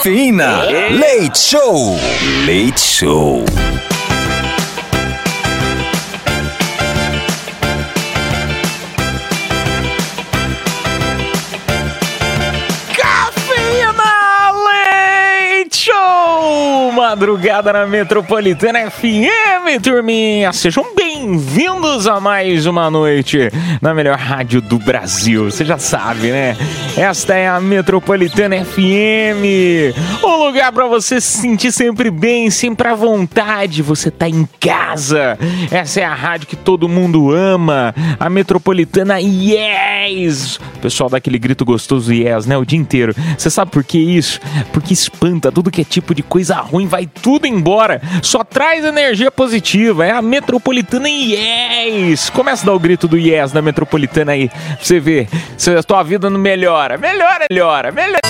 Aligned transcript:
Cafeína. 0.00 0.64
Leite 0.96 1.36
Show. 1.38 1.98
Leite 2.46 2.80
Show. 2.80 3.44
Cafeína 12.96 14.52
Leite 14.64 15.76
Show! 15.76 16.92
Madrugada 16.92 17.72
na 17.72 17.86
Metropolitana 17.86 18.90
FM, 18.90 19.80
turminha! 19.82 20.52
Sejam 20.52 20.84
bem-vindos 21.20 22.06
a 22.06 22.18
mais 22.18 22.64
uma 22.64 22.90
noite 22.90 23.50
na 23.82 23.92
melhor 23.92 24.16
rádio 24.16 24.62
do 24.62 24.78
Brasil. 24.78 25.50
Você 25.50 25.66
já 25.66 25.76
sabe, 25.76 26.28
né? 26.28 26.56
Esta 26.96 27.34
é 27.34 27.46
a 27.46 27.60
Metropolitana 27.60 28.64
FM, 28.64 30.24
um 30.24 30.44
lugar 30.46 30.72
para 30.72 30.86
você 30.86 31.20
se 31.20 31.42
sentir 31.42 31.72
sempre 31.72 32.10
bem, 32.10 32.50
sempre 32.50 32.88
à 32.88 32.94
vontade. 32.94 33.82
Você 33.82 34.10
tá 34.10 34.26
em 34.26 34.48
casa. 34.58 35.38
Essa 35.70 36.00
é 36.00 36.04
a 36.04 36.14
rádio 36.14 36.46
que 36.46 36.56
todo 36.56 36.88
mundo 36.88 37.30
ama, 37.30 37.94
a 38.18 38.30
Metropolitana 38.30 39.20
Yes! 39.20 40.56
O 40.76 40.78
pessoal 40.80 41.10
dá 41.10 41.18
aquele 41.18 41.38
grito 41.38 41.66
gostoso 41.66 42.14
Yes, 42.14 42.46
né? 42.46 42.56
O 42.56 42.64
dia 42.64 42.78
inteiro. 42.78 43.14
Você 43.36 43.50
sabe 43.50 43.70
por 43.70 43.84
que 43.84 43.98
isso? 43.98 44.40
Porque 44.72 44.94
espanta 44.94 45.52
tudo 45.52 45.70
que 45.70 45.82
é 45.82 45.84
tipo 45.84 46.14
de 46.14 46.22
coisa 46.22 46.56
ruim, 46.56 46.86
vai 46.86 47.06
tudo 47.06 47.46
embora. 47.46 48.00
Só 48.22 48.42
traz 48.42 48.86
energia 48.86 49.30
positiva. 49.30 50.06
É 50.06 50.12
a 50.12 50.22
Metropolitana 50.22 51.09
Yes! 51.10 52.30
Começa 52.30 52.62
a 52.62 52.66
dar 52.66 52.74
o 52.74 52.78
grito 52.78 53.08
do 53.08 53.18
Yes 53.18 53.52
da 53.52 53.60
Metropolitana 53.60 54.32
aí. 54.32 54.48
Pra 54.48 54.76
você 54.80 55.00
ver 55.00 55.28
se 55.56 55.74
a 55.74 55.82
tua 55.82 56.02
vida 56.02 56.30
não 56.30 56.38
melhora. 56.38 56.96
Melhora, 56.96 57.46
melhora, 57.50 57.92
melhora. 57.92 58.20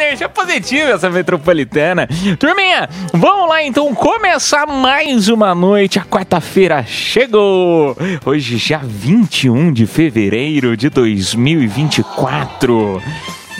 Energia 0.00 0.28
positiva 0.28 0.90
essa 0.90 1.08
metropolitana. 1.08 2.08
Turminha, 2.38 2.88
vamos 3.12 3.48
lá 3.48 3.62
então 3.62 3.94
começar 3.94 4.66
mais 4.66 5.28
uma 5.28 5.54
noite. 5.54 5.98
A 5.98 6.04
quarta-feira 6.04 6.84
chegou. 6.84 7.96
Hoje 8.24 8.56
já 8.56 8.80
21 8.82 9.72
de 9.72 9.86
fevereiro 9.86 10.76
de 10.76 10.90
2024 10.90 13.00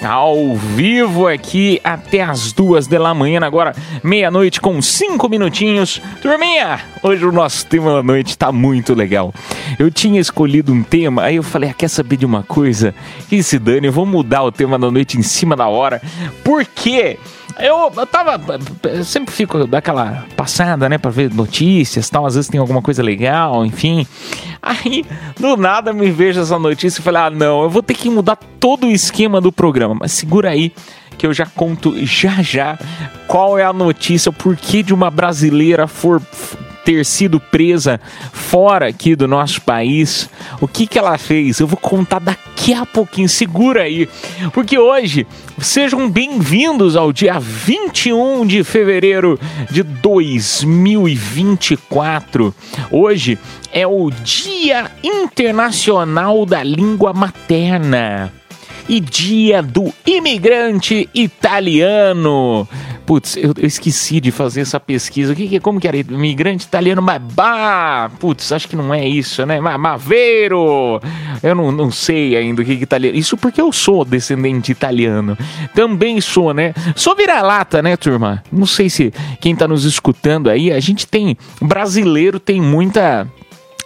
ao 0.03 0.55
vivo 0.57 1.27
aqui 1.27 1.81
até 1.85 2.23
as 2.23 2.53
duas 2.53 2.87
da 2.87 3.15
manhã, 3.15 3.41
agora 3.43 3.75
meia-noite 4.03 4.61
com 4.61 4.81
cinco 4.81 5.29
minutinhos. 5.29 6.01
Turminha, 6.23 6.81
hoje 7.03 7.25
o 7.25 7.33
nosso 7.33 7.67
tema 7.67 7.95
da 7.95 8.03
noite 8.03 8.37
tá 8.37 8.51
muito 8.53 8.95
legal. 8.95 9.33
Eu 9.79 9.91
tinha 9.91 10.21
escolhido 10.21 10.73
um 10.73 10.83
tema, 10.83 11.23
aí 11.23 11.37
eu 11.37 11.43
falei, 11.43 11.71
ah, 11.71 11.75
quer 11.75 11.89
saber 11.89 12.17
de 12.17 12.27
uma 12.27 12.43
coisa? 12.43 12.95
Que 13.29 13.43
se 13.43 13.59
dane, 13.59 13.87
eu 13.87 13.93
vou 13.93 14.07
mudar 14.07 14.43
o 14.43 14.53
tema 14.53 14.79
da 14.79 14.91
noite 14.91 15.19
em 15.19 15.23
cima 15.23 15.57
da 15.57 15.69
hora. 15.69 16.01
Por 16.45 16.65
quê? 16.65 17.19
Eu, 17.61 17.93
eu 17.95 18.07
tava. 18.07 18.41
Eu 18.85 19.05
sempre 19.05 19.35
fico 19.35 19.67
daquela 19.67 20.25
passada, 20.37 20.89
né, 20.89 20.99
pra 20.99 21.11
ver 21.11 21.33
notícias 21.33 22.09
tal. 22.09 22.27
Às 22.27 22.35
vezes 22.35 22.51
tem 22.51 22.61
alguma 22.61 22.83
coisa 22.83 23.03
legal, 23.03 23.65
enfim. 23.65 24.07
Aí, 24.63 25.05
do 25.39 25.57
nada, 25.57 25.93
me 25.93 26.11
vejo 26.11 26.41
essa 26.41 26.59
notícia 26.59 27.01
e 27.01 27.03
falei: 27.03 27.23
ah, 27.23 27.31
não, 27.31 27.63
eu 27.63 27.71
vou 27.71 27.83
ter 27.83 27.95
que 27.95 28.11
mudar 28.11 28.37
todo 28.59 28.87
o 28.87 28.91
esquema 28.91 29.41
do 29.41 29.53
programa. 29.53 29.97
Mas 30.01 30.13
segura 30.13 30.51
aí, 30.51 30.73
que 31.17 31.27
eu 31.27 31.33
já 31.33 31.47
conto 31.47 31.95
já 32.05 32.43
já 32.43 32.79
qual 33.27 33.59
é 33.59 33.65
a 33.65 33.73
notícia, 33.73 34.31
o 34.31 34.33
porquê 34.33 34.83
de 34.83 34.95
uma 34.95 35.11
brasileira 35.11 35.87
for 35.87 36.21
ter 36.91 37.05
sido 37.05 37.39
presa 37.39 38.01
fora 38.33 38.89
aqui 38.89 39.15
do 39.15 39.29
nosso 39.29 39.63
país. 39.63 40.29
O 40.61 40.67
que 40.67 40.89
que 40.89 40.99
ela 40.99 41.17
fez? 41.17 41.61
Eu 41.61 41.69
vou 41.69 41.77
contar 41.77 42.19
daqui 42.19 42.75
a 42.75 42.85
pouquinho. 42.85 43.29
Segura 43.29 43.83
aí. 43.83 44.09
Porque 44.53 44.77
hoje, 44.77 45.25
sejam 45.61 46.11
bem-vindos 46.11 46.97
ao 46.97 47.13
dia 47.13 47.39
21 47.39 48.45
de 48.45 48.65
fevereiro 48.65 49.39
de 49.71 49.85
2024. 49.85 52.53
Hoje 52.91 53.39
é 53.73 53.87
o 53.87 54.11
Dia 54.11 54.91
Internacional 55.05 56.45
da 56.45 56.65
Língua 56.65 57.13
Materna 57.13 58.33
e 58.91 58.99
Dia 58.99 59.63
do 59.63 59.95
Imigrante 60.05 61.09
Italiano. 61.15 62.67
Putz, 63.07 63.37
eu, 63.37 63.53
eu 63.57 63.67
esqueci 63.67 64.21
de 64.21 64.31
fazer 64.33 64.61
essa 64.63 64.79
pesquisa. 64.81 65.33
O 65.33 65.37
que, 65.37 65.47
que 65.49 65.61
como 65.61 65.81
que 65.81 65.87
era? 65.87 65.97
Imigrante 65.97 66.65
italiano, 66.67 67.01
mas 67.01 67.21
bah, 67.21 68.11
putz, 68.19 68.51
acho 68.51 68.69
que 68.69 68.75
não 68.75 68.93
é 68.93 69.07
isso, 69.07 69.47
né? 69.47 69.61
Ma- 69.61 69.79
Maveiro. 69.79 71.01
Eu 71.41 71.55
não, 71.55 71.71
não 71.71 71.91
sei 71.91 72.37
ainda 72.37 72.63
o 72.63 72.65
que 72.65 72.77
que 72.77 72.83
italiano. 72.83 73.17
Isso 73.17 73.37
porque 73.37 73.61
eu 73.61 73.73
sou 73.73 74.05
descendente 74.05 74.73
italiano. 74.73 75.39
Também 75.75 76.21
sou, 76.21 76.53
né? 76.53 76.75
Sou 76.97 77.15
vira-lata, 77.15 77.81
né, 77.81 77.97
turma? 77.97 78.43
Não 78.51 78.67
sei 78.67 78.91
se 78.91 79.13
quem 79.41 79.55
tá 79.55 79.69
nos 79.69 79.85
escutando 79.85 80.51
aí, 80.51 80.73
a 80.73 80.81
gente 80.81 81.07
tem 81.07 81.37
brasileiro 81.61 82.41
tem 82.41 82.61
muita 82.61 83.27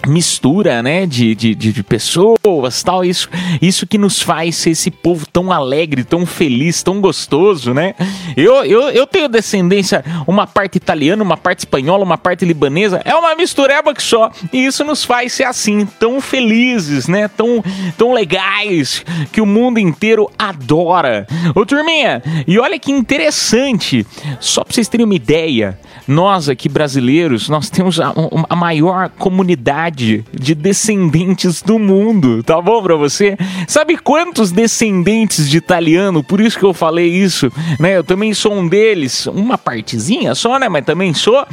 mistura, 0.06 0.82
né, 0.82 1.06
de, 1.06 1.34
de, 1.34 1.54
de, 1.54 1.82
pessoas, 1.82 2.82
tal, 2.82 3.04
isso, 3.04 3.28
isso 3.60 3.86
que 3.86 3.98
nos 3.98 4.20
faz 4.20 4.56
ser 4.56 4.70
esse 4.70 4.90
povo 4.90 5.26
tão 5.26 5.52
alegre, 5.52 6.04
tão 6.04 6.26
feliz, 6.26 6.82
tão 6.82 7.00
gostoso, 7.00 7.72
né? 7.72 7.94
Eu, 8.36 8.64
eu, 8.64 8.90
eu 8.90 9.06
tenho 9.06 9.28
descendência, 9.28 10.04
uma 10.26 10.46
parte 10.46 10.76
italiana, 10.76 11.22
uma 11.22 11.36
parte 11.36 11.60
espanhola, 11.60 12.04
uma 12.04 12.18
parte 12.18 12.44
libanesa, 12.44 13.00
é 13.04 13.14
uma 13.14 13.34
mistureba 13.34 13.94
que 13.94 14.02
só, 14.02 14.30
e 14.52 14.66
isso 14.66 14.84
nos 14.84 15.04
faz 15.04 15.32
ser 15.32 15.44
assim, 15.44 15.86
tão 15.98 16.20
felizes, 16.20 17.08
né, 17.08 17.28
tão, 17.28 17.62
tão 17.96 18.12
legais, 18.12 19.04
que 19.32 19.40
o 19.40 19.46
mundo 19.46 19.78
inteiro 19.78 20.30
adora. 20.38 21.26
Ô 21.54 21.64
turminha, 21.64 22.22
e 22.46 22.58
olha 22.58 22.78
que 22.78 22.92
interessante, 22.92 24.06
só 24.40 24.64
pra 24.64 24.74
vocês 24.74 24.88
terem 24.88 25.04
uma 25.04 25.14
ideia, 25.14 25.78
nós 26.06 26.48
aqui 26.48 26.68
brasileiros, 26.68 27.48
nós 27.48 27.70
temos 27.70 28.00
a, 28.00 28.12
a 28.48 28.56
maior 28.56 29.08
comunidade 29.10 29.93
de 29.94 30.54
descendentes 30.54 31.62
do 31.62 31.78
mundo, 31.78 32.42
tá 32.42 32.60
bom 32.60 32.82
pra 32.82 32.96
você? 32.96 33.36
Sabe 33.66 33.96
quantos 33.96 34.50
descendentes 34.50 35.48
de 35.48 35.56
italiano? 35.56 36.22
Por 36.22 36.40
isso 36.40 36.58
que 36.58 36.64
eu 36.64 36.74
falei 36.74 37.08
isso, 37.08 37.52
né? 37.78 37.96
Eu 37.96 38.04
também 38.04 38.34
sou 38.34 38.54
um 38.54 38.66
deles, 38.66 39.26
uma 39.26 39.56
partezinha 39.56 40.34
só, 40.34 40.58
né? 40.58 40.68
Mas 40.68 40.84
também 40.84 41.14
sou. 41.14 41.46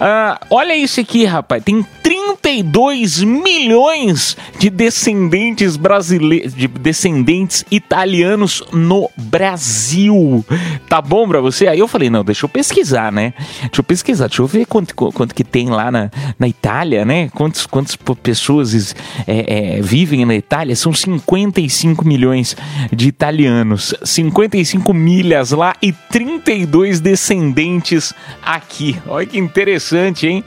Ah, 0.00 0.40
olha 0.50 0.76
isso 0.76 1.00
aqui, 1.00 1.24
rapaz, 1.24 1.62
tem 1.62 1.84
32 2.02 3.22
milhões 3.22 4.36
de 4.58 4.68
descendentes 4.68 5.76
brasileiros, 5.76 6.54
de 6.54 6.68
descendentes 6.68 7.64
italianos 7.70 8.62
no 8.72 9.10
Brasil, 9.16 10.44
tá 10.88 11.00
bom 11.00 11.26
pra 11.26 11.40
você? 11.40 11.66
Aí 11.66 11.78
eu 11.78 11.88
falei, 11.88 12.10
não, 12.10 12.24
deixa 12.24 12.44
eu 12.44 12.48
pesquisar, 12.48 13.10
né? 13.10 13.34
Deixa 13.60 13.80
eu 13.80 13.84
pesquisar, 13.84 14.26
deixa 14.26 14.42
eu 14.42 14.46
ver 14.46 14.66
quanto, 14.66 14.94
quanto 14.94 15.34
que 15.34 15.44
tem 15.44 15.70
lá 15.70 15.90
na, 15.90 16.10
na 16.38 16.48
Itália, 16.48 17.04
né? 17.04 17.28
Quantos, 17.30 17.66
quantas 17.84 18.22
pessoas 18.22 18.94
é, 19.26 19.76
é, 19.76 19.82
vivem 19.82 20.24
na 20.24 20.34
Itália? 20.34 20.74
São 20.74 20.92
55 20.92 22.06
milhões 22.06 22.56
de 22.92 23.08
italianos, 23.08 23.94
55 24.02 24.92
milhas 24.94 25.50
lá 25.50 25.74
e 25.82 25.92
32 25.92 27.00
descendentes 27.00 28.14
aqui. 28.42 28.96
Olha 29.06 29.26
que 29.26 29.38
interessante, 29.38 30.26
hein? 30.26 30.44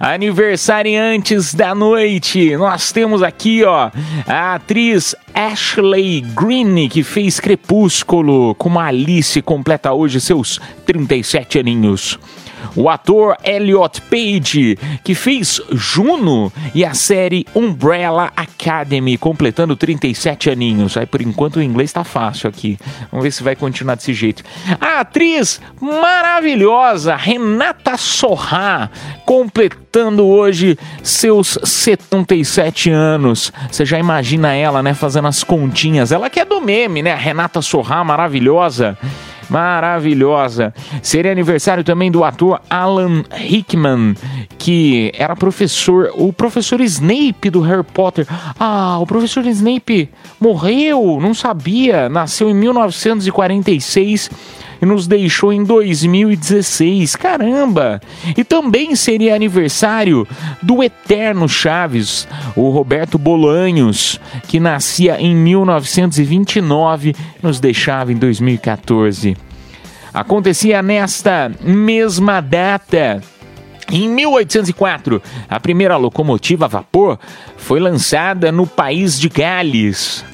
Aniversariantes 0.00 1.54
da 1.54 1.74
noite, 1.74 2.56
nós 2.56 2.92
temos 2.92 3.22
aqui, 3.22 3.64
ó, 3.64 3.90
a 4.26 4.54
atriz 4.54 5.14
Ashley 5.34 6.20
Greene, 6.20 6.88
que 6.88 7.02
fez 7.02 7.40
Crepúsculo, 7.40 8.54
como 8.54 8.78
a 8.78 8.86
Alice 8.86 9.40
completa 9.42 9.92
hoje 9.92 10.20
seus 10.20 10.60
37 10.86 11.58
aninhos. 11.58 12.18
O 12.76 12.88
ator 12.88 13.36
Elliot 13.44 14.00
Page, 14.02 14.78
que 15.04 15.14
fez 15.14 15.60
Juno 15.70 16.52
e 16.74 16.84
a 16.84 16.94
série 16.94 17.46
Umbrella 17.54 18.32
Academy, 18.36 19.16
completando 19.16 19.76
37 19.76 20.50
aninhos. 20.50 20.96
Aí, 20.96 21.06
por 21.06 21.20
enquanto, 21.20 21.56
o 21.56 21.62
inglês 21.62 21.92
tá 21.92 22.04
fácil 22.04 22.48
aqui. 22.48 22.78
Vamos 23.10 23.24
ver 23.24 23.30
se 23.30 23.42
vai 23.42 23.56
continuar 23.56 23.94
desse 23.94 24.12
jeito. 24.12 24.42
A 24.80 25.00
atriz 25.00 25.60
maravilhosa 25.80 27.16
Renata 27.16 27.96
Sorra, 27.96 28.90
completando 29.24 30.26
hoje 30.26 30.78
seus 31.02 31.58
77 31.62 32.90
anos. 32.90 33.52
Você 33.70 33.84
já 33.84 33.98
imagina 33.98 34.54
ela, 34.54 34.82
né, 34.82 34.94
fazendo 34.94 35.28
as 35.28 35.44
continhas. 35.44 36.12
Ela 36.12 36.30
que 36.30 36.40
é 36.40 36.44
do 36.44 36.60
meme, 36.60 37.02
né? 37.02 37.12
A 37.12 37.16
Renata 37.16 37.62
Sorra, 37.62 38.02
maravilhosa. 38.04 38.96
Maravilhosa. 39.52 40.72
Seria 41.02 41.30
aniversário 41.30 41.84
também 41.84 42.10
do 42.10 42.24
ator 42.24 42.60
Alan 42.70 43.22
Rickman, 43.30 44.14
que 44.56 45.12
era 45.14 45.36
professor, 45.36 46.10
o 46.14 46.32
professor 46.32 46.80
Snape 46.80 47.50
do 47.50 47.60
Harry 47.60 47.84
Potter. 47.84 48.26
Ah, 48.58 48.98
o 48.98 49.06
professor 49.06 49.44
Snape 49.46 50.08
morreu, 50.40 51.18
não 51.20 51.34
sabia. 51.34 52.08
Nasceu 52.08 52.48
em 52.48 52.54
1946 52.54 54.30
e 54.82 54.86
nos 54.86 55.06
deixou 55.06 55.52
em 55.52 55.62
2016. 55.62 57.14
Caramba! 57.14 58.00
E 58.36 58.42
também 58.42 58.96
seria 58.96 59.36
aniversário 59.36 60.26
do 60.60 60.82
eterno 60.82 61.48
Chaves, 61.48 62.26
o 62.56 62.68
Roberto 62.70 63.16
Bolanhos, 63.16 64.20
que 64.48 64.58
nascia 64.58 65.20
em 65.20 65.36
1929 65.36 67.10
e 67.10 67.46
nos 67.46 67.60
deixava 67.60 68.12
em 68.12 68.16
2014. 68.16 69.36
Acontecia 70.12 70.82
nesta 70.82 71.50
mesma 71.62 72.40
data. 72.40 73.22
Em 73.90 74.08
1804, 74.08 75.22
a 75.48 75.60
primeira 75.60 75.96
locomotiva 75.96 76.64
a 76.64 76.68
vapor 76.68 77.18
foi 77.56 77.78
lançada 77.78 78.50
no 78.50 78.66
país 78.66 79.18
de 79.20 79.28
Gales. 79.28 80.24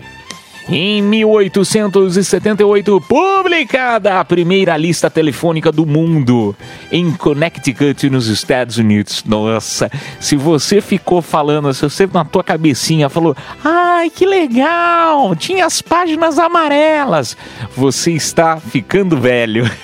Em 0.70 1.00
1878, 1.00 3.00
publicada 3.00 4.20
a 4.20 4.25
primeira 4.25 4.76
lista 4.76 5.09
telefônica 5.09 5.73
do 5.73 5.87
mundo 5.87 6.55
em 6.93 7.11
Connecticut, 7.11 8.11
nos 8.11 8.26
Estados 8.26 8.76
Unidos. 8.76 9.25
Nossa, 9.25 9.91
se 10.20 10.37
você 10.37 10.82
ficou 10.82 11.23
falando, 11.23 11.73
se 11.73 11.81
você 11.81 12.06
na 12.12 12.23
tua 12.23 12.44
cabecinha 12.44 13.09
falou, 13.09 13.35
ai 13.65 14.11
que 14.11 14.26
legal, 14.26 15.35
tinha 15.35 15.65
as 15.65 15.81
páginas 15.81 16.38
amarelas, 16.38 17.35
você 17.75 18.12
está 18.12 18.59
ficando 18.59 19.17
velho. 19.17 19.65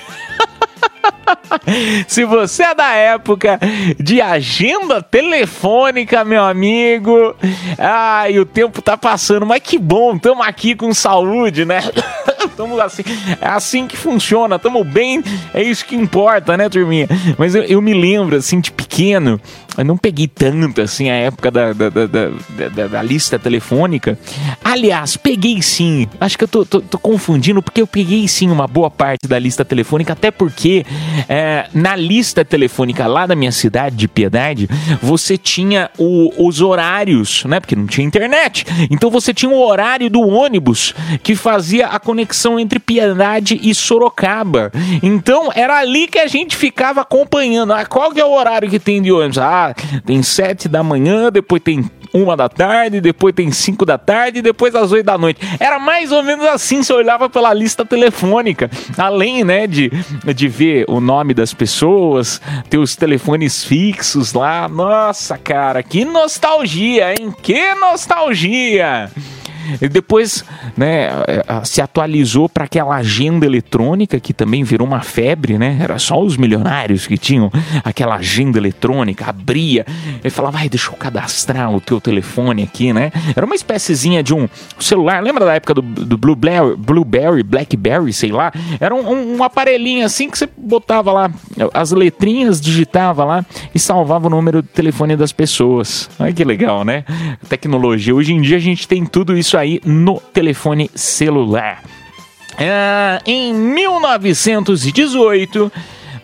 Se 2.07 2.25
você 2.25 2.63
é 2.63 2.75
da 2.75 2.93
época 2.93 3.59
de 3.99 4.21
agenda 4.21 5.01
telefônica, 5.01 6.23
meu 6.23 6.43
amigo, 6.43 7.35
ai, 7.77 8.39
o 8.39 8.45
tempo 8.45 8.81
tá 8.81 8.97
passando, 8.97 9.45
mas 9.45 9.61
que 9.61 9.77
bom, 9.77 10.17
tamo 10.17 10.43
aqui 10.43 10.75
com 10.75 10.93
saúde, 10.93 11.65
né? 11.65 11.81
Tamo 12.55 12.79
assim, 12.79 13.03
é 13.41 13.47
assim 13.47 13.85
que 13.87 13.97
funciona, 13.97 14.57
tamo 14.57 14.83
bem, 14.83 15.21
é 15.53 15.61
isso 15.61 15.85
que 15.85 15.95
importa, 15.95 16.55
né, 16.55 16.69
turminha? 16.69 17.07
Mas 17.37 17.53
eu, 17.55 17.63
eu 17.63 17.81
me 17.81 17.93
lembro, 17.93 18.35
assim, 18.37 18.59
de 18.59 18.71
pequeno, 18.71 19.39
eu 19.77 19.83
não 19.83 19.97
peguei 19.97 20.27
tanto, 20.27 20.81
assim, 20.81 21.09
a 21.09 21.15
época 21.15 21.51
da, 21.51 21.73
da, 21.73 21.89
da, 21.89 22.05
da, 22.07 22.87
da- 22.87 23.01
lista 23.03 23.37
telefônica. 23.37 24.17
Aliás, 24.63 25.17
peguei 25.17 25.61
sim, 25.61 26.07
acho 26.19 26.37
que 26.37 26.43
eu 26.45 26.47
tô, 26.47 26.65
tô- 26.65 26.79
tô 26.81 26.97
confundindo, 26.97 27.61
porque 27.61 27.81
eu 27.81 27.87
peguei 27.87 28.25
sim 28.27 28.49
uma 28.49 28.67
boa 28.67 28.89
parte 28.89 29.27
da 29.27 29.37
lista 29.37 29.65
telefônica, 29.65 30.13
até 30.13 30.31
porque 30.31 30.85
é, 31.27 31.67
na 31.73 31.95
lista 31.95 32.45
telefônica 32.45 33.05
lá 33.05 33.25
da 33.25 33.35
minha 33.35 33.51
cidade, 33.51 33.95
de 33.97 34.07
Piedade, 34.07 34.69
você 35.01 35.37
tinha 35.37 35.89
o- 35.97 36.47
os 36.47 36.61
horários, 36.61 37.43
né, 37.45 37.59
porque 37.59 37.75
não 37.75 37.85
tinha 37.85 38.07
internet, 38.07 38.65
então 38.89 39.09
você 39.09 39.33
tinha 39.33 39.51
o 39.51 39.59
horário 39.61 40.09
do 40.09 40.21
ônibus 40.21 40.93
que 41.21 41.35
fazia 41.35 41.87
a 41.87 41.99
conexão 41.99 42.44
entre 42.59 42.79
Piedade 42.79 43.59
e 43.61 43.73
Sorocaba. 43.73 44.71
Então 45.01 45.51
era 45.53 45.79
ali 45.79 46.07
que 46.07 46.19
a 46.19 46.27
gente 46.27 46.55
ficava 46.55 47.01
acompanhando. 47.01 47.73
Ah, 47.73 47.85
qual 47.85 48.11
que 48.11 48.21
é 48.21 48.25
o 48.25 48.31
horário 48.31 48.69
que 48.69 48.79
tem 48.79 49.01
de 49.01 49.11
ônibus? 49.11 49.37
Ah, 49.37 49.73
tem 50.05 50.21
sete 50.21 50.67
da 50.67 50.83
manhã, 50.83 51.31
depois 51.31 51.61
tem 51.61 51.83
uma 52.13 52.37
da 52.37 52.47
tarde, 52.47 53.01
depois 53.01 53.35
tem 53.35 53.51
cinco 53.51 53.85
da 53.85 53.97
tarde, 53.97 54.41
depois 54.41 54.73
às 54.73 54.91
oito 54.91 55.05
da 55.05 55.17
noite. 55.17 55.41
Era 55.59 55.77
mais 55.79 56.11
ou 56.11 56.23
menos 56.23 56.45
assim, 56.45 56.81
você 56.81 56.93
olhava 56.93 57.29
pela 57.29 57.53
lista 57.53 57.85
telefônica. 57.85 58.69
Além, 58.97 59.43
né, 59.43 59.67
de, 59.67 59.91
de 60.33 60.47
ver 60.47 60.85
o 60.87 61.01
nome 61.01 61.33
das 61.33 61.53
pessoas, 61.53 62.41
ter 62.69 62.77
os 62.77 62.95
telefones 62.95 63.63
fixos 63.65 64.33
lá. 64.33 64.69
Nossa, 64.69 65.37
cara, 65.37 65.83
que 65.83 66.05
nostalgia, 66.05 67.11
hein? 67.11 67.33
Que 67.41 67.75
nostalgia! 67.75 69.11
E 69.81 69.87
depois, 69.89 70.43
né, 70.77 71.09
eh, 71.27 71.43
se 71.63 71.81
atualizou 71.81 72.47
para 72.49 72.65
aquela 72.65 72.95
agenda 72.95 73.45
eletrônica 73.45 74.19
que 74.19 74.33
também 74.33 74.63
virou 74.63 74.87
uma 74.87 75.01
febre, 75.01 75.57
né? 75.57 75.77
Era 75.81 75.97
só 75.99 76.21
os 76.21 76.37
milionários 76.37 77.07
que 77.07 77.17
tinham 77.17 77.51
aquela 77.83 78.15
agenda 78.15 78.57
eletrônica, 78.57 79.25
abria 79.25 79.85
e 80.23 80.29
falava, 80.29 80.57
vai, 80.57 80.69
deixa 80.69 80.89
eu 80.91 80.95
cadastrar 80.95 81.73
o 81.73 81.81
teu 81.81 81.99
telefone 82.01 82.63
aqui, 82.63 82.93
né? 82.93 83.11
Era 83.35 83.45
uma 83.45 83.55
espéciezinha 83.55 84.21
de 84.23 84.33
um 84.33 84.47
celular, 84.79 85.21
lembra 85.23 85.45
da 85.45 85.53
época 85.55 85.73
do, 85.73 85.81
do 85.81 86.17
Blueberry, 86.17 86.75
Blueberry, 86.77 87.43
Blackberry, 87.43 88.11
sei 88.13 88.31
lá? 88.31 88.51
Era 88.79 88.93
um, 88.93 89.37
um- 89.37 89.43
aparelhinho 89.43 90.05
assim 90.05 90.29
que 90.29 90.37
você 90.37 90.47
botava 90.57 91.11
lá 91.11 91.29
as 91.73 91.91
letrinhas, 91.91 92.59
digitava 92.59 93.23
lá 93.23 93.45
e 93.73 93.79
salvava 93.79 94.27
o 94.27 94.29
número 94.29 94.61
do 94.61 94.67
telefone 94.67 95.15
das 95.15 95.31
pessoas. 95.31 96.09
Olha 96.19 96.33
que 96.33 96.43
legal, 96.43 96.83
né? 96.83 97.03
Tecnologia. 97.47 98.13
Hoje 98.15 98.33
em 98.33 98.41
dia 98.41 98.57
a 98.57 98.59
gente 98.59 98.87
tem 98.87 99.05
tudo 99.05 99.37
isso 99.37 99.54
aí 99.57 99.79
no 99.85 100.19
telefone 100.19 100.89
celular. 100.95 101.83
Ah, 102.57 103.21
em 103.25 103.53
1918, 103.53 105.69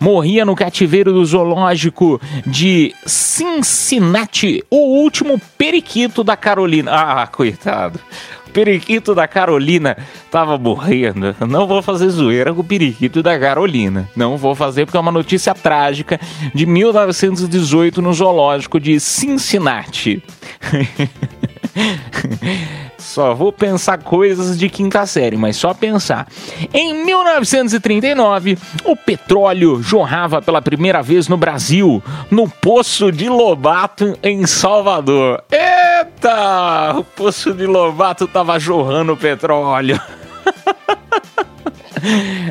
morria 0.00 0.44
no 0.44 0.56
cativeiro 0.56 1.12
do 1.12 1.24
zoológico 1.24 2.20
de 2.46 2.94
Cincinnati 3.06 4.64
o 4.70 4.98
último 5.02 5.40
periquito 5.56 6.24
da 6.24 6.36
Carolina. 6.36 6.92
Ah, 6.92 7.26
coitado. 7.26 8.00
O 8.48 8.50
periquito 8.50 9.14
da 9.14 9.28
Carolina 9.28 9.96
tava 10.30 10.58
morrendo. 10.58 11.34
Não 11.48 11.66
vou 11.66 11.80
fazer 11.80 12.08
zoeira 12.08 12.52
com 12.52 12.60
o 12.60 12.64
periquito 12.64 13.22
da 13.22 13.38
Carolina. 13.38 14.08
Não 14.16 14.36
vou 14.36 14.54
fazer 14.54 14.84
porque 14.84 14.96
é 14.96 15.00
uma 15.00 15.12
notícia 15.12 15.54
trágica 15.54 16.20
de 16.54 16.66
1918 16.66 18.02
no 18.02 18.12
zoológico 18.12 18.80
de 18.80 18.98
Cincinnati. 18.98 20.22
Só 23.02 23.34
vou 23.34 23.52
pensar 23.52 23.98
coisas 23.98 24.56
de 24.56 24.68
quinta 24.68 25.04
série, 25.04 25.36
mas 25.36 25.56
só 25.56 25.74
pensar. 25.74 26.26
Em 26.72 27.04
1939, 27.04 28.56
o 28.84 28.96
petróleo 28.96 29.82
jorrava 29.82 30.40
pela 30.40 30.62
primeira 30.62 31.02
vez 31.02 31.26
no 31.26 31.36
Brasil, 31.36 32.02
no 32.30 32.48
Poço 32.48 33.10
de 33.10 33.28
Lobato, 33.28 34.16
em 34.22 34.46
Salvador. 34.46 35.42
Eita! 35.50 36.94
O 36.96 37.04
Poço 37.04 37.52
de 37.52 37.66
Lobato 37.66 38.26
tava 38.28 38.58
jorrando 38.58 39.16
petróleo. 39.16 40.00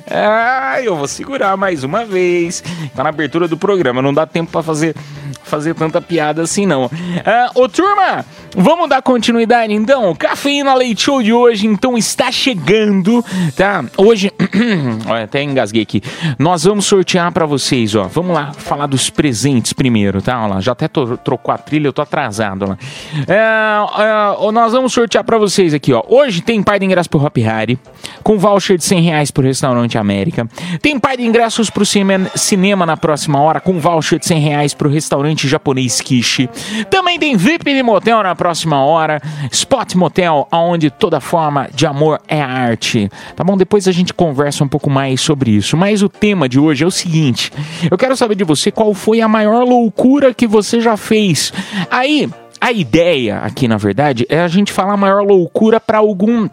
Ah, 0.09 0.81
eu 0.81 0.95
vou 0.95 1.07
segurar 1.09 1.57
mais 1.57 1.83
uma 1.83 2.05
vez. 2.05 2.63
Tá 2.95 3.03
na 3.03 3.09
abertura 3.09 3.49
do 3.49 3.57
programa, 3.57 4.01
não 4.01 4.13
dá 4.13 4.25
tempo 4.25 4.49
pra 4.49 4.63
fazer, 4.63 4.95
fazer 5.51 5.75
tanta 5.75 6.01
piada 6.01 6.41
assim, 6.41 6.65
não. 6.65 6.89
Ah, 7.25 7.51
ô 7.53 7.67
turma, 7.67 8.25
vamos 8.55 8.87
dar 8.89 9.01
continuidade 9.01 9.73
então? 9.73 10.09
O 10.09 10.15
Cafeína 10.15 10.73
Leite 10.73 11.03
Show 11.03 11.21
de 11.21 11.33
hoje, 11.33 11.67
então, 11.67 11.97
está 11.97 12.31
chegando, 12.31 13.23
tá? 13.55 13.83
Hoje, 13.97 14.31
olha, 15.07 15.25
até 15.25 15.43
engasguei 15.43 15.81
aqui. 15.83 16.01
Nós 16.39 16.63
vamos 16.63 16.85
sortear 16.85 17.31
pra 17.33 17.45
vocês, 17.45 17.93
ó. 17.95 18.03
Vamos 18.03 18.33
lá 18.33 18.53
falar 18.53 18.87
dos 18.87 19.09
presentes 19.09 19.73
primeiro, 19.73 20.21
tá? 20.21 20.39
Olha 20.41 20.55
lá, 20.55 20.61
já 20.61 20.71
até 20.71 20.87
trocou 20.87 21.53
a 21.53 21.57
trilha, 21.57 21.87
eu 21.87 21.93
tô 21.93 22.01
atrasado 22.01 22.65
lá. 22.67 22.77
É, 23.27 24.45
é, 24.47 24.51
nós 24.51 24.71
vamos 24.71 24.93
sortear 24.93 25.23
pra 25.23 25.37
vocês 25.37 25.73
aqui, 25.73 25.91
ó. 25.93 26.01
Hoje 26.07 26.41
tem 26.41 26.63
par 26.63 26.79
de 26.79 26.85
ingresso 26.85 27.09
pro 27.09 27.23
Hop 27.23 27.35
Harry, 27.37 27.77
com 28.23 28.37
voucher 28.37 28.77
de 28.77 28.85
100 28.85 29.01
reais 29.01 29.31
pro 29.31 29.43
Restaurante 29.43 29.97
América. 29.97 30.47
Tem 30.81 30.97
par 30.97 31.17
de 31.17 31.23
ingressos 31.23 31.69
pro 31.69 31.85
cine- 31.85 32.29
cinema 32.35 32.85
na 32.85 32.95
próxima 32.95 33.39
hora, 33.41 33.59
com 33.59 33.79
voucher 33.79 34.17
de 34.19 34.25
100 34.25 34.39
reais 34.39 34.73
pro 34.73 34.89
Restaurante 34.89 35.40
Japonês 35.47 36.01
Kishi. 36.01 36.49
Também 36.89 37.19
tem 37.19 37.35
VIP 37.35 37.73
de 37.73 37.83
motel 37.83 38.23
na 38.23 38.35
próxima 38.35 38.83
hora, 38.83 39.21
Spot 39.51 39.95
Motel, 39.95 40.47
onde 40.51 40.89
toda 40.89 41.19
forma 41.19 41.69
de 41.73 41.85
amor 41.85 42.21
é 42.27 42.41
arte. 42.41 43.09
Tá 43.35 43.43
bom? 43.43 43.57
Depois 43.57 43.87
a 43.87 43.91
gente 43.91 44.13
conversa 44.13 44.63
um 44.63 44.67
pouco 44.67 44.89
mais 44.89 45.21
sobre 45.21 45.51
isso. 45.51 45.75
Mas 45.77 46.01
o 46.01 46.09
tema 46.09 46.47
de 46.47 46.59
hoje 46.59 46.83
é 46.83 46.87
o 46.87 46.91
seguinte: 46.91 47.51
eu 47.89 47.97
quero 47.97 48.15
saber 48.15 48.35
de 48.35 48.43
você 48.43 48.71
qual 48.71 48.93
foi 48.93 49.21
a 49.21 49.27
maior 49.27 49.63
loucura 49.63 50.33
que 50.33 50.47
você 50.47 50.79
já 50.81 50.97
fez. 50.97 51.53
Aí, 51.89 52.29
a 52.59 52.71
ideia 52.71 53.39
aqui, 53.39 53.67
na 53.67 53.77
verdade, 53.77 54.25
é 54.29 54.39
a 54.39 54.47
gente 54.47 54.71
falar 54.71 54.93
a 54.93 54.97
maior 54.97 55.23
loucura 55.23 55.79
para 55.79 55.97
algum 55.97 56.47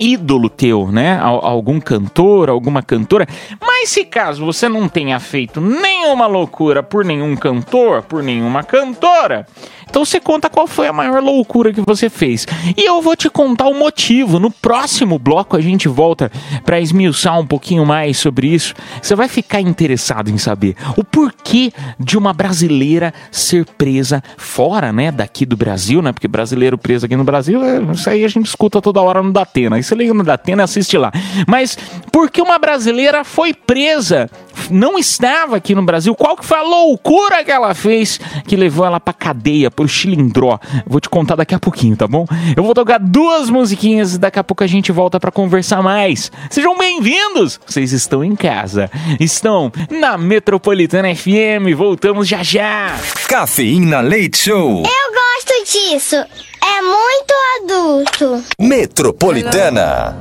ídolo 0.00 0.48
teu, 0.48 0.90
né? 0.90 1.18
Al- 1.20 1.44
algum 1.44 1.78
cantor, 1.78 2.48
alguma 2.48 2.82
cantora. 2.82 3.26
Mas 3.60 3.90
se 3.90 4.04
caso 4.04 4.44
você 4.44 4.68
não 4.68 4.88
tenha 4.88 5.20
feito 5.20 5.60
nenhuma 5.60 6.26
loucura 6.26 6.82
por 6.82 7.04
nenhum 7.04 7.36
cantor, 7.36 8.02
por 8.02 8.22
nenhuma 8.22 8.62
cantora, 8.62 9.46
então 9.90 10.04
você 10.04 10.20
conta 10.20 10.48
qual 10.48 10.68
foi 10.68 10.86
a 10.86 10.92
maior 10.92 11.20
loucura 11.20 11.72
que 11.72 11.80
você 11.80 12.08
fez. 12.08 12.46
E 12.76 12.88
eu 12.88 13.02
vou 13.02 13.16
te 13.16 13.28
contar 13.28 13.66
o 13.66 13.74
motivo. 13.74 14.38
No 14.38 14.50
próximo 14.50 15.18
bloco 15.18 15.56
a 15.56 15.60
gente 15.60 15.88
volta 15.88 16.30
para 16.64 16.80
esmiuçar 16.80 17.38
um 17.38 17.46
pouquinho 17.46 17.84
mais 17.84 18.16
sobre 18.16 18.46
isso. 18.46 18.72
Você 19.02 19.16
vai 19.16 19.28
ficar 19.28 19.60
interessado 19.60 20.30
em 20.30 20.38
saber 20.38 20.76
o 20.96 21.02
porquê 21.02 21.72
de 21.98 22.16
uma 22.16 22.32
brasileira 22.32 23.12
ser 23.32 23.66
presa 23.66 24.22
fora, 24.36 24.92
né, 24.92 25.10
daqui 25.10 25.44
do 25.44 25.56
Brasil, 25.56 26.00
né? 26.00 26.12
Porque 26.12 26.28
brasileiro 26.28 26.78
preso 26.78 27.06
aqui 27.06 27.16
no 27.16 27.24
Brasil, 27.24 27.62
é, 27.64 27.80
isso 27.92 28.08
aí 28.08 28.24
a 28.24 28.28
gente 28.28 28.46
escuta 28.46 28.80
toda 28.80 29.00
hora 29.00 29.22
no 29.22 29.32
Datena. 29.32 29.76
Aí 29.76 29.82
você 29.82 29.94
liga 29.96 30.14
no 30.14 30.22
Datena 30.22 30.62
e 30.62 30.64
assiste 30.64 30.96
lá. 30.96 31.10
Mas 31.48 31.76
por 32.12 32.30
que 32.30 32.40
uma 32.40 32.58
brasileira 32.58 33.24
foi 33.24 33.52
presa? 33.52 34.30
Não 34.70 34.98
estava 34.98 35.56
aqui 35.56 35.74
no 35.74 35.82
Brasil. 35.82 36.14
Qual 36.14 36.36
que 36.36 36.44
foi 36.44 36.58
a 36.58 36.62
loucura 36.62 37.44
que 37.44 37.50
ela 37.50 37.74
fez 37.74 38.18
que 38.46 38.56
levou 38.56 38.84
ela 38.86 39.00
pra 39.00 39.12
cadeia, 39.12 39.70
pro 39.70 39.88
chilindró? 39.88 40.58
Vou 40.86 41.00
te 41.00 41.08
contar 41.08 41.36
daqui 41.36 41.54
a 41.54 41.58
pouquinho, 41.58 41.96
tá 41.96 42.06
bom? 42.06 42.24
Eu 42.56 42.62
vou 42.62 42.74
tocar 42.74 42.98
duas 42.98 43.50
musiquinhas 43.50 44.14
e 44.14 44.18
daqui 44.18 44.38
a 44.38 44.44
pouco 44.44 44.64
a 44.64 44.66
gente 44.66 44.92
volta 44.92 45.18
pra 45.18 45.30
conversar 45.30 45.82
mais. 45.82 46.30
Sejam 46.50 46.76
bem-vindos! 46.76 47.60
Vocês 47.66 47.92
estão 47.92 48.24
em 48.24 48.34
casa. 48.36 48.90
Estão 49.18 49.72
na 49.90 50.16
Metropolitana 50.16 51.14
FM. 51.14 51.74
Voltamos 51.76 52.28
já 52.28 52.42
já. 52.42 52.96
Cafeína 53.28 54.00
Leite 54.00 54.38
Show. 54.38 54.82
Eu 54.82 55.12
gosto 55.12 55.64
disso. 55.72 56.16
É 56.16 56.82
muito 56.82 57.34
adulto. 57.62 58.44
Metropolitana. 58.60 60.16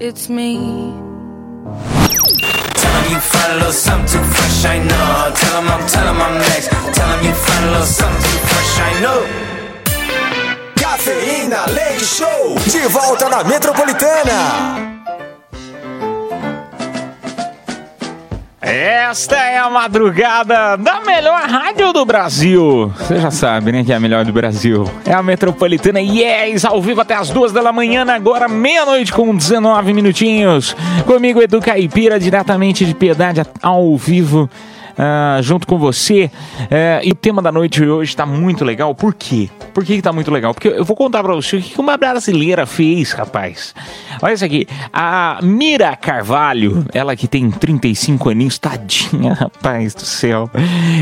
It's 0.00 0.28
me. 0.28 0.92
You 3.12 3.20
find 3.20 3.52
a 3.52 3.56
little 3.56 3.72
something 3.72 4.08
too 4.08 4.24
fresh, 4.24 4.64
I 4.64 4.78
know. 4.78 5.32
Tell 5.34 5.58
'em 5.58 5.68
I'm, 5.68 5.86
tell 5.86 6.08
'em 6.08 6.22
I'm 6.22 6.38
next. 6.38 6.70
Tell 6.94 7.10
'em 7.12 7.22
you 7.22 7.34
find 7.34 7.64
a 7.66 7.70
little 7.72 7.86
something 7.86 8.22
too 8.22 8.38
fresh, 8.48 8.78
I 8.88 9.00
know. 9.02 9.20
Cafeína 10.76 11.66
Leite 11.76 12.06
Show. 12.06 12.56
De 12.64 12.88
volta 12.88 13.28
na 13.28 13.44
Metropolitana. 13.44 14.91
Esta 18.84 19.36
é 19.36 19.58
a 19.58 19.70
madrugada 19.70 20.76
da 20.76 21.02
melhor 21.02 21.40
rádio 21.42 21.92
do 21.92 22.04
Brasil. 22.04 22.92
Você 22.98 23.20
já 23.20 23.30
sabe, 23.30 23.70
né, 23.70 23.84
que 23.84 23.92
é 23.92 23.94
a 23.94 24.00
melhor 24.00 24.24
do 24.24 24.32
Brasil. 24.32 24.90
É 25.06 25.12
a 25.12 25.22
Metropolitana 25.22 26.00
Yes, 26.00 26.64
ao 26.64 26.82
vivo 26.82 27.00
até 27.00 27.14
as 27.14 27.30
duas 27.30 27.52
da 27.52 27.72
manhã, 27.72 28.04
agora 28.12 28.48
meia-noite 28.48 29.12
com 29.12 29.36
19 29.36 29.94
minutinhos. 29.94 30.74
Comigo, 31.06 31.40
Edu 31.40 31.60
Caipira, 31.60 32.18
diretamente 32.18 32.84
de 32.84 32.92
Piedade, 32.92 33.42
ao 33.62 33.96
vivo. 33.96 34.50
Ah, 34.96 35.38
junto 35.42 35.66
com 35.66 35.78
você. 35.78 36.30
É, 36.70 37.00
e 37.02 37.10
o 37.10 37.14
tema 37.14 37.42
da 37.42 37.50
noite 37.50 37.80
de 37.80 37.88
hoje 37.88 38.16
tá 38.16 38.24
muito 38.24 38.64
legal. 38.64 38.94
Por 38.94 39.14
quê? 39.14 39.48
Por 39.74 39.84
que, 39.84 39.96
que 39.96 40.02
tá 40.02 40.12
muito 40.12 40.30
legal? 40.30 40.54
Porque 40.54 40.68
eu 40.68 40.84
vou 40.84 40.96
contar 40.96 41.22
pra 41.22 41.34
você 41.34 41.56
o 41.56 41.62
que 41.62 41.72
que 41.72 41.80
uma 41.80 41.96
brasileira 41.96 42.66
fez, 42.66 43.12
rapaz. 43.12 43.74
Olha 44.20 44.34
isso 44.34 44.44
aqui. 44.44 44.66
A 44.92 45.38
Mira 45.42 45.96
Carvalho, 45.96 46.84
ela 46.92 47.16
que 47.16 47.26
tem 47.26 47.50
35 47.50 48.28
aninhos, 48.28 48.58
tadinha, 48.58 49.32
rapaz 49.34 49.94
do 49.94 50.04
céu. 50.04 50.50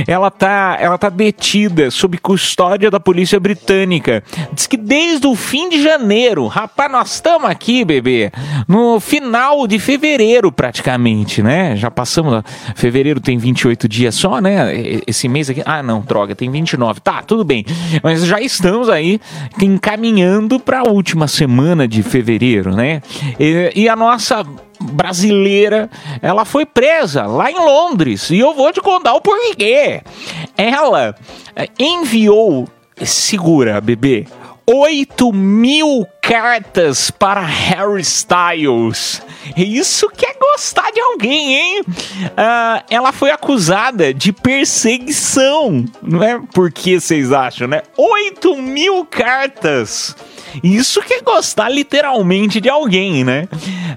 Ela 0.07 0.31
tá, 0.31 0.77
ela 0.81 0.97
tá 0.97 1.09
detida 1.09 1.91
sob 1.91 2.19
custódia 2.19 2.91
da 2.91 3.01
polícia 3.01 3.39
britânica. 3.41 4.23
Diz 4.53 4.67
que 4.67 4.77
desde 4.77 5.27
o 5.27 5.35
fim 5.35 5.69
de 5.69 5.83
janeiro, 5.83 6.47
rapaz, 6.47 6.91
nós 6.91 7.15
estamos 7.15 7.51
aqui, 7.51 7.85
bebê, 7.85 8.31
no 8.69 9.01
final 9.01 9.67
de 9.67 9.79
fevereiro 9.79 10.53
praticamente, 10.53 11.43
né? 11.43 11.77
Já 11.77 11.91
passamos, 11.91 12.43
fevereiro 12.77 13.21
tem 13.21 13.37
28 13.37 13.80
dias 13.89 14.15
só, 14.15 14.41
né? 14.41 14.73
Esse 15.07 15.29
mês 15.29 15.51
aqui, 15.51 15.63
ah 15.65 15.83
não, 15.83 16.01
droga, 16.01 16.35
tem 16.35 16.51
29. 16.51 17.01
Tá, 17.01 17.23
tudo 17.23 17.45
bem. 17.45 17.65
Mas 18.03 18.25
já 18.25 18.41
estamos 18.41 18.89
aí 18.89 19.21
encaminhando 19.61 20.59
para 20.59 20.81
a 20.81 20.89
última 20.89 21.29
semana 21.29 21.87
de 21.87 22.03
fevereiro, 22.03 22.75
né? 22.75 23.03
E, 23.39 23.73
e 23.75 23.89
a 23.89 23.97
nossa 23.97 24.45
brasileira, 24.81 25.91
ela 26.23 26.45
foi 26.45 26.65
presa 26.65 27.27
lá 27.27 27.51
em 27.51 27.57
Londres. 27.57 28.31
E 28.31 28.39
eu 28.39 28.55
vou 28.55 28.73
te 28.73 28.81
contar 28.81 29.15
o 29.15 29.21
porquê. 29.21 30.03
Ela 30.57 31.15
eh, 31.55 31.69
enviou, 31.79 32.67
segura, 32.97 33.81
bebê, 33.81 34.27
8 34.67 35.33
mil 35.33 36.07
cartas 36.23 37.11
para 37.11 37.41
Harry 37.41 38.03
Styles. 38.03 39.23
Isso 39.57 40.09
que 40.11 40.25
é 40.25 40.35
gostar 40.35 40.91
de 40.93 41.01
alguém, 41.01 41.55
hein? 41.55 41.83
Ah, 42.37 42.85
ela 42.89 43.13
foi 43.13 43.31
acusada 43.31 44.15
de 44.15 44.33
perseguição. 44.33 45.85
Não 46.03 46.23
é? 46.23 46.41
Por 46.53 46.71
que 46.71 47.01
vocês 47.01 47.33
acham, 47.33 47.67
né? 47.67 47.83
8 47.97 48.57
mil 48.57 49.05
cartas. 49.05 50.15
Isso 50.63 51.01
que 51.03 51.15
é 51.15 51.21
gostar 51.21 51.69
literalmente 51.69 52.61
de 52.61 52.69
alguém, 52.69 53.25
né? 53.25 53.49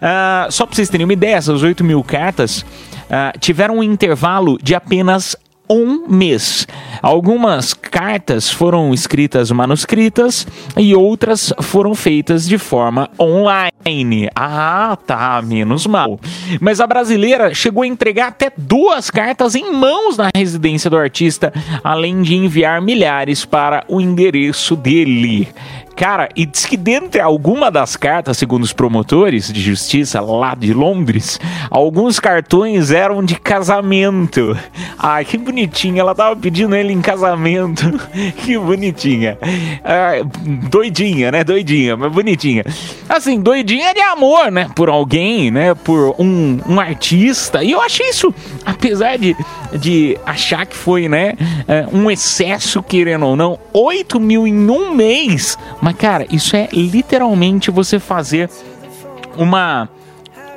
Ah, 0.02 0.48
só 0.50 0.66
pra 0.66 0.76
vocês 0.76 0.90
terem 0.90 1.06
uma 1.06 1.14
ideia, 1.14 1.36
essas 1.36 1.62
8 1.62 1.84
mil 1.84 2.04
cartas 2.04 2.66
ah, 3.10 3.34
tiveram 3.40 3.78
um 3.78 3.84
intervalo 3.84 4.58
de 4.62 4.74
apenas 4.76 5.36
um 5.70 6.08
mês. 6.08 6.68
Algumas 7.02 7.74
cartas 7.74 8.50
foram 8.50 8.94
escritas 8.94 9.52
manuscritas 9.52 10.48
e 10.78 10.96
outras 10.96 11.54
foram 11.62 11.94
feitas 11.96 12.48
de 12.48 12.58
forma 12.58 13.10
online. 13.20 14.30
Ah, 14.36 14.98
tá, 15.06 15.42
menos 15.42 15.86
mal. 15.86 16.20
Mas 16.62 16.80
a 16.80 16.88
brasileira 16.88 17.54
chegou 17.54 17.84
a 17.84 17.88
entregar 17.88 18.28
até 18.28 18.52
duas 18.56 19.10
cartas 19.10 19.56
em 19.56 19.74
mãos 19.74 20.18
na 20.18 20.30
residência 20.36 20.90
do 20.90 20.98
artista, 20.98 21.54
além 21.84 22.22
de 22.22 22.36
enviar 22.36 22.82
milhares 22.82 23.46
para 23.46 23.84
o 23.88 24.00
endereço 24.00 24.76
dele. 24.76 25.50
Cara, 25.96 26.30
e 26.36 26.46
diz 26.46 26.66
que 26.66 26.76
dentre 26.76 27.22
alguma 27.22 27.70
das 27.70 27.96
cartas, 27.96 28.38
segundo 28.38 28.64
os 28.64 28.74
promotores 28.74 29.52
de 29.52 29.62
justiça 29.62 30.20
lá 30.20 30.56
de 30.56 30.74
Londres, 30.74 31.40
alguns 31.70 32.20
cartões 32.20 32.92
eram 32.92 33.24
de 33.24 33.36
casamento. 33.36 34.58
Ai, 34.98 35.26
que 35.26 35.38
bonitinha, 35.38 36.02
ela 36.02 36.16
tava 36.16 36.36
pedindo 36.36 36.76
ele 36.76 36.94
em 36.94 37.02
casamento. 37.02 37.84
que 38.44 38.58
bonitinha. 38.58 39.38
Ah, 39.84 40.14
doidinha, 40.70 41.32
né? 41.32 41.44
Doidinha, 41.44 41.96
mas 41.96 42.12
bonitinha. 42.12 42.64
Assim, 43.08 43.40
doidinha 43.40 43.94
de 43.94 44.02
amor, 44.02 44.52
né? 44.52 44.70
Por 44.76 44.90
alguém, 44.90 45.52
né? 45.52 45.74
Por 45.74 46.16
um, 46.20 46.60
um 46.68 46.80
artista. 46.80 47.64
E 47.64 47.72
eu 47.72 47.82
achei 47.82 48.10
isso, 48.10 48.34
apesar 48.66 49.18
de, 49.18 49.36
de 49.80 50.18
achar 50.26 50.66
que 50.66 50.76
foi, 50.76 51.08
né? 51.08 51.34
é, 51.68 51.88
um 51.92 52.10
excesso, 52.10 52.82
querendo 52.82 53.26
ou 53.26 53.36
não, 53.36 53.60
8 53.72 54.20
mil 54.20 54.48
em 54.48 54.70
um 54.70 54.94
mês. 54.94 55.58
Mas, 55.84 55.98
cara, 55.98 56.26
isso 56.32 56.56
é 56.56 56.70
literalmente 56.72 57.70
você 57.70 58.00
fazer 58.00 58.50
uma 59.38 59.90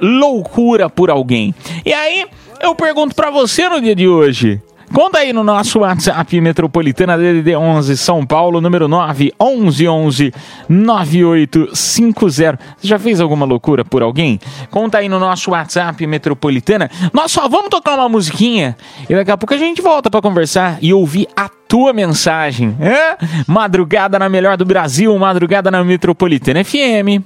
loucura 0.01 0.89
por 0.89 1.11
alguém. 1.11 1.53
E 1.85 1.93
aí, 1.93 2.27
eu 2.61 2.77
pergunto 2.77 3.13
pra 3.13 3.29
você 3.29 3.69
no 3.69 3.81
dia 3.81 3.97
de 3.97 4.07
hoje. 4.07 4.63
Conta 4.97 5.19
aí 5.19 5.31
no 5.31 5.45
nosso 5.45 5.81
WhatsApp 5.81 6.41
Metropolitana 6.41 7.19
DDD 7.19 7.55
11 7.55 7.99
São 7.99 8.25
Paulo, 8.25 8.63
número 8.63 8.89
9 8.89 9.31
11 9.39 9.87
11 9.87 10.33
9850. 10.71 12.59
Você 12.79 12.89
já 12.89 12.99
fez 12.99 13.21
alguma 13.21 13.45
loucura 13.45 13.85
por 13.85 14.03
alguém? 14.03 14.41
Conta 14.71 14.97
aí 14.97 15.07
no 15.11 15.21
nosso 15.21 15.51
WhatsApp 15.51 16.07
Metropolitana. 16.07 16.91
Nós 17.13 17.31
só 17.31 17.47
vamos 17.47 17.69
tocar 17.69 17.95
uma 17.97 18.09
musiquinha 18.09 18.75
e 19.07 19.15
daqui 19.15 19.31
a 19.31 19.37
pouco 19.37 19.53
a 19.53 19.59
gente 19.59 19.83
volta 19.83 20.11
pra 20.11 20.23
conversar 20.23 20.79
e 20.81 20.95
ouvir 20.95 21.29
a 21.37 21.51
tua 21.69 21.93
mensagem. 21.93 22.75
É? 22.81 23.19
Madrugada 23.47 24.19
na 24.19 24.31
melhor 24.31 24.57
do 24.57 24.65
Brasil, 24.65 25.15
madrugada 25.19 25.71
na 25.71 25.85
Metropolitana 25.85 26.65
FM. 26.65 27.21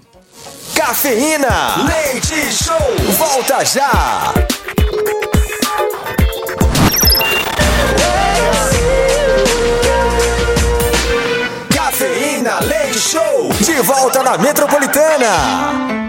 Cafeína 0.74 1.86
Leite 1.86 2.52
Show. 2.52 2.76
Volta 3.16 3.64
já. 3.64 4.49
Volta 13.82 14.22
na 14.22 14.36
Metropolitana. 14.36 15.99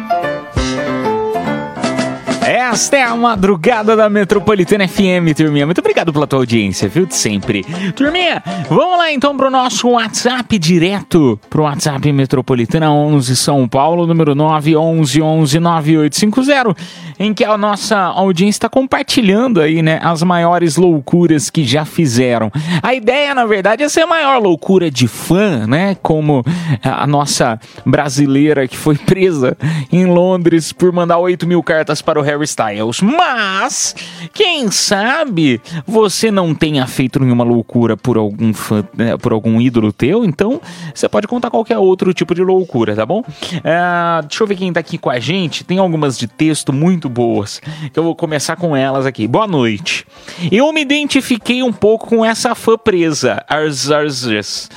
Esta 2.42 2.98
é 2.98 3.04
a 3.04 3.16
madrugada 3.16 3.96
da 3.96 4.10
Metropolitana 4.10 4.88
FM, 4.88 5.36
turminha. 5.38 5.66
Muito 5.66 5.78
obrigado 5.78 6.12
pela 6.12 6.26
tua 6.26 6.40
audiência, 6.40 6.90
viu? 6.90 7.06
De 7.06 7.16
sempre. 7.16 7.64
Turminha, 7.96 8.42
vamos 8.68 8.98
lá 8.98 9.12
então 9.12 9.38
pro 9.38 9.52
nosso 9.52 9.90
WhatsApp 9.90 10.58
direto. 10.58 11.40
Pro 11.50 11.64
WhatsApp 11.64 12.12
Metropolitana 12.12 12.92
11 12.92 13.36
São 13.36 13.68
Paulo, 13.68 14.08
número 14.08 14.34
911 14.34 15.22
11 15.22 15.60
9850, 15.60 16.76
em 17.20 17.32
que 17.32 17.46
a 17.46 17.56
nossa 17.58 17.98
audiência 17.98 18.58
está 18.58 18.70
compartilhando 18.70 19.62
aí, 19.62 19.84
né, 19.84 20.00
as 20.02 20.24
maiores 20.24 20.78
loucuras 20.78 21.52
que 21.52 21.64
já 21.64 21.86
fizeram. 21.86 22.52
A 22.82 22.96
ideia, 22.96 23.36
na 23.36 23.46
verdade, 23.46 23.84
é 23.84 23.90
ser 23.90 24.02
a 24.02 24.08
maior 24.08 24.42
loucura 24.42 24.90
de 24.90 25.08
fã, 25.08 25.68
né? 25.68 25.96
Como 26.02 26.44
a 26.84 27.06
nossa 27.06 27.60
brasileira 27.86 28.68
que 28.68 28.76
foi 28.76 28.96
presa 28.98 29.56
em 29.92 30.06
Londres 30.06 30.74
por 30.74 30.92
mandar 30.92 31.20
8 31.20 31.46
mil 31.46 31.62
cartas 31.62 32.02
para 32.02 32.20
o 32.20 32.31
Harry 32.32 32.46
Styles. 32.46 33.02
Mas, 33.02 33.96
quem 34.34 34.72
sabe 34.72 35.62
você 35.86 36.32
não 36.32 36.56
tenha 36.56 36.88
feito 36.88 37.20
nenhuma 37.20 37.44
loucura 37.44 37.98
por 37.98 38.18
algum 38.18 38.54
fã, 38.54 38.84
né, 38.96 39.18
por 39.18 39.34
algum 39.34 39.60
ídolo 39.60 39.92
teu, 39.92 40.24
então 40.24 40.62
você 40.94 41.08
pode 41.08 41.28
contar 41.28 41.50
qualquer 41.50 41.78
outro 41.78 42.14
tipo 42.14 42.34
de 42.34 42.44
loucura, 42.44 42.96
tá 42.96 43.06
bom? 43.06 43.24
Ah, 43.64 44.22
deixa 44.28 44.44
eu 44.44 44.48
ver 44.48 44.56
quem 44.56 44.72
tá 44.72 44.80
aqui 44.80 44.98
com 44.98 45.10
a 45.10 45.20
gente. 45.20 45.64
Tem 45.64 45.78
algumas 45.78 46.18
de 46.18 46.28
texto 46.28 46.72
muito 46.72 47.10
boas, 47.10 47.62
eu 47.96 48.04
vou 48.04 48.16
começar 48.16 48.56
com 48.56 48.76
elas 48.76 49.06
aqui. 49.06 49.28
Boa 49.28 49.48
noite. 49.48 50.06
Eu 50.52 50.72
me 50.72 50.82
identifiquei 50.82 51.62
um 51.64 51.74
pouco 51.74 52.08
com 52.08 52.26
essa 52.26 52.56
fã 52.56 52.78
presa, 52.78 53.44
Ars 53.48 53.92
Ars 53.92 54.28
Ars. 54.28 54.70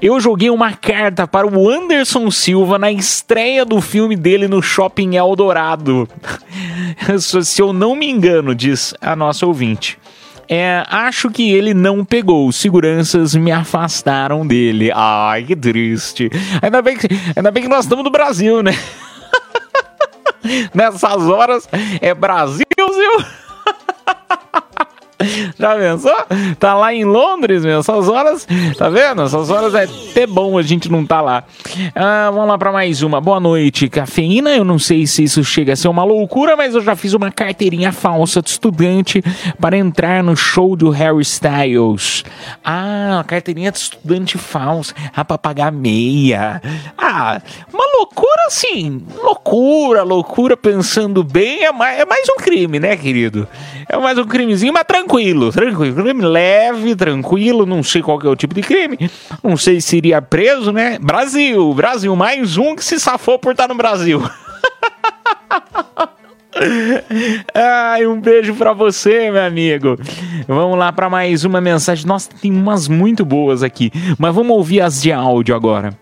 Eu 0.00 0.20
joguei 0.20 0.50
uma 0.50 0.72
carta 0.72 1.26
para 1.26 1.46
o 1.46 1.68
Anderson 1.68 2.30
Silva 2.30 2.78
na 2.78 2.90
estreia 2.90 3.64
do 3.64 3.80
filme 3.80 4.16
dele 4.16 4.48
no 4.48 4.62
Shopping 4.62 5.16
Eldorado. 5.16 6.08
Se 7.18 7.62
eu 7.62 7.72
não 7.72 7.94
me 7.94 8.08
engano, 8.08 8.54
diz 8.54 8.94
a 9.00 9.16
nossa 9.16 9.46
ouvinte. 9.46 9.98
É, 10.48 10.82
acho 10.88 11.30
que 11.30 11.52
ele 11.52 11.72
não 11.72 12.04
pegou. 12.04 12.50
Seguranças 12.50 13.36
me 13.36 13.52
afastaram 13.52 14.44
dele. 14.44 14.90
Ai, 14.92 15.44
que 15.44 15.54
triste. 15.54 16.28
Ainda 16.60 16.82
bem 16.82 16.96
que, 16.96 17.06
ainda 17.36 17.50
bem 17.52 17.62
que 17.62 17.68
nós 17.68 17.84
estamos 17.84 18.04
no 18.04 18.10
Brasil, 18.10 18.60
né? 18.62 18.72
Nessas 20.74 21.22
horas 21.22 21.68
é 22.00 22.12
Brasil, 22.12 22.64
Zil. 22.78 23.24
Já 25.58 25.76
pensou? 25.76 26.14
Tá 26.58 26.74
lá 26.74 26.94
em 26.94 27.04
Londres, 27.04 27.64
meu. 27.64 27.80
Essas 27.80 28.08
horas, 28.08 28.46
tá 28.76 28.88
vendo? 28.88 29.22
Essas 29.22 29.50
horas 29.50 29.74
é 29.74 29.84
até 29.84 30.26
bom 30.26 30.58
a 30.58 30.62
gente 30.62 30.90
não 30.90 31.04
tá 31.04 31.20
lá. 31.20 31.44
Ah, 31.94 32.30
vamos 32.32 32.48
lá 32.48 32.58
pra 32.58 32.72
mais 32.72 33.02
uma. 33.02 33.20
Boa 33.20 33.40
noite. 33.40 33.88
Cafeína, 33.88 34.50
eu 34.50 34.64
não 34.64 34.78
sei 34.78 35.06
se 35.06 35.24
isso 35.24 35.44
chega 35.44 35.72
a 35.72 35.76
ser 35.76 35.88
uma 35.88 36.04
loucura, 36.04 36.56
mas 36.56 36.74
eu 36.74 36.80
já 36.80 36.96
fiz 36.96 37.14
uma 37.14 37.30
carteirinha 37.30 37.92
falsa 37.92 38.42
de 38.42 38.50
estudante 38.50 39.22
para 39.60 39.76
entrar 39.76 40.22
no 40.22 40.36
show 40.36 40.74
do 40.76 40.90
Harry 40.90 41.22
Styles. 41.22 42.24
Ah, 42.64 43.24
carteirinha 43.26 43.70
de 43.70 43.78
estudante 43.78 44.38
falsa. 44.38 44.94
Ah, 45.14 45.24
pra 45.24 45.38
pagar 45.38 45.72
meia. 45.72 46.60
Ah, 46.96 47.40
uma 47.72 47.84
loucura 47.98 48.46
assim. 48.46 49.02
Loucura, 49.22 50.02
loucura 50.02 50.56
pensando 50.56 51.22
bem 51.22 51.64
é 51.64 51.72
mais, 51.72 52.00
é 52.00 52.04
mais 52.04 52.28
um 52.28 52.36
crime, 52.36 52.78
né, 52.78 52.96
querido? 52.96 53.46
É 53.88 53.96
mais 53.96 54.18
um 54.18 54.24
crimezinho, 54.24 54.72
mas 54.72 54.84
tranquilo, 54.84 55.09
tranquilo. 55.10 55.52
Crime 55.94 56.22
leve, 56.24 56.94
tranquilo. 56.94 57.66
Não 57.66 57.82
sei 57.82 58.00
qual 58.02 58.20
é 58.22 58.28
o 58.28 58.36
tipo 58.36 58.54
de 58.54 58.62
crime. 58.62 59.10
Não 59.42 59.56
sei 59.56 59.80
se 59.80 59.96
iria 59.96 60.22
preso, 60.22 60.72
né? 60.72 60.98
Brasil, 61.00 61.74
Brasil. 61.74 62.14
Mais 62.14 62.56
um 62.56 62.76
que 62.76 62.84
se 62.84 63.00
safou 63.00 63.38
por 63.38 63.52
estar 63.52 63.68
no 63.68 63.74
Brasil. 63.74 64.22
Ai, 67.54 68.06
um 68.06 68.20
beijo 68.20 68.54
pra 68.54 68.72
você, 68.72 69.30
meu 69.30 69.42
amigo. 69.42 69.96
Vamos 70.46 70.78
lá 70.78 70.92
pra 70.92 71.08
mais 71.08 71.44
uma 71.44 71.60
mensagem. 71.60 72.06
Nossa, 72.06 72.28
tem 72.40 72.52
umas 72.52 72.86
muito 72.88 73.24
boas 73.24 73.62
aqui. 73.62 73.90
Mas 74.18 74.34
vamos 74.34 74.56
ouvir 74.56 74.80
as 74.80 75.00
de 75.02 75.12
áudio 75.12 75.54
agora. 75.54 75.94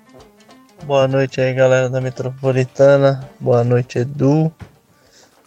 Boa 0.84 1.06
noite 1.06 1.40
aí, 1.40 1.52
galera 1.54 1.88
da 1.88 2.00
Metropolitana. 2.00 3.28
Boa 3.38 3.62
noite, 3.62 3.98
Edu. 3.98 4.52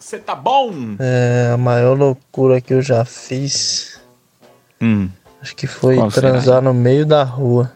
Você 0.02 0.18
tá 0.18 0.34
bom? 0.34 0.72
É, 0.98 1.52
a 1.54 1.56
maior 1.56 1.96
loucura 1.96 2.60
que 2.60 2.74
eu 2.74 2.82
já 2.82 3.04
fiz, 3.04 4.00
Hum. 4.80 5.08
acho 5.40 5.54
que 5.54 5.68
foi 5.68 5.94
Qual 5.94 6.10
será? 6.10 6.30
transar 6.32 6.60
no 6.60 6.74
meio 6.74 7.06
da 7.06 7.22
rua. 7.22 7.72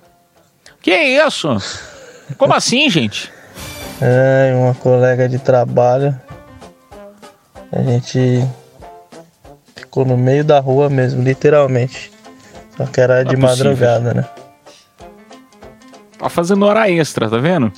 Que 0.83 0.92
isso? 0.92 1.49
Como 2.37 2.52
assim, 2.54 2.90
gente? 2.90 3.33
É, 4.00 4.52
uma 4.56 4.75
colega 4.75 5.28
de 5.28 5.38
trabalho. 5.38 6.21
A 7.71 7.80
gente 7.83 8.45
ficou 9.76 10.04
no 10.04 10.16
meio 10.16 10.45
da 10.45 10.59
rua 10.59 10.90
mesmo, 10.90 11.23
literalmente. 11.23 12.11
Só 12.76 12.87
que 12.87 13.00
era 13.00 13.23
de 13.25 13.37
Não 13.37 13.47
é 13.47 13.50
possível. 13.50 13.71
madrugada, 13.71 14.14
né? 14.14 14.28
Tá 16.18 16.28
fazendo 16.28 16.66
hora 16.66 16.90
extra, 16.90 17.30
tá 17.30 17.38
vendo? 17.38 17.73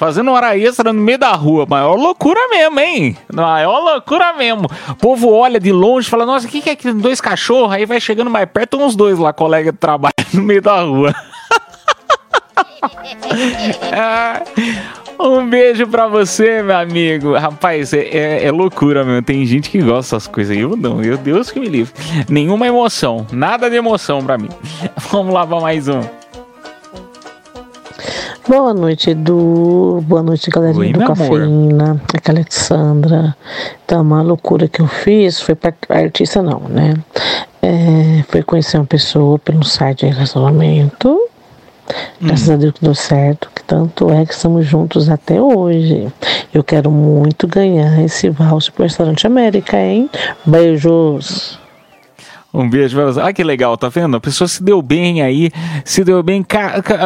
Fazendo 0.00 0.30
hora 0.32 0.56
extra 0.56 0.94
no 0.94 0.98
meio 1.02 1.18
da 1.18 1.32
rua. 1.32 1.66
Maior 1.68 1.94
loucura 1.94 2.40
mesmo, 2.48 2.80
hein? 2.80 3.18
Maior 3.30 3.80
loucura 3.80 4.32
mesmo. 4.32 4.66
O 4.88 4.94
povo 4.94 5.30
olha 5.30 5.60
de 5.60 5.70
longe 5.70 6.06
e 6.06 6.10
fala: 6.10 6.24
Nossa, 6.24 6.46
o 6.46 6.50
que, 6.50 6.62
que 6.62 6.70
é 6.70 6.72
aquilo? 6.72 6.94
Dois 6.98 7.20
cachorros? 7.20 7.70
Aí 7.70 7.84
vai 7.84 8.00
chegando 8.00 8.30
mais 8.30 8.48
perto, 8.50 8.78
uns 8.78 8.96
dois 8.96 9.18
lá, 9.18 9.30
colega 9.30 9.70
de 9.70 9.76
trabalho, 9.76 10.14
no 10.32 10.42
meio 10.42 10.62
da 10.62 10.80
rua. 10.80 11.14
Ah, 13.92 14.42
um 15.18 15.46
beijo 15.48 15.86
pra 15.86 16.06
você, 16.06 16.62
meu 16.62 16.76
amigo. 16.78 17.34
Rapaz, 17.36 17.92
é, 17.92 17.98
é- 18.00 18.44
é 18.46 18.50
loucura, 18.50 19.04
meu. 19.04 19.22
Tem 19.22 19.44
gente 19.44 19.68
que 19.68 19.78
gosta 19.82 20.16
dessas 20.16 20.26
coisas. 20.26 20.56
Eu 20.56 20.76
não, 20.76 20.94
meu 20.96 21.18
Deus 21.18 21.50
que 21.50 21.60
me 21.60 21.68
livre. 21.68 21.92
Nenhuma 22.28 22.66
emoção. 22.66 23.26
Nada 23.30 23.68
de 23.68 23.76
emoção 23.76 24.24
pra 24.24 24.38
mim. 24.38 24.48
Vamos 25.10 25.32
lá 25.34 25.46
pra 25.46 25.60
mais 25.60 25.88
um. 25.88 26.00
Boa 28.50 28.74
noite, 28.74 29.10
Edu. 29.10 30.02
Boa 30.08 30.24
noite, 30.24 30.50
galerinha 30.50 30.86
Oi, 30.86 30.92
do 30.92 30.98
meu 30.98 31.12
amor. 31.12 31.38
Cafeína. 31.38 32.02
Aqui 32.12 32.28
é 32.28 32.32
a 32.32 32.34
Alexandra. 32.34 33.36
Então, 33.84 34.02
uma 34.02 34.22
loucura 34.22 34.66
que 34.66 34.80
eu 34.80 34.88
fiz 34.88 35.40
foi 35.40 35.54
para 35.54 35.72
artista, 35.88 36.42
não, 36.42 36.58
né? 36.62 36.94
É, 37.62 38.24
foi 38.28 38.42
conhecer 38.42 38.76
uma 38.76 38.86
pessoa 38.86 39.38
pelo 39.38 39.64
site 39.64 40.04
de 40.04 40.12
relacionamento. 40.12 41.16
Graças 42.20 42.50
a 42.50 42.56
Deus 42.56 42.74
que 42.74 42.82
deu 42.82 42.94
certo, 42.96 43.48
que 43.54 43.62
tanto 43.62 44.10
é 44.10 44.26
que 44.26 44.34
estamos 44.34 44.66
juntos 44.66 45.08
até 45.08 45.40
hoje. 45.40 46.12
Eu 46.52 46.64
quero 46.64 46.90
muito 46.90 47.46
ganhar 47.46 48.02
esse 48.02 48.30
voucher 48.30 48.72
pro 48.72 48.82
Restaurante 48.82 49.28
América, 49.28 49.76
hein? 49.76 50.10
Beijos. 50.44 51.59
Um 52.52 52.68
beijo 52.68 52.96
pra 52.96 53.04
você. 53.06 53.20
Olha 53.20 53.32
que 53.32 53.44
legal, 53.44 53.76
tá 53.76 53.88
vendo? 53.88 54.16
A 54.16 54.20
pessoa 54.20 54.48
se 54.48 54.60
deu 54.62 54.82
bem 54.82 55.22
aí, 55.22 55.50
se 55.84 56.02
deu 56.02 56.20
bem, 56.22 56.44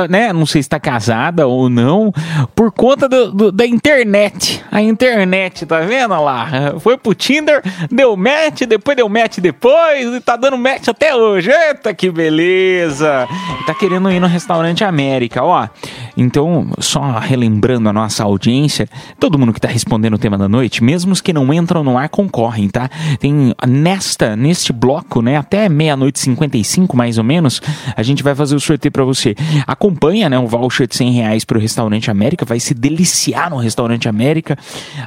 né? 0.09 0.33
Não 0.33 0.47
sei 0.47 0.63
se 0.63 0.69
tá 0.71 0.81
casada 0.81 1.47
ou 1.47 1.69
não, 1.69 2.11
por 2.55 2.73
conta 2.73 3.07
do- 3.09 3.31
do- 3.31 3.53
da 3.53 3.67
internet. 3.67 4.65
A 4.73 4.81
internet, 4.81 5.67
tá 5.67 5.81
vendo 5.81 6.19
lá? 6.23 6.75
Foi 6.81 6.97
pro 6.97 7.15
Tinder, 7.15 7.63
deu 7.91 8.17
match, 8.17 8.63
depois 8.63 8.97
deu 8.97 9.09
match 9.09 9.39
depois, 9.39 10.15
e 10.15 10.21
tá 10.21 10.35
dando 10.37 10.57
match 10.57 10.89
até 10.89 11.15
hoje. 11.15 11.51
Eita, 11.51 11.93
que 11.93 12.11
beleza! 12.11 13.29
Tá 13.67 13.75
querendo 13.75 14.11
ir 14.11 14.21
no 14.21 14.27
restaurante 14.27 14.83
América, 14.83 15.43
ó. 15.45 15.69
Então, 16.17 16.69
só 16.79 17.19
relembrando 17.19 17.89
a 17.89 17.93
nossa 17.93 18.25
audiência, 18.25 18.89
todo 19.19 19.39
mundo 19.39 19.53
que 19.53 19.61
tá 19.61 19.69
respondendo 19.69 20.15
o 20.15 20.19
tema 20.19 20.39
da 20.39 20.49
noite, 20.49 20.83
mesmo 20.83 21.13
os 21.13 21.21
que 21.21 21.33
não 21.33 21.53
entram 21.53 21.85
no 21.85 21.99
ar, 21.99 22.09
concorrem, 22.09 22.69
tá? 22.69 22.89
Tem 23.19 23.53
nesta, 23.67 24.35
neste 24.37 24.73
bloco, 24.73 25.21
né, 25.21 25.34
até 25.37 25.69
meia-noite 25.69 26.19
e 26.19 26.23
55, 26.23 26.97
mais 26.97 27.19
ou 27.19 27.25
menos, 27.25 27.61
a 27.97 28.03
gente 28.03 28.23
vai 28.23 28.35
fazer 28.35 28.55
o 28.55 28.61
sorteio 28.61 28.93
pra 28.93 29.05
você. 29.05 29.35
Acompanha, 29.67 30.29
né, 30.29 30.39
um 30.39 30.47
voucher 30.47 30.87
de 30.87 30.97
100 30.97 31.13
reais 31.13 31.45
pro 31.45 31.59
Restaurante 31.59 32.11
América, 32.11 32.45
vai 32.45 32.61
se 32.61 32.75
deliciar 32.75 33.51
no 33.51 33.57
Restaurante 33.57 34.09
América, 34.09 34.57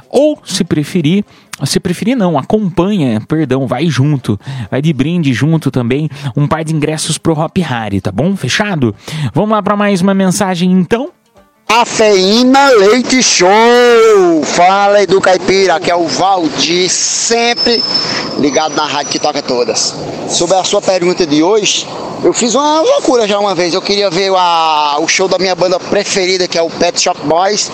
ou, 0.08 0.40
se 0.44 0.64
preferir, 0.64 1.24
se 1.64 1.80
preferir 1.80 2.16
não, 2.16 2.38
acompanha, 2.38 3.20
perdão, 3.26 3.66
vai 3.66 3.86
junto, 3.86 4.38
vai 4.70 4.80
de 4.80 4.92
brinde 4.92 5.32
junto 5.32 5.70
também, 5.70 6.08
um 6.36 6.46
par 6.46 6.64
de 6.64 6.74
ingressos 6.74 7.18
pro 7.18 7.38
Hop 7.38 7.56
Harry, 7.58 8.00
tá 8.00 8.12
bom? 8.12 8.36
Fechado? 8.36 8.94
Vamos 9.34 9.50
lá 9.50 9.62
pra 9.62 9.76
mais 9.76 10.00
uma 10.00 10.14
mensagem 10.14 10.70
então? 10.70 11.10
Cafeína 11.70 12.70
Leite 12.70 13.22
Show! 13.22 14.42
Fala 14.42 15.02
Edu 15.02 15.20
Caipira, 15.20 15.78
que 15.78 15.90
é 15.90 15.94
o 15.94 16.06
Valdir, 16.08 16.88
sempre 16.90 17.84
ligado 18.38 18.74
na 18.74 18.86
rádio 18.86 19.12
que 19.12 19.18
toca 19.18 19.42
todas. 19.42 19.94
Sobre 20.30 20.56
a 20.56 20.64
sua 20.64 20.80
pergunta 20.80 21.26
de 21.26 21.42
hoje, 21.42 21.86
eu 22.24 22.32
fiz 22.32 22.54
uma 22.54 22.80
loucura 22.80 23.28
já 23.28 23.38
uma 23.38 23.54
vez. 23.54 23.74
Eu 23.74 23.82
queria 23.82 24.08
ver 24.08 24.32
a- 24.34 24.96
o 24.98 25.06
show 25.06 25.28
da 25.28 25.38
minha 25.38 25.54
banda 25.54 25.78
preferida, 25.78 26.48
que 26.48 26.56
é 26.56 26.62
o 26.62 26.70
Pet 26.70 26.98
Shop 27.00 27.20
Boys. 27.24 27.70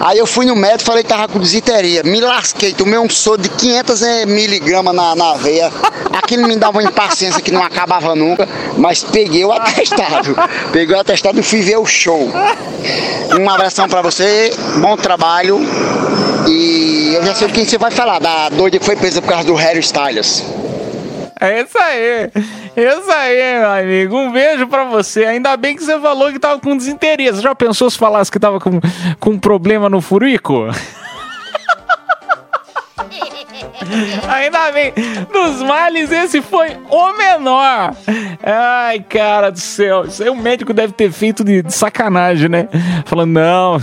Aí 0.00 0.18
eu 0.18 0.26
fui 0.26 0.44
no 0.44 0.54
médico 0.54 0.82
e 0.82 0.84
falei 0.84 1.02
que 1.02 1.08
tava 1.08 1.26
com 1.26 1.38
desiteria. 1.38 2.02
Me 2.02 2.20
lasquei, 2.20 2.74
tomei 2.74 2.98
um 2.98 3.08
soro 3.08 3.40
de 3.40 3.48
500 3.48 4.00
miligramas 4.26 4.94
na, 4.94 5.14
na 5.16 5.32
veia. 5.34 5.72
Aquilo 6.12 6.46
me 6.46 6.54
dava 6.56 6.78
uma 6.78 6.82
impaciência 6.82 7.40
que 7.40 7.50
não 7.50 7.62
acabava 7.62 8.14
nunca, 8.14 8.46
mas 8.76 9.02
peguei 9.02 9.42
o 9.44 9.52
atestado. 9.52 10.36
Peguei 10.70 10.94
o 10.94 11.00
atestado 11.00 11.40
e 11.40 11.42
fui 11.42 11.62
ver 11.62 11.78
o 11.78 11.86
show. 11.86 12.30
Um 13.38 13.48
abração 13.48 13.88
pra 13.88 14.02
você, 14.02 14.50
bom 14.80 14.96
trabalho. 14.96 15.60
E 16.48 17.14
eu 17.14 17.24
já 17.24 17.34
sei 17.36 17.46
o 17.46 17.50
que 17.52 17.64
você 17.64 17.78
vai 17.78 17.90
falar, 17.92 18.18
da 18.18 18.48
doida 18.48 18.80
que 18.80 18.84
foi 18.84 18.96
presa 18.96 19.22
por 19.22 19.28
causa 19.28 19.46
do 19.46 19.54
Harry 19.54 19.78
Styles. 19.78 20.44
É 21.40 21.62
isso 21.62 21.78
aí. 21.78 22.30
Isso 22.76 23.10
aí, 23.12 23.60
meu 23.60 23.70
amigo. 23.70 24.16
Um 24.16 24.32
beijo 24.32 24.66
pra 24.66 24.84
você. 24.84 25.24
Ainda 25.24 25.56
bem 25.56 25.76
que 25.76 25.84
você 25.84 25.98
falou 26.00 26.32
que 26.32 26.38
tava 26.40 26.60
com 26.60 26.76
desinteresse. 26.76 27.40
Já 27.40 27.54
pensou 27.54 27.88
se 27.88 27.96
falasse 27.96 28.30
que 28.30 28.40
tava 28.40 28.58
com, 28.58 28.80
com 29.20 29.38
problema 29.38 29.88
no 29.88 30.00
furico? 30.00 30.66
Ainda 34.28 34.72
bem, 34.72 34.92
dos 35.32 35.62
males 35.62 36.10
esse 36.10 36.42
foi 36.42 36.76
o 36.90 37.16
menor. 37.16 37.94
Ai, 38.42 39.00
cara 39.00 39.50
do 39.50 39.58
céu, 39.58 40.04
isso 40.04 40.22
aí 40.22 40.28
o 40.28 40.36
médico 40.36 40.72
deve 40.72 40.92
ter 40.92 41.10
feito 41.10 41.44
de, 41.44 41.62
de 41.62 41.72
sacanagem, 41.72 42.48
né? 42.48 42.68
Falando, 43.04 43.32
não, 43.32 43.76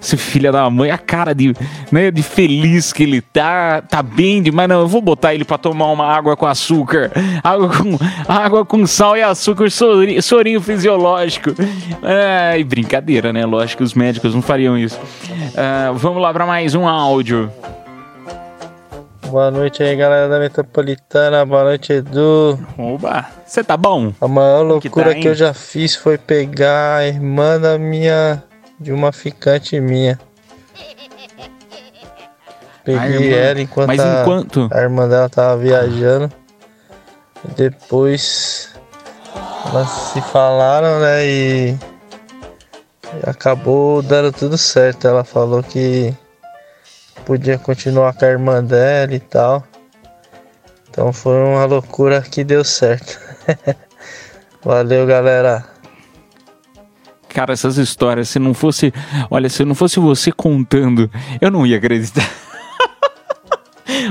esse 0.00 0.16
filho 0.16 0.52
da 0.52 0.68
mãe, 0.70 0.90
a 0.90 0.98
cara 0.98 1.34
de, 1.34 1.54
né, 1.90 2.10
de 2.10 2.22
feliz 2.22 2.92
que 2.92 3.02
ele 3.02 3.20
tá, 3.20 3.82
tá 3.82 4.02
bem 4.02 4.42
demais. 4.42 4.68
Não, 4.68 4.80
eu 4.80 4.88
vou 4.88 5.00
botar 5.00 5.34
ele 5.34 5.44
pra 5.44 5.58
tomar 5.58 5.86
uma 5.86 6.06
água 6.06 6.36
com 6.36 6.46
açúcar, 6.46 7.10
água 7.42 7.68
com, 7.68 7.98
água 8.28 8.64
com 8.64 8.86
sal 8.86 9.16
e 9.16 9.22
açúcar, 9.22 9.70
sorinho, 9.70 10.22
sorinho 10.22 10.60
fisiológico. 10.60 11.50
Ai, 12.02 12.64
brincadeira, 12.64 13.32
né? 13.32 13.44
Lógico 13.44 13.78
que 13.78 13.84
os 13.84 13.94
médicos 13.94 14.34
não 14.34 14.42
fariam 14.42 14.76
isso. 14.78 14.98
Ah, 15.56 15.92
vamos 15.94 16.22
lá 16.22 16.32
pra 16.32 16.46
mais 16.46 16.74
um 16.74 16.86
áudio. 16.86 17.50
Boa 19.30 19.50
noite 19.50 19.82
aí, 19.82 19.96
galera 19.96 20.28
da 20.28 20.38
Metropolitana. 20.38 21.44
Boa 21.44 21.64
noite, 21.64 21.92
Edu. 21.92 22.58
Oba, 22.78 23.26
você 23.44 23.62
tá 23.64 23.76
bom? 23.76 24.12
A 24.20 24.28
maior 24.28 24.80
que 24.80 24.88
loucura 24.88 25.14
tá, 25.14 25.20
que 25.20 25.26
eu 25.28 25.34
já 25.34 25.52
fiz 25.52 25.96
foi 25.96 26.16
pegar 26.16 26.98
a 26.98 27.06
irmã 27.06 27.58
da 27.58 27.76
minha. 27.78 28.42
de 28.78 28.92
uma 28.92 29.10
ficante 29.12 29.80
minha. 29.80 30.18
Peguei 32.84 33.34
A 33.34 33.36
ela 33.36 33.60
enquanto, 33.60 33.88
Mas 33.88 34.00
a, 34.00 34.22
enquanto? 34.22 34.68
a 34.72 34.80
irmã 34.80 35.08
dela 35.08 35.28
tava 35.28 35.56
viajando. 35.56 36.30
Depois 37.56 38.72
elas 39.68 39.88
se 39.88 40.20
falaram, 40.20 41.00
né? 41.00 41.26
E 41.26 41.76
acabou 43.24 44.02
dando 44.02 44.30
tudo 44.30 44.56
certo. 44.56 45.08
Ela 45.08 45.24
falou 45.24 45.64
que 45.64 46.14
podia 47.26 47.58
continuar 47.58 48.14
com 48.14 48.24
a 48.24 48.28
irmã 48.28 48.64
dela 48.64 49.12
e 49.12 49.20
tal. 49.20 49.62
Então 50.88 51.12
foi 51.12 51.36
uma 51.42 51.66
loucura 51.66 52.22
que 52.22 52.42
deu 52.42 52.64
certo. 52.64 53.20
Valeu, 54.64 55.06
galera. 55.06 55.64
Cara, 57.28 57.52
essas 57.52 57.76
histórias, 57.76 58.30
se 58.30 58.38
não 58.38 58.54
fosse. 58.54 58.94
Olha, 59.28 59.48
se 59.50 59.64
não 59.64 59.74
fosse 59.74 60.00
você 60.00 60.32
contando, 60.32 61.10
eu 61.40 61.50
não 61.50 61.66
ia 61.66 61.76
acreditar. 61.76 62.26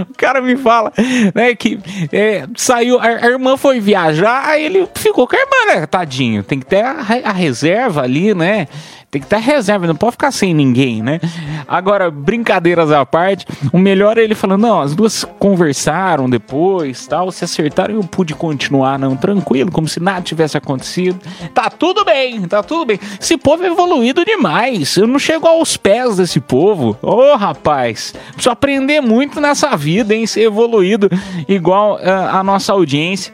O 0.02 0.14
cara 0.18 0.42
me 0.42 0.56
fala, 0.58 0.92
né, 1.34 1.56
que 1.56 1.80
é, 2.12 2.46
saiu, 2.56 3.00
a, 3.00 3.06
a 3.06 3.28
irmã 3.28 3.58
foi 3.58 3.80
viajar, 3.80 4.46
aí 4.48 4.66
ele 4.66 4.88
ficou 4.96 5.28
com 5.28 5.36
a 5.36 5.40
irmã, 5.40 5.76
né, 5.80 5.86
tadinho. 5.86 6.44
Tem 6.44 6.60
que 6.60 6.66
ter 6.66 6.84
a, 6.84 6.98
a 7.24 7.32
reserva 7.32 8.02
ali, 8.02 8.34
né? 8.34 8.68
Tem 9.16 9.22
que 9.22 9.30
ter 9.30 9.40
reserva, 9.40 9.88
não 9.88 9.96
pode 9.96 10.12
ficar 10.12 10.30
sem 10.30 10.54
ninguém, 10.54 11.02
né? 11.02 11.22
Agora, 11.66 12.12
brincadeiras 12.12 12.92
à 12.92 13.06
parte, 13.06 13.46
o 13.72 13.78
melhor 13.78 14.18
é 14.18 14.22
ele 14.22 14.36
falando, 14.36 14.64
não, 14.64 14.82
as 14.82 14.94
duas 14.94 15.24
conversaram 15.40 16.30
depois, 16.30 17.08
tal, 17.08 17.32
se 17.32 17.46
acertaram 17.46 17.94
e 17.94 17.98
eu 17.98 18.04
pude 18.04 18.36
continuar, 18.36 19.00
não, 19.00 19.16
tranquilo, 19.16 19.72
como 19.72 19.88
se 19.88 20.02
nada 20.02 20.22
tivesse 20.22 20.58
acontecido. 20.58 21.18
Tá 21.54 21.70
tudo 21.70 22.04
bem, 22.04 22.42
tá 22.42 22.62
tudo 22.62 22.86
bem. 22.86 23.00
Esse 23.18 23.38
povo 23.38 23.64
é 23.64 23.68
evoluído 23.68 24.26
demais. 24.26 24.98
Eu 24.98 25.08
não 25.08 25.18
chego 25.18 25.48
aos 25.48 25.78
pés 25.78 26.18
desse 26.18 26.42
povo. 26.42 26.98
Ô, 27.02 27.38
rapaz, 27.38 28.14
preciso 28.34 28.50
aprender 28.50 29.00
muito 29.00 29.40
nessa 29.40 29.78
vida, 29.78 29.85
hein? 30.14 30.26
Ser 30.28 30.44
evoluído 30.44 31.10
igual 31.48 32.00
ah, 32.02 32.40
a 32.40 32.44
nossa 32.44 32.74
audiência. 32.74 33.34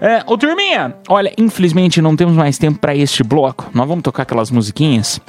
É, 0.00 0.22
ô 0.26 0.36
turminha, 0.36 0.94
olha, 1.08 1.32
infelizmente 1.36 2.00
não 2.00 2.16
temos 2.16 2.34
mais 2.34 2.58
tempo 2.58 2.78
para 2.78 2.94
este 2.94 3.22
bloco. 3.22 3.70
Nós 3.74 3.86
vamos 3.86 4.02
tocar 4.02 4.22
aquelas 4.22 4.50
musiquinhas, 4.50 5.20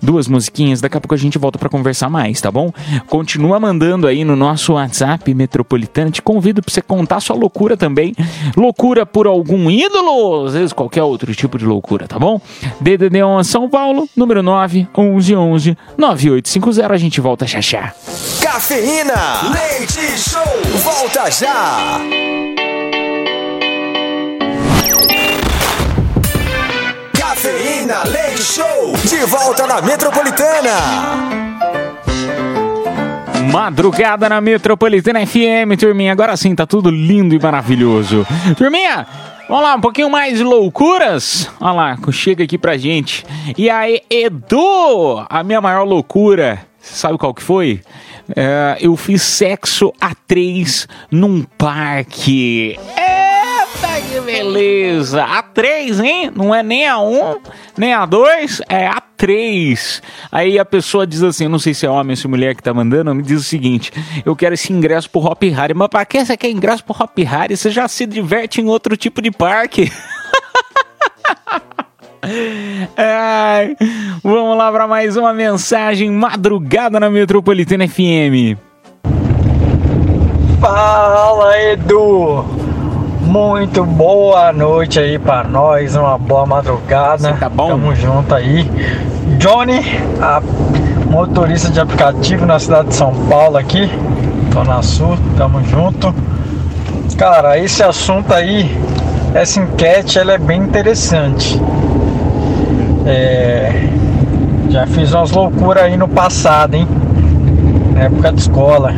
duas 0.00 0.28
musiquinhas, 0.28 0.80
daqui 0.80 0.96
a 0.96 1.00
pouco 1.00 1.14
a 1.14 1.18
gente 1.18 1.38
volta 1.38 1.58
para 1.58 1.68
conversar 1.68 2.08
mais, 2.08 2.40
tá 2.40 2.50
bom? 2.50 2.72
Continua 3.08 3.58
mandando 3.58 4.06
aí 4.06 4.24
no 4.24 4.36
nosso 4.36 4.74
WhatsApp 4.74 5.32
metropolitano. 5.34 6.10
Te 6.10 6.22
convido 6.22 6.62
para 6.62 6.72
você 6.72 6.82
contar 6.82 7.20
sua 7.20 7.36
loucura 7.36 7.76
também. 7.76 8.14
Loucura 8.56 9.04
por 9.04 9.26
algum 9.26 9.70
ídolo, 9.70 10.46
às 10.46 10.54
vezes 10.54 10.72
qualquer 10.72 11.02
outro 11.02 11.34
tipo 11.34 11.58
de 11.58 11.64
loucura, 11.64 12.06
tá 12.06 12.18
bom? 12.18 12.40
DDD1 12.82 13.44
São 13.44 13.68
Paulo, 13.68 14.08
número 14.16 14.42
9 14.42 14.88
1111 14.96 15.76
9850. 15.96 16.92
A 16.92 16.96
gente 16.98 17.20
volta 17.20 17.46
já 17.46 17.60
já. 17.60 17.92
Cafeína, 18.40 19.14
leite 19.52 20.18
show, 20.18 20.42
volta 20.82 21.30
já. 21.30 22.00
Show, 28.42 28.92
de 29.08 29.24
volta 29.24 29.66
na 29.68 29.80
Metropolitana. 29.80 30.70
Madrugada 33.52 34.28
na 34.28 34.40
Metropolitana 34.40 35.24
FM, 35.24 35.78
turminha. 35.78 36.12
Agora 36.12 36.36
sim, 36.36 36.54
tá 36.54 36.66
tudo 36.66 36.90
lindo 36.90 37.34
e 37.34 37.38
maravilhoso. 37.38 38.26
Turminha, 38.56 39.06
vamos 39.48 39.62
lá, 39.62 39.76
um 39.76 39.80
pouquinho 39.80 40.10
mais 40.10 40.38
de 40.38 40.44
loucuras? 40.44 41.48
Olha 41.60 41.72
lá, 41.72 41.98
chega 42.10 42.42
aqui 42.42 42.58
pra 42.58 42.76
gente. 42.76 43.24
E 43.56 43.70
aí, 43.70 44.00
Edu, 44.10 45.24
a 45.28 45.44
minha 45.44 45.60
maior 45.60 45.84
loucura, 45.84 46.66
sabe 46.80 47.18
qual 47.18 47.32
que 47.32 47.42
foi? 47.42 47.80
É, 48.34 48.76
eu 48.80 48.96
fiz 48.96 49.22
sexo 49.22 49.92
a 50.00 50.14
três 50.26 50.88
num 51.10 51.44
parque. 51.56 52.76
Eita, 53.74 54.00
que 54.08 54.20
beleza! 54.20 55.24
A 55.24 55.42
três, 55.42 55.98
hein? 56.00 56.30
Não 56.34 56.54
é 56.54 56.62
nem 56.62 56.86
a 56.86 56.98
um, 56.98 57.38
nem 57.76 57.94
a 57.94 58.04
dois, 58.04 58.60
é 58.68 58.86
a 58.86 59.00
três. 59.16 60.02
Aí 60.30 60.58
a 60.58 60.64
pessoa 60.64 61.06
diz 61.06 61.22
assim, 61.22 61.48
não 61.48 61.58
sei 61.58 61.72
se 61.74 61.86
é 61.86 61.90
homem 61.90 62.10
ou 62.10 62.16
se 62.16 62.26
é 62.26 62.30
mulher 62.30 62.54
que 62.54 62.62
tá 62.62 62.74
mandando, 62.74 63.14
me 63.14 63.22
diz 63.22 63.40
o 63.40 63.44
seguinte: 63.44 63.92
eu 64.24 64.36
quero 64.36 64.54
esse 64.54 64.72
ingresso 64.72 65.08
pro 65.10 65.20
Hop 65.20 65.42
Harry. 65.42 65.74
Mas 65.74 65.88
pra 65.88 66.04
que 66.04 66.24
você 66.24 66.36
quer 66.36 66.50
ingresso 66.50 66.84
pro 66.84 66.94
Hop 66.98 67.18
Harry? 67.18 67.56
Você 67.56 67.70
já 67.70 67.88
se 67.88 68.06
diverte 68.06 68.60
em 68.60 68.68
outro 68.68 68.96
tipo 68.96 69.22
de 69.22 69.30
parque. 69.30 69.90
Ai, 72.96 73.76
vamos 74.22 74.56
lá 74.56 74.70
para 74.70 74.86
mais 74.86 75.16
uma 75.16 75.32
mensagem 75.32 76.10
madrugada 76.10 77.00
na 77.00 77.10
Metropolitana 77.10 77.88
FM. 77.88 78.56
Fala 80.60 81.60
Edu! 81.60 82.71
Muito 83.32 83.82
boa 83.86 84.52
noite 84.52 85.00
aí 85.00 85.18
pra 85.18 85.42
nós, 85.42 85.96
uma 85.96 86.18
boa 86.18 86.44
madrugada. 86.44 87.32
tá 87.32 87.48
bom? 87.48 87.68
Tamo 87.68 87.94
junto 87.94 88.34
aí. 88.34 88.70
Johnny, 89.38 89.80
motorista 91.10 91.70
de 91.70 91.80
aplicativo 91.80 92.44
na 92.44 92.58
cidade 92.58 92.88
de 92.88 92.94
São 92.94 93.14
Paulo 93.30 93.56
aqui, 93.56 93.90
Zona 94.52 94.82
Sul, 94.82 95.16
tamo 95.38 95.64
junto. 95.64 96.14
Cara, 97.16 97.58
esse 97.58 97.82
assunto 97.82 98.34
aí, 98.34 98.70
essa 99.32 99.60
enquete, 99.60 100.18
ela 100.18 100.34
é 100.34 100.38
bem 100.38 100.60
interessante. 100.60 101.58
É, 103.06 103.88
já 104.68 104.86
fiz 104.86 105.14
umas 105.14 105.30
loucuras 105.30 105.84
aí 105.84 105.96
no 105.96 106.06
passado, 106.06 106.74
hein? 106.74 106.86
Na 107.94 108.02
época 108.02 108.30
de 108.30 108.42
escola. 108.42 108.92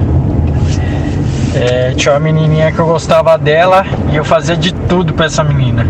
É, 1.55 1.93
tinha 1.97 2.15
uma 2.15 2.21
menininha 2.21 2.73
que 2.73 2.79
eu 2.79 2.87
gostava 2.87 3.39
dela 3.39 3.87
e 4.11 4.17
eu 4.17 4.25
fazia 4.25 4.57
de 4.57 4.73
tudo 4.73 5.13
pra 5.13 5.27
essa 5.27 5.45
menina. 5.45 5.87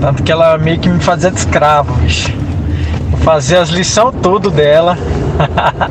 Tanto 0.00 0.22
que 0.22 0.30
ela 0.30 0.58
meio 0.58 0.78
que 0.78 0.88
me 0.88 1.00
fazia 1.00 1.30
de 1.30 1.38
escravo, 1.38 1.94
bicho. 1.94 2.32
Eu 3.10 3.18
fazia 3.18 3.60
as 3.60 3.70
lições 3.70 4.14
tudo 4.22 4.50
dela. 4.50 4.98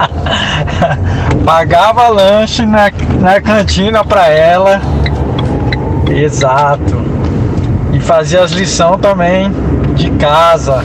Pagava 1.44 2.08
lanche 2.10 2.64
na, 2.66 2.92
na 3.20 3.42
cantina 3.42 4.04
pra 4.04 4.28
ela. 4.28 4.80
Exato. 6.08 7.04
E 7.92 8.00
fazia 8.00 8.44
as 8.44 8.52
lições 8.52 9.02
também 9.02 9.52
de 9.96 10.12
casa. 10.12 10.84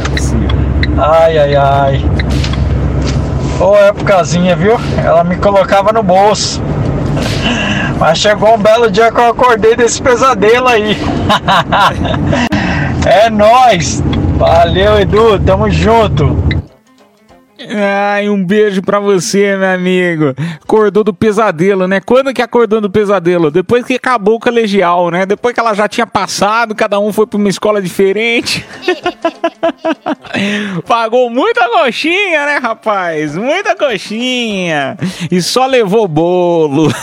Ai, 0.97 1.39
ai, 1.39 1.57
ai. 1.57 2.05
Ô 3.61 3.77
épocazinha, 3.77 4.57
viu? 4.57 4.79
Ela 5.03 5.23
me 5.23 5.37
colocava 5.37 5.93
no 5.93 6.03
bolso. 6.03 6.63
Mas 7.99 8.19
chegou 8.19 8.55
um 8.55 8.59
belo 8.59 8.91
dia 8.91 9.11
que 9.11 9.19
eu 9.19 9.29
acordei 9.31 9.77
desse 9.77 10.01
pesadelo 10.03 10.69
aí. 10.69 10.97
é 13.07 13.31
nóis. 13.31 14.03
Valeu, 14.37 14.99
Edu. 14.99 15.39
Tamo 15.41 15.71
junto. 15.71 16.45
Ai, 17.67 18.29
um 18.29 18.45
beijo 18.45 18.83
pra 18.83 18.99
você, 18.99 19.57
meu 19.57 19.69
amigo. 19.69 20.35
Acordou 20.63 21.03
do 21.03 21.15
pesadelo, 21.15 21.87
né? 21.87 22.01
Quando 22.01 22.35
que 22.35 22.43
acordou 22.43 22.81
do 22.81 22.91
pesadelo? 22.91 23.51
Depois 23.51 23.85
que 23.85 23.95
acabou 23.95 24.37
o 24.37 24.41
colegial, 24.41 25.11
né? 25.11 25.25
Depois 25.25 25.55
que 25.55 25.61
ela 25.61 25.73
já 25.73 25.89
tinha 25.89 26.07
passado, 26.07 26.75
cada 26.75 26.99
um 26.99 27.13
foi 27.13 27.27
pra 27.27 27.39
uma 27.39 27.49
escola 27.49 27.81
diferente. 27.81 28.67
Pagou 30.87 31.31
muita 31.31 31.69
coxinha, 31.69 32.47
né, 32.47 32.59
rapaz? 32.61 33.37
Muita 33.37 33.75
coxinha. 33.77 34.99
E 35.31 35.41
só 35.41 35.67
levou 35.67 36.07
bolo. 36.07 36.93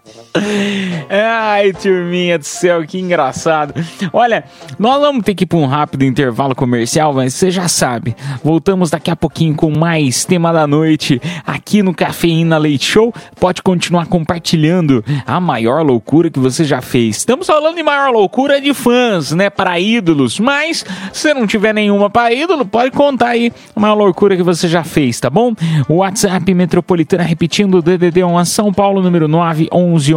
Ai, 1.09 1.73
turminha 1.73 2.37
do 2.37 2.45
céu, 2.45 2.85
que 2.85 2.99
engraçado. 2.99 3.73
Olha, 4.13 4.43
nós 4.79 4.99
vamos 4.99 5.23
ter 5.23 5.35
que 5.35 5.43
ir 5.43 5.47
para 5.47 5.57
um 5.57 5.65
rápido 5.65 6.03
intervalo 6.03 6.55
comercial, 6.55 7.13
mas 7.13 7.33
você 7.33 7.51
já 7.51 7.67
sabe. 7.67 8.15
Voltamos 8.43 8.89
daqui 8.89 9.11
a 9.11 9.15
pouquinho 9.15 9.55
com 9.55 9.69
mais 9.71 10.25
tema 10.25 10.53
da 10.53 10.65
noite 10.65 11.21
aqui 11.45 11.83
no 11.83 11.93
Cafeína 11.93 12.57
Leite 12.57 12.85
Show. 12.85 13.13
Pode 13.39 13.61
continuar 13.61 14.05
compartilhando 14.07 15.03
a 15.25 15.39
maior 15.39 15.83
loucura 15.83 16.29
que 16.29 16.39
você 16.39 16.63
já 16.63 16.81
fez. 16.81 17.17
Estamos 17.17 17.47
falando 17.47 17.75
de 17.75 17.83
maior 17.83 18.11
loucura 18.11 18.61
de 18.61 18.73
fãs, 18.73 19.31
né? 19.31 19.49
Para 19.49 19.79
ídolos. 19.79 20.39
Mas 20.39 20.85
se 21.11 21.33
não 21.33 21.45
tiver 21.45 21.73
nenhuma 21.73 22.09
para 22.09 22.33
ídolo, 22.33 22.65
pode 22.65 22.91
contar 22.91 23.29
aí 23.29 23.51
a 23.75 23.79
maior 23.79 23.95
loucura 23.95 24.37
que 24.37 24.43
você 24.43 24.67
já 24.67 24.83
fez, 24.83 25.19
tá 25.19 25.29
bom? 25.29 25.53
WhatsApp 25.89 26.53
Metropolitana 26.53 27.23
repetindo 27.23 27.81
DDD 27.81 28.23
1 28.23 28.37
a 28.37 28.45
São 28.45 28.71
Paulo, 28.71 29.01
número 29.01 29.27
911 29.27 29.81
11 29.81 30.13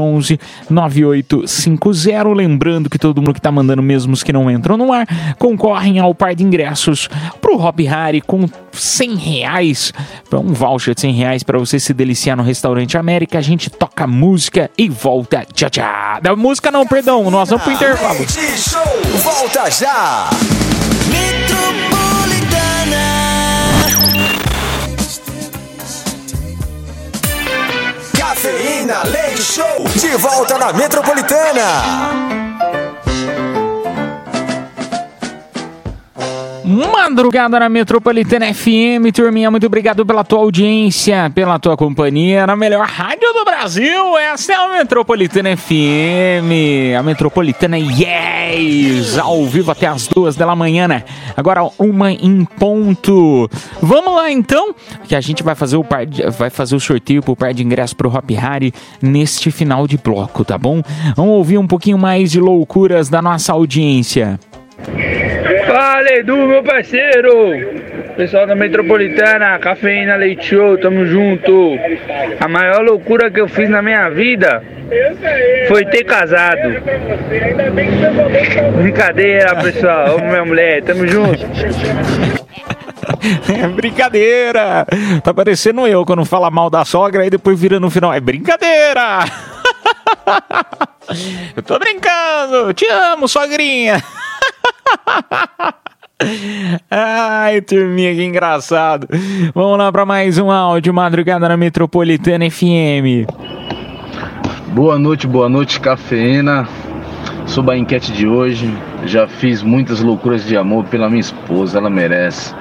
9850. 0.70 2.28
Lembrando 2.34 2.90
que 2.90 2.98
todo 2.98 3.20
mundo 3.20 3.34
que 3.34 3.40
tá 3.40 3.50
mandando, 3.50 3.82
mesmo 3.82 4.12
os 4.12 4.22
que 4.22 4.32
não 4.32 4.50
entram 4.50 4.76
no 4.76 4.92
ar, 4.92 5.06
concorrem 5.38 5.98
ao 5.98 6.14
par 6.14 6.34
de 6.34 6.44
ingressos 6.44 7.08
pro 7.40 7.58
Hop 7.58 7.78
Harry 7.80 8.20
com 8.20 8.46
100 8.72 9.14
reais, 9.16 9.92
um 10.32 10.52
voucher 10.52 10.94
de 10.94 11.02
100 11.02 11.12
reais 11.12 11.42
para 11.42 11.58
você 11.58 11.78
se 11.78 11.92
deliciar 11.94 12.36
no 12.36 12.42
Restaurante 12.42 12.96
América. 12.98 13.38
A 13.38 13.42
gente 13.42 13.70
toca 13.70 14.06
música 14.06 14.70
e 14.76 14.88
volta. 14.88 15.46
Tchau, 15.52 15.70
tchau. 15.70 16.20
Da 16.22 16.36
música 16.36 16.70
não, 16.70 16.86
perdão, 16.86 17.30
nós 17.30 17.48
vamos 17.48 17.64
pro 17.64 17.72
intervalo. 17.72 18.26
Show, 18.28 18.82
volta 19.22 19.70
já! 19.70 20.73
Cafeína 28.54 29.02
Leite 29.04 29.42
Show, 29.42 29.84
de 30.00 30.16
volta 30.16 30.56
na 30.58 30.72
Metropolitana. 30.72 32.43
Madrugada 36.74 37.60
na 37.60 37.68
Metropolitana 37.68 38.52
FM, 38.52 39.12
turminha, 39.14 39.48
muito 39.48 39.64
obrigado 39.64 40.04
pela 40.04 40.24
tua 40.24 40.40
audiência, 40.40 41.30
pela 41.32 41.56
tua 41.56 41.76
companhia 41.76 42.48
na 42.48 42.56
melhor 42.56 42.84
rádio 42.84 43.32
do 43.32 43.44
Brasil. 43.44 44.18
Essa 44.18 44.54
é 44.54 44.56
a 44.56 44.68
Metropolitana 44.78 45.56
FM, 45.56 46.96
a 46.98 47.02
Metropolitana 47.04 47.78
Yes, 47.78 49.16
ao 49.16 49.44
vivo 49.46 49.70
até 49.70 49.86
as 49.86 50.08
duas 50.08 50.34
da 50.34 50.52
manhã, 50.56 50.88
né? 50.88 51.04
Agora 51.36 51.60
uma 51.78 52.10
em 52.10 52.44
ponto. 52.44 53.48
Vamos 53.80 54.12
lá 54.16 54.32
então, 54.32 54.74
que 55.04 55.14
a 55.14 55.20
gente 55.20 55.44
vai 55.44 55.54
fazer 55.54 55.76
o 55.76 55.84
par 55.84 56.04
de- 56.04 56.28
vai 56.30 56.50
fazer 56.50 56.74
o 56.74 56.80
sorteio 56.80 57.22
pro 57.22 57.36
par 57.36 57.54
de 57.54 57.62
ingressos 57.62 57.94
pro 57.94 58.08
Hop 58.12 58.28
Harry 58.32 58.74
neste 59.00 59.52
final 59.52 59.86
de 59.86 59.96
bloco, 59.96 60.44
tá 60.44 60.58
bom? 60.58 60.82
Vamos 61.14 61.34
ouvir 61.34 61.56
um 61.56 61.68
pouquinho 61.68 61.98
mais 61.98 62.32
de 62.32 62.40
loucuras 62.40 63.08
da 63.08 63.22
nossa 63.22 63.52
audiência. 63.52 64.40
Fala 65.74 66.08
Edu, 66.08 66.36
meu 66.36 66.62
parceiro! 66.62 67.32
Pessoal 68.16 68.46
da 68.46 68.54
Metropolitana, 68.54 69.58
Cafeína 69.58 70.14
Leite 70.14 70.50
Show, 70.50 70.78
tamo 70.78 71.04
junto! 71.04 71.72
A 72.38 72.46
maior 72.46 72.84
loucura 72.84 73.28
que 73.28 73.40
eu 73.40 73.48
fiz 73.48 73.68
na 73.68 73.82
minha 73.82 74.08
vida 74.08 74.62
foi 75.66 75.84
ter 75.86 76.04
casado. 76.04 76.80
Brincadeira, 78.80 79.56
pessoal. 79.56 80.16
Amo 80.16 80.28
minha 80.28 80.44
mulher, 80.44 80.80
tamo 80.84 81.08
junto. 81.08 81.40
É 83.48 83.68
brincadeira! 83.68 84.86
Tá 85.22 85.32
parecendo 85.32 85.86
eu 85.86 86.04
quando 86.04 86.24
fala 86.24 86.50
mal 86.50 86.70
da 86.70 86.84
sogra 86.84 87.26
e 87.26 87.30
depois 87.30 87.58
vira 87.58 87.80
no 87.80 87.90
final. 87.90 88.12
É 88.12 88.20
brincadeira! 88.20 89.24
Eu 91.56 91.62
tô 91.62 91.78
brincando! 91.78 92.72
Te 92.74 92.86
amo, 92.86 93.28
sogrinha! 93.28 94.02
Ai, 96.90 97.60
turminha, 97.60 98.14
que 98.14 98.24
engraçado. 98.24 99.06
Vamos 99.54 99.78
lá 99.78 99.90
pra 99.90 100.06
mais 100.06 100.38
um 100.38 100.50
áudio 100.50 100.94
Madrugada 100.94 101.48
na 101.48 101.56
Metropolitana 101.56 102.50
FM. 102.50 103.26
Boa 104.68 104.98
noite, 104.98 105.26
boa 105.26 105.48
noite, 105.48 105.80
cafeína. 105.80 106.68
Sobre 107.46 107.74
a 107.74 107.78
enquete 107.78 108.12
de 108.12 108.26
hoje, 108.26 108.72
já 109.04 109.28
fiz 109.28 109.62
muitas 109.62 110.00
loucuras 110.00 110.44
de 110.44 110.56
amor 110.56 110.84
pela 110.84 111.08
minha 111.08 111.20
esposa, 111.20 111.78
ela 111.78 111.90
merece. 111.90 112.54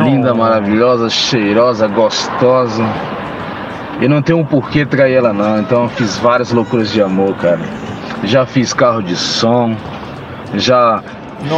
Linda, 0.00 0.34
maravilhosa, 0.34 1.10
cheirosa, 1.10 1.88
gostosa. 1.88 2.84
E 4.00 4.08
não 4.08 4.22
tem 4.22 4.34
um 4.34 4.44
porquê 4.44 4.84
trair 4.84 5.14
ela 5.14 5.32
não, 5.32 5.60
então 5.60 5.84
eu 5.84 5.88
fiz 5.88 6.18
várias 6.18 6.52
loucuras 6.52 6.92
de 6.92 7.02
amor, 7.02 7.34
cara. 7.36 7.60
Já 8.24 8.46
fiz 8.46 8.72
carro 8.72 9.02
de 9.02 9.16
som, 9.16 9.76
já 10.58 11.02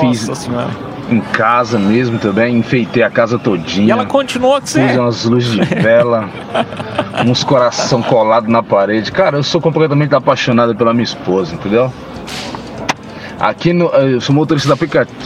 fiz 0.01 0.29
Nossa 0.29 0.35
senhora. 0.35 0.71
em 1.11 1.21
casa 1.21 1.79
mesmo 1.79 2.19
também, 2.19 2.59
enfeitei 2.59 3.03
a 3.03 3.11
casa 3.11 3.39
todinha. 3.39 3.87
E 3.87 3.91
ela 3.91 4.05
continua 4.07 4.61
com 4.61 4.67
você. 4.67 4.81
Pus 4.87 4.97
umas 4.97 5.25
luzes 5.25 5.53
de 5.53 5.75
vela, 5.77 6.29
uns 7.27 7.45
coração 7.45 8.03
colado 8.03 8.49
na 8.49 8.63
parede. 8.63 9.13
Cara, 9.13 9.37
eu 9.37 9.43
sou 9.43 9.61
completamente 9.61 10.15
apaixonado 10.15 10.75
pela 10.75 10.93
minha 10.93 11.05
esposa, 11.05 11.55
entendeu? 11.55 11.93
Aqui 13.39 13.73
no, 13.73 13.87
eu 13.89 14.21
sou 14.21 14.35
motorista 14.35 14.75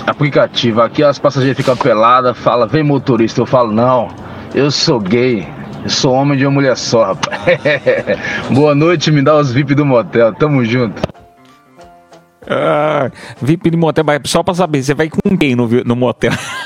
aplicativo. 0.07 0.83
Aqui 0.83 1.03
as 1.03 1.19
passageiras 1.19 1.57
ficam 1.57 1.77
peladas, 1.77 2.37
fala, 2.37 2.67
vem 2.67 2.83
motorista. 2.83 3.41
Eu 3.41 3.47
falo, 3.47 3.73
não, 3.73 4.09
eu 4.55 4.71
sou 4.71 4.99
gay. 4.99 5.47
Eu 5.85 5.89
sou 5.89 6.13
homem 6.13 6.37
de 6.37 6.45
uma 6.45 6.53
mulher 6.53 6.77
só, 6.77 7.05
rapaz. 7.05 7.41
Boa 8.51 8.75
noite, 8.75 9.11
me 9.11 9.23
dá 9.23 9.37
os 9.37 9.53
VIP 9.53 9.75
do 9.75 9.87
motel. 9.87 10.35
Tamo 10.35 10.65
junto. 10.65 11.01
Ah, 12.53 13.11
VIP 13.41 13.71
de 13.71 13.77
motel, 13.77 14.05
só 14.25 14.43
pra 14.43 14.53
saber, 14.55 14.83
você 14.83 14.93
vai 14.93 15.09
com 15.09 15.37
quem 15.39 15.55
no, 15.55 15.69
no 15.85 15.95
motel? 15.95 16.33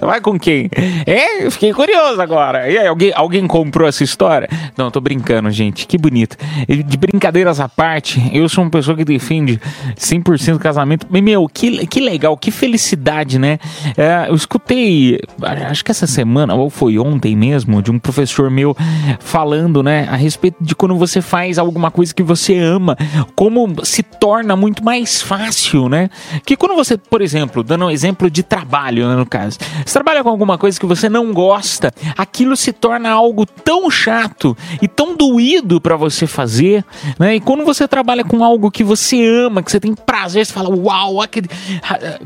Vai 0.00 0.20
com 0.20 0.38
quem? 0.38 0.70
É, 1.06 1.44
eu 1.44 1.50
fiquei 1.50 1.72
curioso 1.72 2.20
agora. 2.20 2.70
E 2.70 2.78
aí, 2.78 2.86
alguém, 2.86 3.12
alguém 3.14 3.46
comprou 3.46 3.88
essa 3.88 4.04
história? 4.04 4.48
Não, 4.76 4.90
tô 4.90 5.00
brincando, 5.00 5.50
gente. 5.50 5.86
Que 5.86 5.98
bonito. 5.98 6.36
De 6.86 6.96
brincadeiras 6.96 7.60
à 7.60 7.68
parte, 7.68 8.20
eu 8.32 8.48
sou 8.48 8.64
uma 8.64 8.70
pessoa 8.70 8.96
que 8.96 9.04
defende 9.04 9.60
100% 9.96 10.58
casamento. 10.58 11.06
Meu, 11.10 11.48
que, 11.48 11.86
que 11.86 12.00
legal, 12.00 12.36
que 12.36 12.50
felicidade, 12.50 13.38
né? 13.38 13.58
É, 13.96 14.26
eu 14.28 14.34
escutei, 14.34 15.20
acho 15.68 15.84
que 15.84 15.90
essa 15.90 16.06
semana, 16.06 16.54
ou 16.54 16.70
foi 16.70 16.98
ontem 16.98 17.36
mesmo, 17.36 17.82
de 17.82 17.90
um 17.90 17.98
professor 17.98 18.50
meu 18.50 18.76
falando, 19.20 19.82
né, 19.82 20.06
a 20.10 20.16
respeito 20.16 20.56
de 20.60 20.74
quando 20.74 20.96
você 20.96 21.20
faz 21.20 21.58
alguma 21.58 21.90
coisa 21.90 22.14
que 22.14 22.22
você 22.22 22.58
ama, 22.58 22.96
como 23.34 23.84
se 23.84 24.02
torna 24.02 24.56
muito 24.56 24.84
mais 24.84 25.22
fácil, 25.22 25.88
né? 25.88 26.10
Que 26.44 26.56
quando 26.56 26.74
você, 26.74 26.96
por 26.96 27.22
exemplo, 27.22 27.62
dando 27.62 27.86
um 27.86 27.90
exemplo 27.90 28.30
de 28.30 28.42
trabalho, 28.42 29.08
né, 29.08 29.16
no 29.16 29.26
caso, 29.26 29.47
você 29.56 29.92
trabalha 29.92 30.22
com 30.22 30.28
alguma 30.28 30.58
coisa 30.58 30.78
que 30.78 30.86
você 30.86 31.08
não 31.08 31.32
gosta, 31.32 31.92
aquilo 32.16 32.56
se 32.56 32.72
torna 32.72 33.10
algo 33.10 33.46
tão 33.46 33.90
chato 33.90 34.56
e 34.80 34.88
tão 34.88 35.16
doído 35.16 35.80
pra 35.80 35.96
você 35.96 36.26
fazer, 36.26 36.84
né? 37.18 37.36
E 37.36 37.40
quando 37.40 37.64
você 37.64 37.86
trabalha 37.86 38.24
com 38.24 38.42
algo 38.44 38.70
que 38.70 38.84
você 38.84 39.24
ama, 39.24 39.62
que 39.62 39.70
você 39.70 39.80
tem 39.80 39.94
prazer, 39.94 40.46
você 40.46 40.52
fala, 40.52 40.74
uau, 40.74 41.20
aquele... 41.20 41.48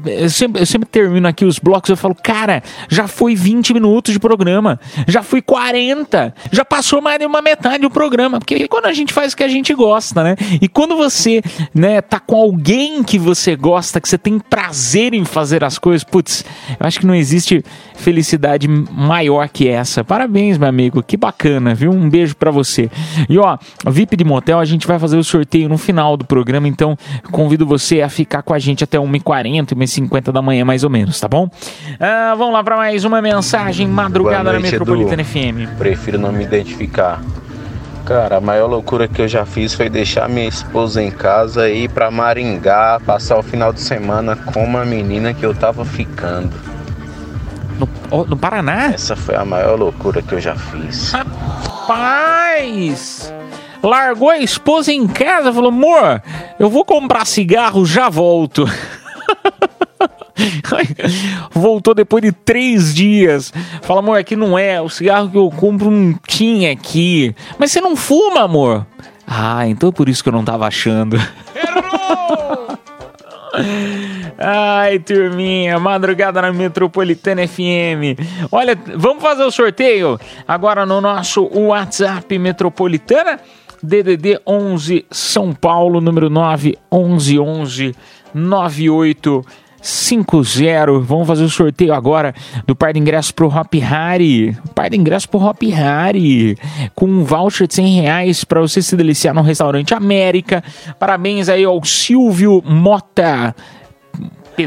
eu, 0.06 0.30
sempre, 0.30 0.62
eu 0.62 0.66
sempre 0.66 0.88
termino 0.88 1.26
aqui 1.28 1.44
os 1.44 1.58
blocos, 1.58 1.90
eu 1.90 1.96
falo, 1.96 2.14
cara, 2.14 2.62
já 2.88 3.06
foi 3.06 3.34
20 3.34 3.74
minutos 3.74 4.12
de 4.12 4.18
programa, 4.18 4.78
já 5.06 5.22
foi 5.22 5.42
40, 5.42 6.34
já 6.50 6.64
passou 6.64 7.00
mais 7.00 7.18
de 7.18 7.26
uma 7.26 7.42
metade 7.42 7.82
do 7.82 7.90
programa, 7.90 8.38
porque 8.38 8.66
quando 8.68 8.86
a 8.86 8.92
gente 8.92 9.12
faz 9.12 9.32
o 9.32 9.36
que 9.36 9.44
a 9.44 9.48
gente 9.48 9.74
gosta, 9.74 10.22
né? 10.22 10.36
E 10.60 10.68
quando 10.68 10.96
você, 10.96 11.42
né, 11.74 12.00
tá 12.00 12.18
com 12.18 12.36
alguém 12.36 13.02
que 13.02 13.18
você 13.18 13.56
gosta, 13.56 14.00
que 14.00 14.08
você 14.08 14.18
tem 14.18 14.38
prazer 14.38 15.14
em 15.14 15.24
fazer 15.24 15.64
as 15.64 15.78
coisas, 15.78 16.04
putz, 16.04 16.44
eu 16.68 16.86
acho 16.86 17.00
que 17.00 17.01
não 17.06 17.14
existe 17.14 17.64
felicidade 17.94 18.68
maior 18.68 19.48
que 19.48 19.68
essa. 19.68 20.02
Parabéns, 20.04 20.58
meu 20.58 20.68
amigo, 20.68 21.02
que 21.02 21.16
bacana, 21.16 21.74
viu? 21.74 21.90
Um 21.90 22.08
beijo 22.08 22.34
pra 22.36 22.50
você. 22.50 22.90
E 23.28 23.38
ó, 23.38 23.56
VIP 23.86 24.16
de 24.16 24.24
motel, 24.24 24.58
a 24.58 24.64
gente 24.64 24.86
vai 24.86 24.98
fazer 24.98 25.16
o 25.16 25.24
sorteio 25.24 25.68
no 25.68 25.78
final 25.78 26.16
do 26.16 26.24
programa, 26.24 26.68
então 26.68 26.96
convido 27.30 27.66
você 27.66 28.02
a 28.02 28.08
ficar 28.08 28.42
com 28.42 28.54
a 28.54 28.58
gente 28.58 28.84
até 28.84 28.98
1h40, 28.98 29.74
1h50 29.74 30.32
da 30.32 30.42
manhã, 30.42 30.64
mais 30.64 30.84
ou 30.84 30.90
menos, 30.90 31.18
tá 31.20 31.28
bom? 31.28 31.48
Ah, 32.00 32.34
vamos 32.36 32.52
lá 32.52 32.62
pra 32.62 32.76
mais 32.76 33.04
uma 33.04 33.22
mensagem 33.22 33.86
madrugada 33.88 34.44
Boa 34.44 34.52
na 34.54 34.58
noite, 34.60 34.72
Metropolitana 34.72 35.22
Edu. 35.22 35.30
FM. 35.30 35.78
Prefiro 35.78 36.18
não 36.18 36.32
me 36.32 36.44
identificar. 36.44 37.22
Cara, 38.04 38.38
a 38.38 38.40
maior 38.40 38.66
loucura 38.66 39.06
que 39.06 39.22
eu 39.22 39.28
já 39.28 39.46
fiz 39.46 39.74
foi 39.74 39.88
deixar 39.88 40.28
minha 40.28 40.48
esposa 40.48 41.00
em 41.00 41.10
casa 41.10 41.68
e 41.68 41.84
ir 41.84 41.88
pra 41.88 42.10
Maringá 42.10 43.00
passar 43.06 43.38
o 43.38 43.42
final 43.42 43.72
de 43.72 43.80
semana 43.80 44.34
com 44.34 44.64
uma 44.64 44.84
menina 44.84 45.32
que 45.32 45.46
eu 45.46 45.54
tava 45.54 45.84
ficando. 45.84 46.50
No, 48.12 48.36
Paraná? 48.36 48.92
Essa 48.92 49.16
foi 49.16 49.34
a 49.34 49.44
maior 49.44 49.78
loucura 49.78 50.20
que 50.20 50.34
eu 50.34 50.40
já 50.40 50.54
fiz. 50.54 51.12
Rapaz! 51.12 53.32
Largou 53.82 54.28
a 54.28 54.38
esposa 54.38 54.92
em 54.92 55.08
casa, 55.08 55.50
falou: 55.52 55.70
amor, 55.70 56.22
eu 56.58 56.68
vou 56.68 56.84
comprar 56.84 57.26
cigarro, 57.26 57.86
já 57.86 58.10
volto. 58.10 58.66
Voltou 61.52 61.94
depois 61.94 62.22
de 62.22 62.32
três 62.32 62.94
dias. 62.94 63.52
Fala, 63.82 64.00
amor, 64.00 64.18
aqui 64.18 64.34
não 64.34 64.58
é. 64.58 64.80
O 64.80 64.88
cigarro 64.88 65.30
que 65.30 65.36
eu 65.36 65.50
compro 65.50 65.90
não 65.90 66.18
tinha 66.26 66.72
aqui. 66.72 67.34
Mas 67.58 67.72
você 67.72 67.80
não 67.80 67.96
fuma, 67.96 68.42
amor? 68.42 68.86
Ah, 69.26 69.66
então 69.66 69.88
é 69.88 69.92
por 69.92 70.08
isso 70.08 70.22
que 70.22 70.28
eu 70.28 70.32
não 70.32 70.44
tava 70.44 70.66
achando. 70.66 71.16
Ai, 74.38 74.98
turminha, 74.98 75.78
madrugada 75.78 76.42
na 76.42 76.52
Metropolitana 76.52 77.46
FM. 77.46 78.18
Olha, 78.50 78.76
vamos 78.96 79.22
fazer 79.22 79.44
o 79.44 79.50
sorteio 79.50 80.18
agora 80.46 80.84
no 80.86 81.00
nosso 81.00 81.48
WhatsApp 81.52 82.38
Metropolitana. 82.38 83.40
DDD 83.82 84.40
11 84.46 85.06
São 85.10 85.52
Paulo, 85.52 86.00
número 86.00 86.30
9 86.30 86.78
11 86.90 87.38
11 87.38 87.96
98 88.32 89.44
50. 89.82 91.00
Vamos 91.00 91.26
fazer 91.26 91.42
o 91.42 91.50
sorteio 91.50 91.92
agora 91.92 92.32
do 92.66 92.76
par 92.76 92.92
de 92.92 93.00
ingressos 93.00 93.32
pro 93.32 93.48
Hop 93.48 93.74
Harry. 93.74 94.56
Par 94.74 94.88
de 94.88 94.96
ingressos 94.96 95.26
pro 95.26 95.44
Hop 95.44 95.60
Harry. 95.64 96.56
Com 96.94 97.06
um 97.06 97.24
voucher 97.24 97.66
de 97.66 97.74
100 97.74 98.00
reais 98.00 98.44
para 98.44 98.60
você 98.60 98.80
se 98.80 98.96
deliciar 98.96 99.34
no 99.34 99.42
restaurante 99.42 99.92
América. 99.92 100.62
Parabéns 100.98 101.48
aí 101.48 101.64
ao 101.64 101.84
Silvio 101.84 102.62
Mota. 102.64 103.54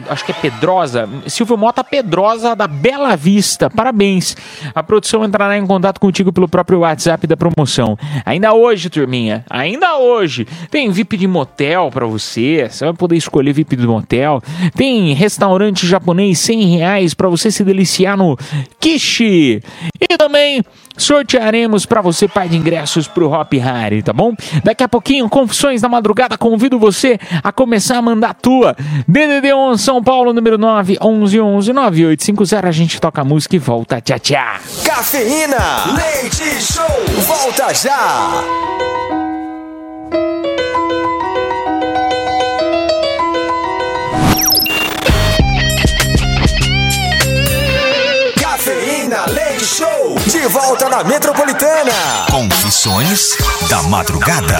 Acho 0.10 0.26
que 0.26 0.32
é 0.32 0.36
Pedrosa, 0.36 1.08
Silvio 1.28 1.58
Mota 1.58 1.84
Pedrosa 1.84 2.56
da 2.56 2.68
Bela 2.68 3.16
Vista, 3.16 3.70
parabéns. 3.70 4.36
A 4.74 4.82
produção 4.82 5.24
entrará 5.24 5.58
em 5.58 5.66
contato 5.66 6.00
contigo 6.00 6.34
pelo 6.34 6.48
próprio 6.48 6.80
WhatsApp 6.80 7.28
da 7.28 7.38
promoção. 7.38 7.98
Ainda 8.26 8.54
hoje, 8.54 8.90
turminha, 8.90 9.46
ainda 9.50 9.98
hoje, 9.98 10.48
tem 10.72 10.90
VIP 10.90 11.18
de 11.18 11.28
motel 11.28 11.90
pra 11.92 12.06
você, 12.06 12.68
você 12.70 12.86
vai 12.86 12.94
poder 12.94 13.16
escolher 13.16 13.54
VIP 13.54 13.76
de 13.76 13.86
motel. 13.86 14.42
Tem 14.76 15.14
restaurante 15.14 15.86
japonês 15.86 16.40
100 16.40 16.78
reais 16.78 17.14
pra 17.14 17.30
você 17.30 17.52
se 17.52 17.64
deliciar 17.64 18.18
no 18.18 18.38
Kishi. 18.80 19.62
E 20.02 20.18
também 20.18 20.64
sortearemos 20.98 21.86
pra 21.86 22.02
você 22.02 22.28
par 22.28 22.48
de 22.48 22.58
ingressos 22.58 23.08
pro 23.08 23.32
Hop 23.32 23.54
Harry, 23.54 24.02
tá 24.02 24.14
bom? 24.14 24.34
Daqui 24.64 24.84
a 24.84 24.88
pouquinho, 24.90 25.30
Confissões 25.30 25.82
da 25.82 25.90
Madrugada, 25.90 26.38
convido 26.38 26.80
você 26.80 27.20
a 27.44 27.52
começar 27.52 27.98
a 27.98 28.02
mandar 28.02 28.30
a 28.30 28.34
tua. 28.34 28.76
DDD 29.08 29.54
11 29.54 29.84
São 29.84 30.04
Paulo, 30.04 30.34
número 30.34 30.58
9 30.58 30.98
11 31.02 31.40
11 31.40 31.74
9850. 31.74 32.68
A 32.68 32.72
gente 32.72 33.00
toca 33.00 33.22
a 33.22 33.26
música 33.26 33.56
e 33.56 33.60
volta. 33.60 34.02
Tchau, 34.02 34.20
tchau. 34.20 34.60
Cafeína. 34.86 35.58
Leite 35.96 36.62
Show. 36.62 36.86
Volta 37.28 37.74
já. 37.74 38.95
De 50.28 50.48
volta 50.48 50.90
na 50.90 51.04
Metropolitana. 51.04 51.92
Confissões 52.32 53.38
da 53.70 53.84
Madrugada. 53.84 54.60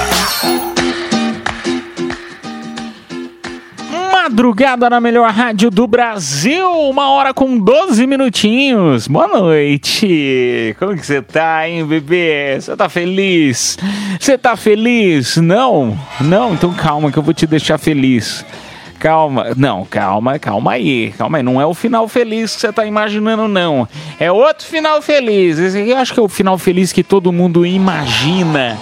Madrugada 4.12 4.90
na 4.92 5.02
melhor 5.02 5.32
rádio 5.32 5.72
do 5.72 5.88
Brasil, 5.88 6.70
uma 6.72 7.10
hora 7.10 7.34
com 7.34 7.58
12 7.58 8.06
minutinhos. 8.06 9.08
Boa 9.08 9.28
noite. 9.28 10.76
Como 10.78 10.96
que 10.96 11.04
você 11.06 11.22
tá, 11.24 11.68
hein, 11.68 11.84
bebê? 11.84 12.58
Você 12.62 12.76
tá 12.76 12.88
feliz? 12.88 13.78
Você 14.20 14.38
tá 14.38 14.56
feliz? 14.56 15.38
Não? 15.38 15.98
Não? 16.22 16.54
Então 16.54 16.72
calma 16.74 17.12
que 17.12 17.18
eu 17.18 17.24
vou 17.24 17.34
te 17.34 17.48
deixar 17.48 17.80
feliz. 17.80 18.46
Calma, 19.00 19.54
não, 19.56 19.86
calma, 19.86 20.40
calma 20.40 20.72
aí, 20.72 21.14
calma 21.18 21.38
aí. 21.38 21.44
Não 21.44 21.60
é 21.60 21.66
o 21.66 21.74
final 21.74 22.08
feliz 22.08 22.56
que 22.56 22.62
você 22.62 22.74
tá 22.74 22.86
imaginando, 22.86 23.48
não. 23.48 23.88
É 24.20 24.32
outro 24.32 24.66
final 24.66 25.02
feliz. 25.02 25.60
Esse 25.60 25.80
aqui 25.80 25.90
eu 25.90 25.98
acho 25.98 26.14
que 26.14 26.20
é 26.20 26.24
o 26.24 26.30
final 26.30 26.58
feliz 26.58 26.92
que 26.92 27.04
todo 27.04 27.32
mundo 27.32 27.66
imagina. 27.66 28.78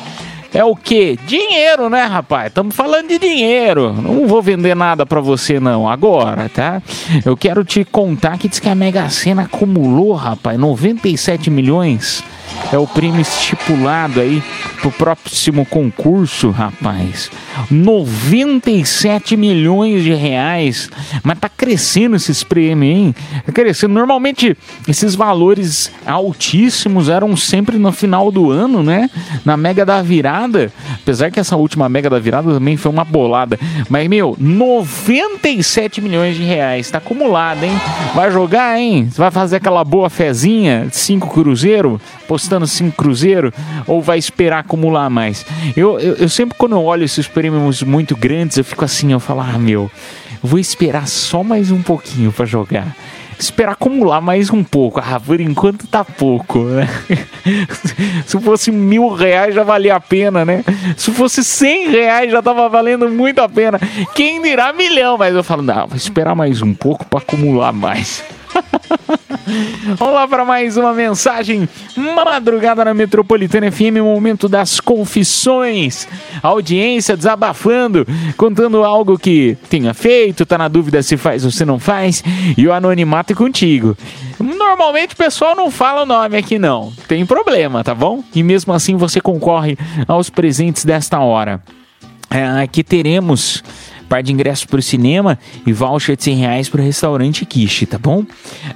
É 0.54 0.64
o 0.64 0.76
quê? 0.76 1.18
Dinheiro, 1.26 1.90
né, 1.90 2.04
rapaz? 2.04 2.48
Estamos 2.48 2.76
falando 2.76 3.08
de 3.08 3.18
dinheiro. 3.18 3.92
Não 3.92 4.28
vou 4.28 4.40
vender 4.40 4.76
nada 4.76 5.04
pra 5.04 5.20
você, 5.20 5.60
não, 5.60 5.90
agora, 5.90 6.48
tá? 6.48 6.80
Eu 7.26 7.36
quero 7.36 7.64
te 7.64 7.84
contar 7.84 8.38
que 8.38 8.48
diz 8.48 8.60
que 8.60 8.70
a 8.70 8.76
Mega 8.76 9.10
Sena 9.10 9.44
acumulou, 9.44 10.14
rapaz, 10.14 10.60
97 10.60 11.50
milhões. 11.50 12.24
É 12.72 12.78
o 12.78 12.88
prêmio 12.88 13.22
estipulado 13.22 14.20
aí 14.20 14.42
pro 14.82 14.92
próximo 14.92 15.66
concurso, 15.66 16.50
rapaz. 16.50 17.30
97 17.70 19.38
milhões 19.38 20.04
de 20.04 20.14
reais. 20.14 20.90
Mas 21.24 21.40
tá 21.40 21.48
crescendo 21.48 22.16
esses 22.16 22.44
prêmios, 22.44 22.98
hein? 22.98 23.16
Tá 23.46 23.52
crescendo. 23.52 23.94
Normalmente, 23.94 24.58
esses 24.88 25.14
valores 25.16 25.92
altíssimos 26.06 27.10
eram 27.10 27.38
sempre 27.38 27.78
no 27.78 27.92
final 27.92 28.32
do 28.32 28.50
ano, 28.52 28.82
né? 28.82 29.10
Na 29.46 29.56
Mega 29.56 29.86
da 29.86 30.02
Virada. 30.02 30.72
Apesar 30.96 31.30
que 31.32 31.40
essa 31.40 31.56
última 31.56 31.88
Mega 31.88 32.10
da 32.10 32.20
Virada 32.20 32.52
também 32.54 32.76
foi 32.76 32.92
uma 32.92 33.04
bolada. 33.04 33.60
Mas, 33.90 34.08
meu, 34.08 34.36
97 34.40 36.02
milhões 36.02 36.36
de 36.36 36.44
reais. 36.44 36.90
Tá 36.90 36.98
acumulado, 36.98 37.64
hein? 37.64 37.80
Vai 38.16 38.32
jogar, 38.32 38.80
hein? 38.80 39.08
Vai 39.16 39.30
fazer 39.32 39.58
aquela 39.58 39.84
boa 39.84 40.10
fezinha? 40.10 40.88
Cinco 40.92 41.30
cruzeiro? 41.30 42.02
Postando 42.44 42.68
cinco 42.68 42.98
cruzeiro? 42.98 43.54
Ou 43.88 44.02
vai 44.02 44.18
esperar 44.18 44.60
acumular 44.60 45.10
mais? 45.10 45.46
Eu, 45.78 45.98
eu, 45.98 46.16
eu 46.16 46.28
sempre, 46.28 46.58
quando 46.58 46.74
eu 46.74 46.84
olho 46.84 47.06
esses 47.06 47.26
prêmios 47.26 47.82
muito 47.82 48.18
grandes, 48.18 48.58
eu 48.58 48.66
fico 48.66 48.84
assim, 48.84 49.14
eu 49.14 49.20
falo, 49.20 49.40
ah, 49.40 49.58
meu, 49.58 49.90
eu 50.44 50.50
vou 50.50 50.60
esperar 50.60 51.08
só 51.08 51.42
mais 51.42 51.72
um 51.72 51.82
pouquinho 51.82 52.34
pra 52.34 52.46
jogar 52.46 52.94
esperar 53.40 53.74
acumular 53.74 54.22
mais 54.22 54.50
um 54.52 54.64
pouco. 54.64 55.00
Ah, 55.00 55.20
por 55.20 55.42
enquanto 55.42 55.88
tá 55.88 56.04
pouco, 56.04 56.60
né? 56.64 56.88
Se 58.26 58.40
fosse 58.40 58.72
mil 58.72 59.10
reais 59.10 59.56
já 59.56 59.64
valia 59.64 59.96
a 59.96 60.00
pena, 60.00 60.46
né? 60.46 60.64
Se 60.96 61.12
fosse 61.12 61.44
cem 61.44 61.90
reais 61.90 62.32
já 62.32 62.42
tava 62.42 62.70
valendo 62.70 63.10
muito 63.10 63.40
a 63.40 63.50
pena. 63.50 63.80
Quem 64.14 64.42
dirá 64.42 64.72
milhão? 64.72 65.18
Mas 65.18 65.36
eu 65.36 65.44
falo, 65.44 65.62
não, 65.62 65.88
vou 65.88 65.98
esperar 65.98 66.36
mais 66.36 66.62
um 66.62 66.74
pouco 66.74 67.06
para 67.06 67.20
acumular 67.20 67.74
mais. 67.74 68.24
Vamos 69.98 70.14
lá 70.14 70.28
para 70.28 70.46
mais 70.46 70.78
uma 70.78 70.94
mensagem. 70.94 71.68
Madrugada 71.96 72.86
na 72.86 72.94
Metropolitana 72.94 73.72
FM, 73.72 74.02
momento 74.02 74.48
das 74.48 74.80
confissões. 74.80 76.08
A 76.42 76.48
audiência 76.48 77.18
desabafando, 77.18 78.08
contando 78.38 78.84
algo 78.84 79.18
que 79.18 79.58
tenha 79.70 79.94
feito, 79.94 80.46
tá 80.46 80.58
na 80.58 80.68
dúvida 80.68 81.04
se 81.04 81.18
faz 81.18 81.44
ou 81.44 81.52
se 81.52 81.66
não 81.66 81.80
faz, 81.80 82.24
e 82.58 82.68
o 82.68 82.74
anonimato 82.74 83.34
é 83.34 83.36
contigo. 83.36 83.98
Normalmente 84.40 85.14
o 85.14 85.18
pessoal 85.18 85.56
não 85.56 85.70
fala 85.70 86.04
o 86.04 86.06
nome 86.06 86.38
aqui 86.38 86.58
não. 86.58 86.94
Tem 87.08 87.26
problema, 87.26 87.84
tá 87.84 87.94
bom? 87.94 88.24
E 88.34 88.42
mesmo 88.42 88.74
assim 88.74 88.96
você 88.96 89.20
concorre 89.20 89.78
aos 90.08 90.30
presentes 90.30 90.86
desta 90.86 91.20
hora. 91.20 91.62
É, 92.30 92.64
aqui 92.64 92.84
teremos 92.84 93.64
par 94.14 94.22
de 94.22 94.32
ingressos 94.32 94.66
para 94.66 94.78
o 94.78 94.84
cinema 94.84 95.40
e 95.66 95.74
voucher 95.74 96.16
de 96.16 96.26
100 96.26 96.36
reais 96.36 96.70
para 96.70 96.82
o 96.82 96.86
restaurante 96.86 97.48
Kishi, 97.48 97.88
tá 97.88 97.98
bom? 97.98 98.24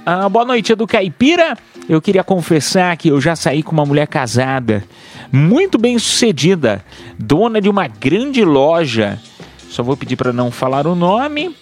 Ah, 0.04 0.28
boa 0.28 0.44
noite, 0.44 0.74
do 0.74 0.84
Caipira. 0.84 1.56
Eu 1.88 2.02
queria 2.02 2.24
confessar 2.24 2.96
que 2.96 3.10
eu 3.10 3.20
já 3.20 3.36
saí 3.36 3.62
com 3.62 3.70
uma 3.70 3.86
mulher 3.86 4.08
casada, 4.08 4.82
muito 5.30 5.78
bem 5.78 5.96
sucedida, 5.96 6.84
dona 7.16 7.60
de 7.60 7.68
uma 7.68 7.86
grande 7.86 8.44
loja. 8.44 9.20
Só 9.70 9.80
vou 9.80 9.96
pedir 9.96 10.16
para 10.16 10.32
não 10.32 10.50
falar 10.50 10.88
o 10.88 10.96
nome. 10.96 11.54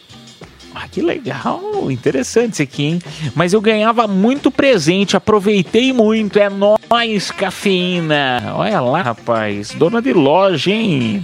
Ah, 0.74 0.88
que 0.90 1.02
legal, 1.02 1.90
interessante 1.90 2.54
isso 2.54 2.62
aqui, 2.62 2.82
hein? 2.82 3.02
Mas 3.34 3.52
eu 3.52 3.60
ganhava 3.60 4.06
muito 4.06 4.50
presente, 4.50 5.18
aproveitei 5.18 5.92
muito. 5.92 6.38
É 6.38 6.48
nóis, 6.48 7.30
cafeína. 7.30 8.54
Olha 8.54 8.80
lá, 8.80 9.02
rapaz, 9.02 9.72
dona 9.72 10.00
de 10.00 10.14
loja, 10.14 10.70
hein? 10.70 11.22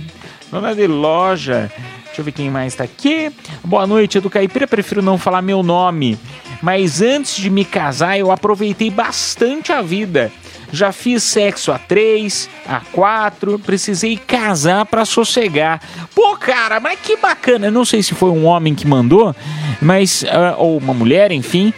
Dona 0.50 0.74
de 0.74 0.86
loja. 0.86 1.72
Deixa 2.12 2.20
eu 2.20 2.26
ver 2.26 2.32
quem 2.32 2.50
mais 2.50 2.74
tá 2.74 2.84
aqui. 2.84 3.32
Boa 3.64 3.86
noite, 3.86 4.20
do 4.20 4.28
Caipira. 4.28 4.66
Prefiro 4.66 5.00
não 5.00 5.16
falar 5.16 5.40
meu 5.40 5.62
nome. 5.62 6.18
Mas 6.60 7.00
antes 7.00 7.36
de 7.36 7.48
me 7.48 7.64
casar, 7.64 8.18
eu 8.18 8.30
aproveitei 8.30 8.90
bastante 8.90 9.72
a 9.72 9.80
vida. 9.80 10.30
Já 10.70 10.92
fiz 10.92 11.22
sexo 11.22 11.72
a 11.72 11.78
três, 11.78 12.50
a 12.68 12.80
quatro, 12.80 13.58
precisei 13.58 14.18
casar 14.18 14.84
pra 14.84 15.06
sossegar. 15.06 15.80
Pô, 16.14 16.36
cara, 16.36 16.78
mas 16.80 17.00
que 17.00 17.16
bacana. 17.16 17.68
Eu 17.68 17.72
não 17.72 17.84
sei 17.84 18.02
se 18.02 18.12
foi 18.12 18.28
um 18.28 18.44
homem 18.44 18.74
que 18.74 18.86
mandou, 18.86 19.34
mas. 19.80 20.22
ah, 20.28 20.54
ou 20.58 20.76
uma 20.76 20.92
mulher, 20.92 21.32
enfim. 21.32 21.72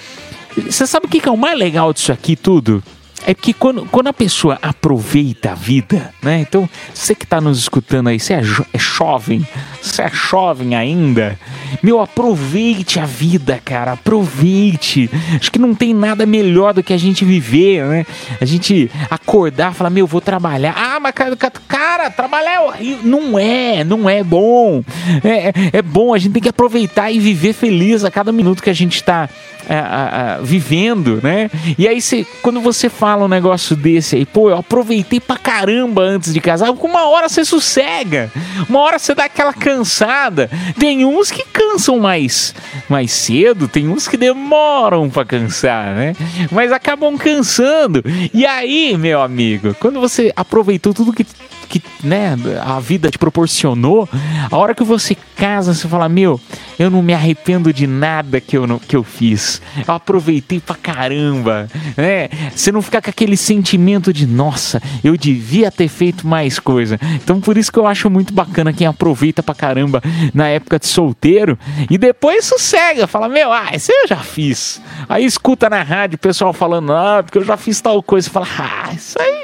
Você 0.56 0.84
sabe 0.84 1.06
o 1.06 1.08
que 1.08 1.28
é 1.28 1.30
o 1.30 1.36
mais 1.36 1.56
legal 1.56 1.92
disso 1.92 2.10
aqui 2.10 2.34
tudo? 2.34 2.82
É 3.26 3.32
que 3.34 3.52
quando, 3.52 3.86
quando 3.86 4.08
a 4.08 4.12
pessoa 4.12 4.58
aproveita 4.60 5.52
a 5.52 5.54
vida, 5.54 6.12
né? 6.22 6.40
Então, 6.40 6.68
você 6.92 7.14
que 7.14 7.26
tá 7.26 7.40
nos 7.40 7.58
escutando 7.58 8.08
aí, 8.08 8.20
você 8.20 8.34
é, 8.34 8.40
jo- 8.42 8.66
é 8.72 8.78
jovem, 8.78 9.46
você 9.80 10.02
é 10.02 10.10
jovem 10.12 10.74
ainda, 10.74 11.38
meu, 11.82 12.00
aproveite 12.00 13.00
a 13.00 13.06
vida, 13.06 13.60
cara, 13.64 13.92
aproveite. 13.92 15.08
Acho 15.40 15.50
que 15.50 15.58
não 15.58 15.74
tem 15.74 15.94
nada 15.94 16.26
melhor 16.26 16.74
do 16.74 16.82
que 16.82 16.92
a 16.92 16.98
gente 16.98 17.24
viver, 17.24 17.84
né? 17.86 18.06
A 18.40 18.44
gente 18.44 18.90
acordar, 19.10 19.72
falar, 19.74 19.90
meu, 19.90 20.06
vou 20.06 20.20
trabalhar. 20.20 20.74
Ah, 20.76 21.00
mas 21.00 21.12
cara, 21.12 21.36
cara, 21.36 22.10
trabalhar 22.10 22.62
é. 22.80 22.98
Não 23.02 23.38
é, 23.38 23.84
não 23.84 24.08
é 24.08 24.22
bom. 24.22 24.82
É, 25.22 25.48
é- 25.48 25.52
é 25.78 25.82
bom, 25.82 26.12
a 26.14 26.18
gente 26.18 26.32
tem 26.32 26.42
que 26.42 26.48
aproveitar 26.48 27.10
e 27.10 27.18
viver 27.18 27.52
feliz 27.52 28.04
a 28.04 28.10
cada 28.10 28.30
minuto 28.32 28.62
que 28.62 28.70
a 28.70 28.74
gente 28.74 29.02
tá 29.02 29.14
é, 29.24 29.53
a- 29.68 30.34
a- 30.36 30.40
vivendo, 30.40 31.20
né? 31.22 31.50
E 31.78 31.86
aí, 31.88 32.00
você, 32.00 32.26
quando 32.42 32.60
você 32.60 32.88
fala 32.88 33.24
um 33.24 33.28
negócio 33.28 33.74
desse 33.76 34.16
aí, 34.16 34.26
pô, 34.26 34.50
eu 34.50 34.56
aproveitei 34.58 35.20
pra 35.20 35.36
caramba 35.36 36.02
antes 36.02 36.32
de 36.32 36.40
casar, 36.40 36.70
uma 36.70 37.08
hora 37.08 37.28
você 37.28 37.44
sossega, 37.44 38.30
uma 38.68 38.80
hora 38.80 38.98
você 38.98 39.14
dá 39.14 39.24
aquela 39.24 39.52
cansada. 39.52 40.50
Tem 40.78 41.04
uns 41.04 41.30
que 41.30 41.44
cansam 41.52 41.98
mais, 41.98 42.54
mais 42.88 43.10
cedo, 43.12 43.68
tem 43.68 43.88
uns 43.88 44.06
que 44.08 44.16
demoram 44.16 45.08
pra 45.10 45.24
cansar, 45.24 45.94
né? 45.94 46.14
Mas 46.50 46.72
acabam 46.72 47.16
cansando. 47.16 48.02
E 48.32 48.44
aí, 48.46 48.96
meu 48.96 49.20
amigo, 49.22 49.74
quando 49.80 50.00
você 50.00 50.32
aproveitou 50.36 50.92
tudo 50.94 51.12
que 51.12 51.26
que 51.66 51.82
né, 52.02 52.36
a 52.64 52.78
vida 52.80 53.10
te 53.10 53.18
proporcionou, 53.18 54.08
a 54.50 54.56
hora 54.56 54.74
que 54.74 54.84
você 54.84 55.16
casa, 55.34 55.74
você 55.74 55.88
fala: 55.88 56.08
Meu, 56.08 56.40
eu 56.78 56.90
não 56.90 57.02
me 57.02 57.12
arrependo 57.12 57.72
de 57.72 57.86
nada 57.86 58.40
que 58.40 58.56
eu, 58.56 58.80
que 58.80 58.96
eu 58.96 59.02
fiz. 59.02 59.60
Eu 59.86 59.94
aproveitei 59.94 60.60
pra 60.60 60.74
caramba. 60.74 61.68
Né? 61.96 62.28
Você 62.54 62.72
não 62.72 62.80
fica 62.80 63.02
com 63.02 63.10
aquele 63.10 63.36
sentimento 63.36 64.12
de: 64.12 64.26
Nossa, 64.26 64.80
eu 65.02 65.16
devia 65.16 65.70
ter 65.70 65.88
feito 65.88 66.26
mais 66.26 66.58
coisa. 66.58 66.98
Então, 67.14 67.40
por 67.40 67.56
isso 67.56 67.72
que 67.72 67.78
eu 67.78 67.86
acho 67.86 68.08
muito 68.08 68.32
bacana 68.32 68.72
quem 68.72 68.86
aproveita 68.86 69.42
pra 69.42 69.54
caramba 69.54 70.02
na 70.32 70.48
época 70.48 70.78
de 70.78 70.86
solteiro 70.86 71.58
e 71.90 71.98
depois 71.98 72.44
sossega, 72.44 73.06
fala: 73.06 73.28
Meu, 73.28 73.52
ah, 73.52 73.70
isso 73.74 73.92
eu 73.92 74.08
já 74.08 74.18
fiz. 74.18 74.80
Aí 75.08 75.24
escuta 75.24 75.68
na 75.68 75.82
rádio 75.82 76.16
o 76.16 76.18
pessoal 76.18 76.52
falando: 76.52 76.92
Ah, 76.92 77.22
porque 77.22 77.38
eu 77.38 77.44
já 77.44 77.56
fiz 77.56 77.80
tal 77.80 78.02
coisa. 78.02 78.30
Fala: 78.30 78.46
Ah, 78.58 78.92
isso 78.92 79.20
aí. 79.20 79.43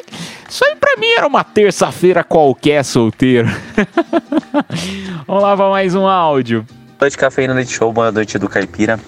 Isso 0.50 0.64
aí 0.64 0.74
pra 0.74 0.96
mim 0.98 1.06
era 1.16 1.28
uma 1.28 1.44
terça-feira 1.44 2.24
qualquer 2.24 2.84
solteiro. 2.84 3.48
Vamos 5.24 5.44
lá 5.44 5.56
pra 5.56 5.70
mais 5.70 5.94
um 5.94 6.08
áudio. 6.08 6.66
Boa 6.68 7.02
noite, 7.02 7.16
Cafeína 7.16 7.54
Leite 7.54 7.72
Show, 7.72 7.92
boa 7.92 8.10
noite 8.10 8.36
do 8.36 8.48
Caipira. 8.48 8.98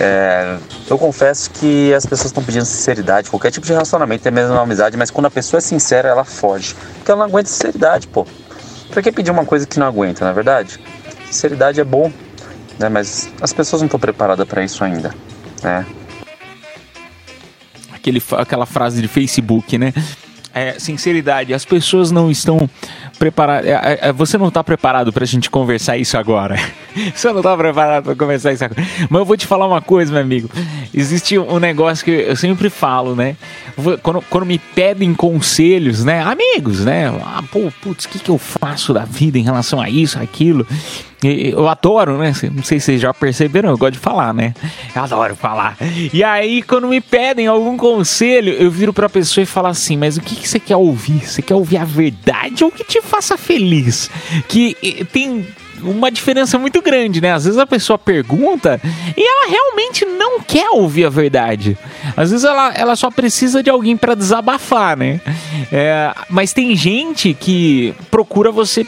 É, 0.00 0.58
eu 0.90 0.98
confesso 0.98 1.48
que 1.52 1.94
as 1.94 2.04
pessoas 2.04 2.26
estão 2.26 2.42
pedindo 2.42 2.64
sinceridade, 2.64 3.30
qualquer 3.30 3.52
tipo 3.52 3.64
de 3.64 3.72
relacionamento, 3.72 4.26
é 4.26 4.32
mesmo 4.32 4.52
uma 4.52 4.62
amizade, 4.62 4.96
mas 4.96 5.12
quando 5.12 5.26
a 5.26 5.30
pessoa 5.30 5.58
é 5.58 5.60
sincera, 5.60 6.08
ela 6.08 6.24
foge. 6.24 6.74
Porque 6.96 7.12
ela 7.12 7.20
não 7.20 7.26
aguenta 7.26 7.48
sinceridade, 7.48 8.08
pô. 8.08 8.26
Pra 8.90 9.00
que 9.00 9.12
pedir 9.12 9.30
uma 9.30 9.44
coisa 9.44 9.64
que 9.64 9.78
não 9.78 9.86
aguenta, 9.86 10.24
não 10.24 10.32
é 10.32 10.34
verdade? 10.34 10.80
Sinceridade 11.26 11.80
é 11.80 11.84
bom, 11.84 12.12
né? 12.80 12.88
Mas 12.88 13.30
as 13.40 13.52
pessoas 13.52 13.80
não 13.80 13.86
estão 13.86 14.00
preparadas 14.00 14.46
pra 14.46 14.64
isso 14.64 14.82
ainda, 14.82 15.14
né? 15.62 15.86
Aquele, 17.92 18.20
aquela 18.36 18.66
frase 18.66 19.00
de 19.00 19.06
Facebook, 19.06 19.78
né? 19.78 19.94
É, 20.58 20.78
sinceridade, 20.78 21.54
as 21.54 21.64
pessoas 21.64 22.10
não 22.10 22.30
estão 22.30 22.68
preparadas. 23.18 23.68
é, 23.68 23.98
é, 24.02 24.12
você 24.12 24.36
não 24.36 24.48
está 24.48 24.62
preparado 24.64 25.12
pra 25.12 25.24
gente 25.24 25.50
conversar 25.50 25.96
isso 25.96 26.16
agora. 26.16 26.56
você 27.14 27.30
não 27.30 27.38
está 27.38 27.56
preparado 27.56 28.04
pra 28.04 28.16
conversar 28.16 28.52
isso 28.52 28.64
agora. 28.64 28.82
Mas 29.08 29.18
eu 29.20 29.24
vou 29.24 29.36
te 29.36 29.46
falar 29.46 29.66
uma 29.66 29.80
coisa, 29.80 30.12
meu 30.12 30.20
amigo. 30.20 30.50
Existe 30.92 31.38
um 31.38 31.58
negócio 31.58 32.04
que 32.04 32.10
eu 32.10 32.36
sempre 32.36 32.70
falo, 32.70 33.14
né? 33.14 33.36
Quando, 34.02 34.22
quando 34.28 34.46
me 34.46 34.58
pedem 34.58 35.14
conselhos, 35.14 36.04
né? 36.04 36.22
Amigos, 36.22 36.84
né? 36.84 37.08
Ah, 37.24 37.42
pô, 37.50 37.72
putz, 37.80 38.04
o 38.04 38.08
que, 38.08 38.18
que 38.18 38.30
eu 38.30 38.38
faço 38.38 38.92
da 38.92 39.04
vida 39.04 39.38
em 39.38 39.42
relação 39.42 39.80
a 39.80 39.88
isso, 39.88 40.18
aquilo? 40.18 40.66
Eu 41.22 41.68
adoro, 41.68 42.16
né? 42.16 42.32
Não 42.52 42.62
sei 42.62 42.78
se 42.78 42.86
vocês 42.86 43.00
já 43.00 43.12
perceberam, 43.12 43.70
eu 43.70 43.78
gosto 43.78 43.94
de 43.94 43.98
falar, 43.98 44.32
né? 44.32 44.54
Eu 44.94 45.02
adoro 45.02 45.34
falar. 45.34 45.76
E 46.12 46.22
aí, 46.22 46.62
quando 46.62 46.86
me 46.86 47.00
pedem 47.00 47.46
algum 47.46 47.76
conselho, 47.76 48.52
eu 48.52 48.70
viro 48.70 48.92
pra 48.92 49.08
pessoa 49.08 49.42
e 49.42 49.46
falo 49.46 49.66
assim: 49.66 49.96
Mas 49.96 50.16
o 50.16 50.20
que, 50.20 50.36
que 50.36 50.48
você 50.48 50.60
quer 50.60 50.76
ouvir? 50.76 51.26
Você 51.26 51.42
quer 51.42 51.54
ouvir 51.54 51.78
a 51.78 51.84
verdade 51.84 52.62
ou 52.62 52.70
que 52.70 52.84
te 52.84 53.02
faça 53.02 53.36
feliz? 53.36 54.10
Que 54.46 54.76
tem 55.12 55.46
uma 55.82 56.10
diferença 56.10 56.58
muito 56.58 56.80
grande, 56.82 57.20
né? 57.20 57.32
Às 57.32 57.44
vezes 57.44 57.58
a 57.58 57.66
pessoa 57.66 57.98
pergunta 57.98 58.80
e 59.16 59.22
ela 59.22 59.50
realmente 59.50 60.04
não 60.04 60.40
quer 60.40 60.70
ouvir 60.70 61.04
a 61.06 61.10
verdade. 61.10 61.76
Às 62.16 62.30
vezes 62.30 62.44
ela, 62.44 62.72
ela 62.74 62.96
só 62.96 63.10
precisa 63.10 63.62
de 63.62 63.70
alguém 63.70 63.96
pra 63.96 64.14
desabafar, 64.14 64.96
né? 64.96 65.20
É, 65.72 66.12
mas 66.30 66.52
tem 66.52 66.74
gente 66.76 67.34
que 67.34 67.94
procura 68.10 68.50
você 68.50 68.86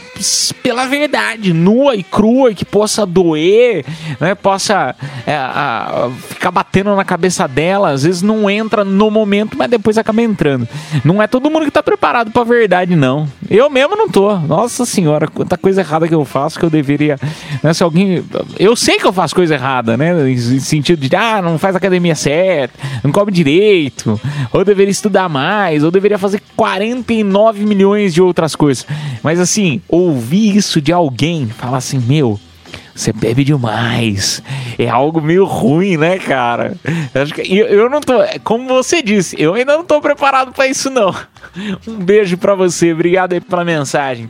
pela 0.62 0.86
verdade, 0.86 1.53
nua 1.53 1.95
e 1.97 2.03
crua, 2.03 2.55
que 2.55 2.64
possa 2.64 3.05
doer, 3.05 3.84
né? 4.20 4.34
Possa 4.34 4.95
é, 5.26 5.34
a- 5.34 6.11
ficar 6.28 6.51
batendo 6.51 6.95
na 6.95 7.05
cabeça 7.05 7.47
dela. 7.47 7.91
Às 7.91 8.03
vezes 8.05 8.22
não 8.22 8.49
entra 8.49 8.84
no 8.84 9.11
momento, 9.11 9.57
mas 9.59 9.70
depois 9.70 9.99
acaba 9.99 10.22
entrando. 10.22 10.66
Não 11.05 11.22
é 11.22 11.26
todo 11.26 11.51
mundo 11.51 11.64
que 11.64 11.70
tá 11.70 11.82
preparado 11.82 12.30
pra 12.30 12.45
verdade, 12.45 12.95
não. 12.97 13.28
Eu 13.51 13.68
mesmo 13.70 13.97
não 13.97 14.09
tô. 14.09 14.36
Nossa 14.38 14.84
senhora, 14.86 15.26
quanta 15.28 15.57
coisa 15.59 15.80
errada 15.80 16.07
que 16.09 16.14
eu 16.14 16.24
faço 16.24 16.59
que 16.59 16.64
eu 16.64 16.70
deveria. 16.83 17.18
Né, 17.62 17.72
se 17.72 17.83
alguém. 17.83 18.24
Eu 18.59 18.74
sei 18.76 18.99
que 18.99 19.07
eu 19.07 19.12
faço 19.12 19.35
coisa 19.35 19.55
errada, 19.55 19.97
né? 19.97 20.31
Em 20.31 20.61
sentido 20.61 21.09
de, 21.09 21.14
ah, 21.14 21.41
não 21.43 21.59
faz 21.59 21.76
academia 21.76 22.14
certa, 22.14 22.78
não 23.03 23.12
come 23.12 23.31
direito, 23.33 24.20
ou 24.53 24.64
deveria 24.64 24.91
estudar 24.91 25.28
mais, 25.28 25.85
ou 25.85 25.91
deveria 25.91 26.18
fazer 26.18 26.43
49 26.57 27.64
milhões 27.64 28.14
de 28.14 28.22
outras 28.22 28.55
coisas. 28.55 28.87
Mas 29.22 29.41
assim, 29.41 29.81
ouvir 29.89 30.57
isso 30.57 30.81
de 30.81 30.93
alguém, 30.93 31.47
falar 31.47 31.78
assim, 31.78 31.99
meu. 31.99 32.39
Você 33.01 33.14
bebe 33.14 33.44
demais. 33.44 34.42
É 34.78 34.86
algo 34.86 35.22
meio 35.22 35.46
ruim, 35.46 35.96
né, 35.96 36.18
cara? 36.18 36.76
Eu, 37.14 37.22
acho 37.22 37.32
que- 37.32 37.40
eu, 37.57 37.66
eu 37.66 37.88
não 37.88 37.98
tô. 37.98 38.12
Como 38.44 38.68
você 38.68 39.01
disse, 39.03 39.34
eu 39.40 39.55
ainda 39.55 39.74
não 39.74 39.84
tô 39.86 40.03
preparado 40.03 40.53
pra 40.53 40.66
isso, 40.66 40.90
não. 40.90 41.14
Um 41.88 41.94
beijo 41.96 42.36
pra 42.36 42.55
você. 42.55 42.92
Obrigado 42.92 43.32
aí 43.32 43.40
pela 43.40 43.64
mensagem. 43.64 44.28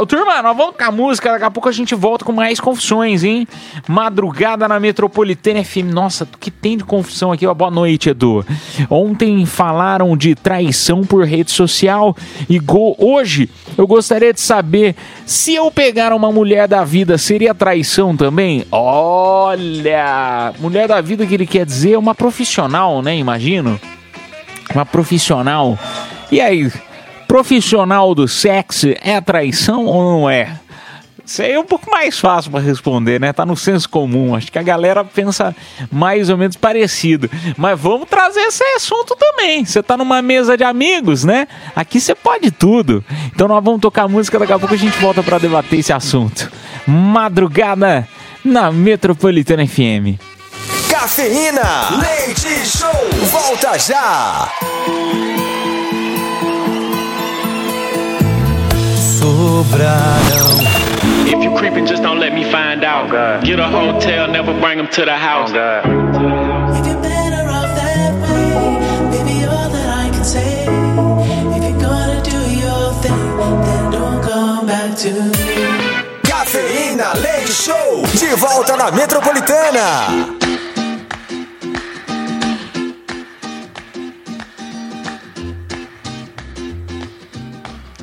Ô, 0.00 0.06
turma, 0.06 0.42
nós 0.42 0.56
vamos 0.56 0.74
com 0.76 0.82
a 0.82 0.90
música. 0.90 1.30
Daqui 1.32 1.44
a 1.44 1.50
pouco 1.50 1.68
a 1.68 1.72
gente 1.72 1.94
volta 1.94 2.24
com 2.24 2.32
mais 2.32 2.58
confissões, 2.58 3.22
hein? 3.22 3.46
Madrugada 3.86 4.66
na 4.66 4.80
Metropolitana 4.80 5.62
FM. 5.62 5.92
Nossa, 5.92 6.26
que 6.40 6.50
tem 6.50 6.78
de 6.78 6.84
confissão 6.84 7.30
aqui? 7.30 7.46
Boa 7.54 7.70
noite, 7.70 8.08
Edu. 8.08 8.44
Ontem 8.90 9.44
falaram 9.46 10.16
de 10.16 10.34
traição 10.34 11.02
por 11.02 11.24
rede 11.24 11.50
social. 11.52 12.16
E 12.48 12.58
go- 12.58 12.96
hoje 12.98 13.48
eu 13.76 13.86
gostaria 13.86 14.32
de 14.32 14.40
saber 14.40 14.96
se 15.26 15.54
eu 15.54 15.70
pegar 15.70 16.12
uma 16.14 16.32
mulher 16.32 16.66
da 16.66 16.82
vida, 16.82 17.16
seria 17.18 17.54
traição 17.54 17.73
também? 18.16 18.64
Olha! 18.70 20.52
Mulher 20.58 20.88
da 20.88 21.00
vida 21.00 21.26
que 21.26 21.34
ele 21.34 21.46
quer 21.46 21.64
dizer 21.64 21.92
é 21.92 21.98
uma 21.98 22.14
profissional, 22.14 23.02
né? 23.02 23.16
Imagino. 23.16 23.80
Uma 24.74 24.84
profissional. 24.84 25.78
E 26.30 26.40
aí, 26.40 26.70
profissional 27.26 28.14
do 28.14 28.28
sexo 28.28 28.88
é 29.02 29.20
traição 29.20 29.86
ou 29.86 30.20
não 30.20 30.30
é? 30.30 30.60
Isso 31.26 31.40
aí 31.40 31.52
é 31.52 31.58
um 31.58 31.64
pouco 31.64 31.90
mais 31.90 32.18
fácil 32.18 32.50
para 32.50 32.60
responder, 32.60 33.18
né? 33.18 33.32
Tá 33.32 33.46
no 33.46 33.56
senso 33.56 33.88
comum. 33.88 34.34
Acho 34.34 34.52
que 34.52 34.58
a 34.58 34.62
galera 34.62 35.02
pensa 35.02 35.56
mais 35.90 36.28
ou 36.28 36.36
menos 36.36 36.54
parecido. 36.54 37.30
Mas 37.56 37.80
vamos 37.80 38.08
trazer 38.08 38.40
esse 38.40 38.62
assunto 38.76 39.16
também. 39.16 39.64
Você 39.64 39.82
tá 39.82 39.96
numa 39.96 40.20
mesa 40.20 40.54
de 40.54 40.64
amigos, 40.64 41.24
né? 41.24 41.48
Aqui 41.74 41.98
você 41.98 42.14
pode 42.14 42.50
tudo. 42.50 43.02
Então 43.34 43.48
nós 43.48 43.64
vamos 43.64 43.80
tocar 43.80 44.06
música, 44.06 44.38
daqui 44.38 44.52
a 44.52 44.58
pouco 44.58 44.74
a 44.74 44.78
gente 44.78 44.98
volta 44.98 45.22
para 45.22 45.38
debater 45.38 45.78
esse 45.78 45.94
assunto. 45.94 46.52
Madrugada 46.86 48.06
na 48.44 48.70
Metropolitana 48.72 49.66
FM. 49.66 50.16
Cafeína, 50.90 52.00
leite 52.00 52.66
show, 52.66 53.10
volta 53.30 53.78
já. 53.78 54.48
Sobrarão. 59.24 60.58
If 61.26 61.42
you 61.42 61.54
creeping, 61.56 61.86
just 61.86 62.02
don't 62.02 62.18
let 62.18 62.32
me 62.34 62.44
find 62.44 62.84
out. 62.84 63.10
Get 63.44 63.58
a 63.58 63.68
hotel, 63.68 64.28
never 64.28 64.52
bring 64.60 64.76
them 64.78 64.88
to 64.88 65.04
the 65.04 65.16
house. 65.16 65.50
Baby, 69.10 69.44
all 69.46 69.68
that 69.70 69.88
I 69.88 70.10
can 70.10 70.24
say. 70.24 70.66
If 71.56 71.62
you're 71.64 71.80
gonna 71.80 72.20
do 72.22 72.38
your 72.60 72.92
thing, 73.02 73.36
then 73.64 73.90
don't 73.90 74.22
come 74.22 74.66
back 74.66 74.96
to 74.98 75.10
me. 75.12 75.53
Cafeína, 76.54 77.14
leite 77.14 77.52
show, 77.52 78.06
de 78.14 78.28
volta 78.36 78.76
na 78.76 78.88
Metropolitana. 78.92 80.38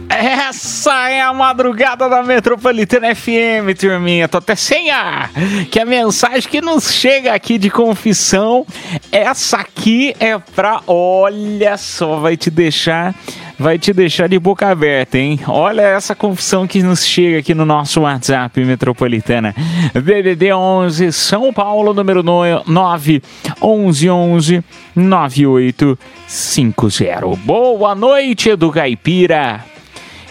Essa 0.09 1.09
é 1.09 1.21
a 1.21 1.31
madrugada 1.31 2.09
da 2.09 2.21
Metropolitana 2.21 3.15
FM, 3.15 3.73
turminha. 3.79 4.27
Tô 4.27 4.39
até 4.39 4.53
sem 4.53 4.91
ar. 4.91 5.31
Que 5.71 5.79
a 5.79 5.85
mensagem 5.85 6.49
que 6.49 6.59
nos 6.59 6.91
chega 6.91 7.33
aqui 7.33 7.57
de 7.57 7.69
confissão, 7.69 8.67
essa 9.13 9.59
aqui 9.59 10.13
é 10.19 10.37
pra. 10.37 10.81
Olha 10.85 11.77
só, 11.77 12.17
vai 12.17 12.35
te 12.35 12.51
deixar. 12.51 13.15
Vai 13.61 13.77
te 13.77 13.93
deixar 13.93 14.27
de 14.27 14.39
boca 14.39 14.69
aberta, 14.69 15.19
hein? 15.19 15.39
Olha 15.47 15.83
essa 15.83 16.15
confissão 16.15 16.65
que 16.65 16.81
nos 16.81 17.05
chega 17.05 17.37
aqui 17.37 17.53
no 17.53 17.63
nosso 17.63 18.01
WhatsApp 18.01 18.59
Metropolitana. 18.65 19.53
DDD 19.93 20.51
11 20.51 21.11
São 21.11 21.53
Paulo, 21.53 21.93
número 21.93 22.23
9 22.23 23.21
11 23.61 24.09
11 24.09 24.63
9850. 24.95 27.27
Boa 27.45 27.93
noite, 27.93 28.49
Edu 28.49 28.71
Caipira. 28.71 29.63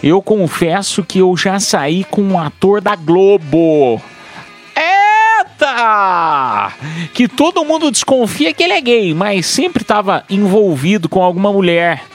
Eu 0.03 0.21
confesso 0.21 1.01
que 1.01 1.19
eu 1.19 1.37
já 1.37 1.57
saí 1.57 2.03
com 2.03 2.21
um 2.21 2.37
ator 2.37 2.81
da 2.81 2.97
Globo. 2.97 4.01
Eita! 4.75 6.73
Que 7.13 7.29
todo 7.29 7.63
mundo 7.63 7.91
desconfia 7.91 8.53
que 8.53 8.61
ele 8.61 8.73
é 8.73 8.81
gay, 8.81 9.13
mas 9.13 9.45
sempre 9.45 9.83
estava 9.83 10.25
envolvido 10.29 11.07
com 11.07 11.23
alguma 11.23 11.53
mulher. 11.53 12.10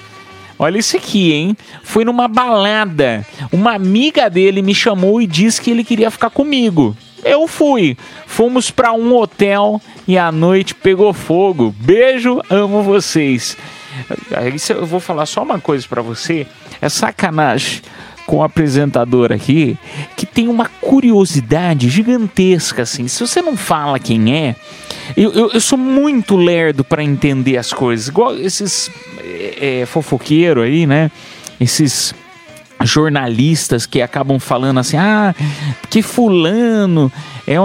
Olha 0.59 0.79
isso 0.79 0.97
aqui, 0.97 1.33
hein? 1.33 1.57
Foi 1.83 2.05
numa 2.05 2.27
balada. 2.29 3.27
Uma 3.53 3.75
amiga 3.75 4.29
dele 4.31 4.63
me 4.63 4.75
chamou 4.75 5.21
e 5.21 5.27
disse 5.27 5.61
que 5.61 5.71
ele 5.71 5.85
queria 5.85 6.11
ficar 6.11 6.31
comigo. 6.31 6.97
Eu 7.25 7.47
fui. 7.49 7.97
Fomos 8.27 8.71
para 8.71 8.93
um 8.93 9.15
hotel 9.17 9.81
e 10.07 10.17
a 10.17 10.31
noite 10.33 10.75
pegou 10.75 11.13
fogo. 11.13 11.75
Beijo, 11.79 12.41
amo 12.49 12.83
vocês. 12.83 13.57
Cê- 14.59 14.73
eu 14.75 14.87
vou 14.87 15.01
falar 15.01 15.27
só 15.27 15.43
uma 15.43 15.59
coisa 15.61 15.87
para 15.89 16.01
você. 16.03 16.47
É 16.81 16.89
sacanagem 16.89 17.83
com 18.27 18.39
o 18.39 18.43
apresentador 18.43 19.33
aqui 19.33 19.79
que 20.17 20.27
tem 20.27 20.49
uma 20.49 20.67
curiosidade 20.81 21.89
gigantesca 21.89 22.83
assim. 22.83 23.07
Se 23.09 23.21
você 23.27 23.41
não 23.41 23.57
fala 23.57 23.99
quem 23.99 24.35
é, 24.35 24.57
eu, 25.17 25.33
eu, 25.33 25.51
eu 25.53 25.61
sou 25.61 25.79
muito 25.79 26.37
lerdo 26.37 26.83
para 26.85 27.03
entender 27.03 27.57
as 27.57 27.73
coisas. 27.73 28.09
Igual 28.09 28.37
esses 28.39 28.91
é, 29.19 29.81
é, 29.81 29.87
fofoqueiro 29.87 30.63
aí, 30.63 30.87
né? 30.87 31.11
Esses 31.61 32.15
jornalistas 32.83 33.87
que 33.87 34.03
acabam 34.03 34.39
falando 34.39 34.81
assim, 34.81 34.97
ah, 34.97 35.35
que 35.89 36.03
fulano 36.03 37.11
é, 37.47 37.57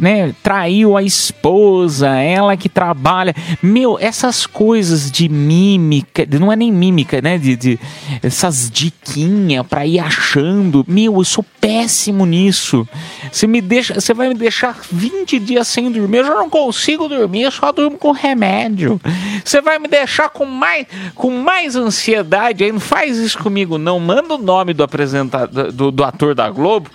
né, 0.00 0.34
traiu 0.42 0.96
a 0.96 1.02
esposa, 1.02 2.08
ela 2.08 2.56
que 2.56 2.70
trabalha. 2.70 3.34
Meu, 3.62 3.98
essas 4.00 4.46
coisas 4.46 5.10
de 5.10 5.28
mímica, 5.28 6.26
não 6.38 6.50
é 6.50 6.56
nem 6.56 6.72
mímica, 6.72 7.20
né? 7.20 7.36
De, 7.36 7.54
de 7.54 7.78
essas 8.22 8.70
diquinhas 8.70 9.66
pra 9.66 9.84
ir 9.84 9.98
achando. 9.98 10.84
Meu, 10.88 11.18
eu 11.18 11.24
sou 11.24 11.44
péssimo 11.60 12.24
nisso. 12.24 12.88
Você 13.30 13.46
me 13.46 13.60
deixa, 13.60 14.00
você 14.00 14.14
vai 14.14 14.28
me 14.28 14.34
deixar 14.34 14.78
20 14.90 15.38
dias 15.38 15.68
sem 15.68 15.92
dormir. 15.92 16.18
Eu 16.18 16.26
já 16.26 16.34
não 16.34 16.48
consigo 16.48 17.06
dormir, 17.06 17.42
eu 17.42 17.50
só 17.50 17.70
durmo 17.72 17.98
com 17.98 18.12
remédio. 18.12 18.98
Você 19.44 19.60
vai 19.60 19.78
me 19.78 19.86
deixar 19.86 20.30
com 20.30 20.46
mais, 20.46 20.86
com 21.14 21.30
mais 21.30 21.76
ansiedade 21.76 22.64
aí. 22.64 22.72
Não 22.72 22.80
faz 22.80 23.18
isso 23.18 23.38
comigo, 23.38 23.76
não. 23.76 24.00
Manda 24.00 24.34
o 24.34 24.38
nome 24.50 24.74
do 24.74 24.82
apresentador, 24.82 25.70
do, 25.70 25.92
do 25.92 26.02
ator 26.02 26.34
da 26.34 26.50
Globo 26.50 26.90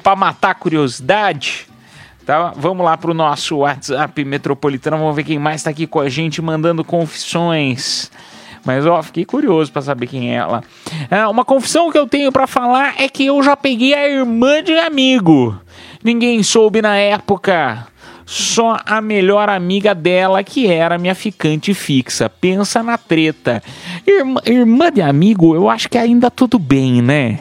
pra 0.00 0.14
matar 0.14 0.50
a 0.50 0.54
curiosidade. 0.54 1.66
Tá? 2.24 2.52
Vamos 2.56 2.84
lá 2.84 2.96
pro 2.96 3.12
nosso 3.12 3.56
WhatsApp 3.58 4.24
metropolitano. 4.24 4.96
Vamos 4.96 5.16
ver 5.16 5.24
quem 5.24 5.38
mais 5.38 5.64
tá 5.64 5.70
aqui 5.70 5.88
com 5.88 5.98
a 5.98 6.08
gente 6.08 6.40
mandando 6.40 6.84
confissões. 6.84 8.12
Mas 8.64 8.86
ó, 8.86 9.02
fiquei 9.02 9.24
curioso 9.24 9.72
pra 9.72 9.82
saber 9.82 10.06
quem 10.06 10.32
é 10.32 10.36
ela. 10.36 10.62
Ah, 11.10 11.28
uma 11.28 11.44
confissão 11.44 11.90
que 11.90 11.98
eu 11.98 12.06
tenho 12.06 12.30
pra 12.30 12.46
falar 12.46 12.94
é 12.98 13.08
que 13.08 13.26
eu 13.26 13.42
já 13.42 13.56
peguei 13.56 13.92
a 13.92 14.08
irmã 14.08 14.62
de 14.62 14.78
amigo. 14.78 15.58
Ninguém 16.04 16.42
soube 16.44 16.80
na 16.80 16.96
época. 16.96 17.88
Só 18.32 18.78
a 18.86 19.00
melhor 19.00 19.48
amiga 19.48 19.92
dela, 19.92 20.44
que 20.44 20.68
era 20.68 20.96
minha 20.96 21.16
ficante 21.16 21.74
fixa. 21.74 22.30
Pensa 22.30 22.80
na 22.80 22.96
treta. 22.96 23.60
Irmã, 24.06 24.40
irmã 24.46 24.92
de 24.92 25.02
amigo, 25.02 25.52
eu 25.52 25.68
acho 25.68 25.88
que 25.88 25.98
ainda 25.98 26.30
tudo 26.30 26.56
bem, 26.56 27.02
né? 27.02 27.40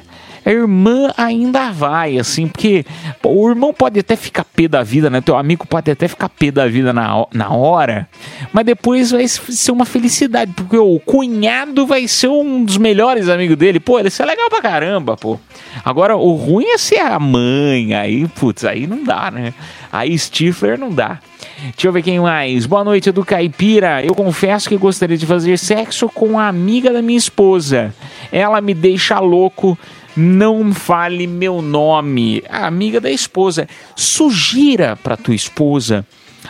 A 0.49 0.51
irmã 0.51 1.13
ainda 1.15 1.71
vai, 1.71 2.17
assim, 2.17 2.47
porque 2.47 2.83
pô, 3.21 3.29
o 3.29 3.49
irmão 3.51 3.71
pode 3.71 3.99
até 3.99 4.15
ficar 4.15 4.43
pé 4.43 4.67
da 4.67 4.81
vida, 4.81 5.07
né? 5.07 5.21
Teu 5.21 5.37
amigo 5.37 5.67
pode 5.67 5.91
até 5.91 6.07
ficar 6.07 6.27
pé 6.27 6.49
da 6.49 6.67
vida 6.67 6.91
na, 6.91 7.23
na 7.31 7.51
hora, 7.51 8.09
mas 8.51 8.65
depois 8.65 9.11
vai 9.11 9.27
ser 9.27 9.71
uma 9.71 9.85
felicidade, 9.85 10.51
porque 10.53 10.75
o 10.75 10.99
cunhado 11.01 11.85
vai 11.85 12.07
ser 12.07 12.29
um 12.29 12.65
dos 12.65 12.77
melhores 12.77 13.29
amigos 13.29 13.57
dele. 13.57 13.79
Pô, 13.79 13.99
ele 13.99 14.09
é 14.09 14.25
legal 14.25 14.49
pra 14.49 14.59
caramba, 14.59 15.15
pô. 15.15 15.39
Agora, 15.85 16.17
o 16.17 16.33
ruim 16.33 16.65
é 16.65 16.79
ser 16.79 17.01
a 17.01 17.19
mãe, 17.19 17.93
aí, 17.93 18.27
putz, 18.29 18.65
aí 18.65 18.87
não 18.87 19.03
dá, 19.03 19.29
né? 19.29 19.53
Aí 19.91 20.17
Stifler 20.17 20.79
não 20.79 20.89
dá. 20.89 21.19
Deixa 21.61 21.87
eu 21.87 21.91
ver 21.91 22.01
quem 22.01 22.19
mais. 22.19 22.65
Boa 22.65 22.83
noite, 22.83 23.11
do 23.11 23.23
Caipira. 23.23 24.03
Eu 24.03 24.15
confesso 24.15 24.69
que 24.69 24.77
gostaria 24.77 25.17
de 25.17 25.25
fazer 25.25 25.57
sexo 25.57 26.09
com 26.09 26.39
a 26.39 26.47
amiga 26.47 26.91
da 26.91 27.01
minha 27.01 27.17
esposa. 27.17 27.93
Ela 28.31 28.61
me 28.61 28.73
deixa 28.73 29.19
louco. 29.19 29.77
Não 30.15 30.73
fale 30.73 31.27
meu 31.27 31.61
nome. 31.61 32.43
A 32.49 32.65
amiga 32.67 32.99
da 32.99 33.11
esposa. 33.11 33.67
Sugira 33.95 34.97
pra 35.01 35.15
tua 35.15 35.35
esposa. 35.35 36.05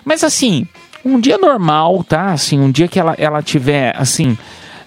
Mas 0.06 0.24
assim, 0.24 0.66
um 1.04 1.20
dia 1.20 1.38
normal, 1.38 2.04
tá? 2.04 2.32
Assim, 2.32 2.60
um 2.60 2.72
dia 2.72 2.88
que 2.88 3.00
ela, 3.00 3.16
ela 3.18 3.42
tiver, 3.42 3.96
assim, 3.98 4.38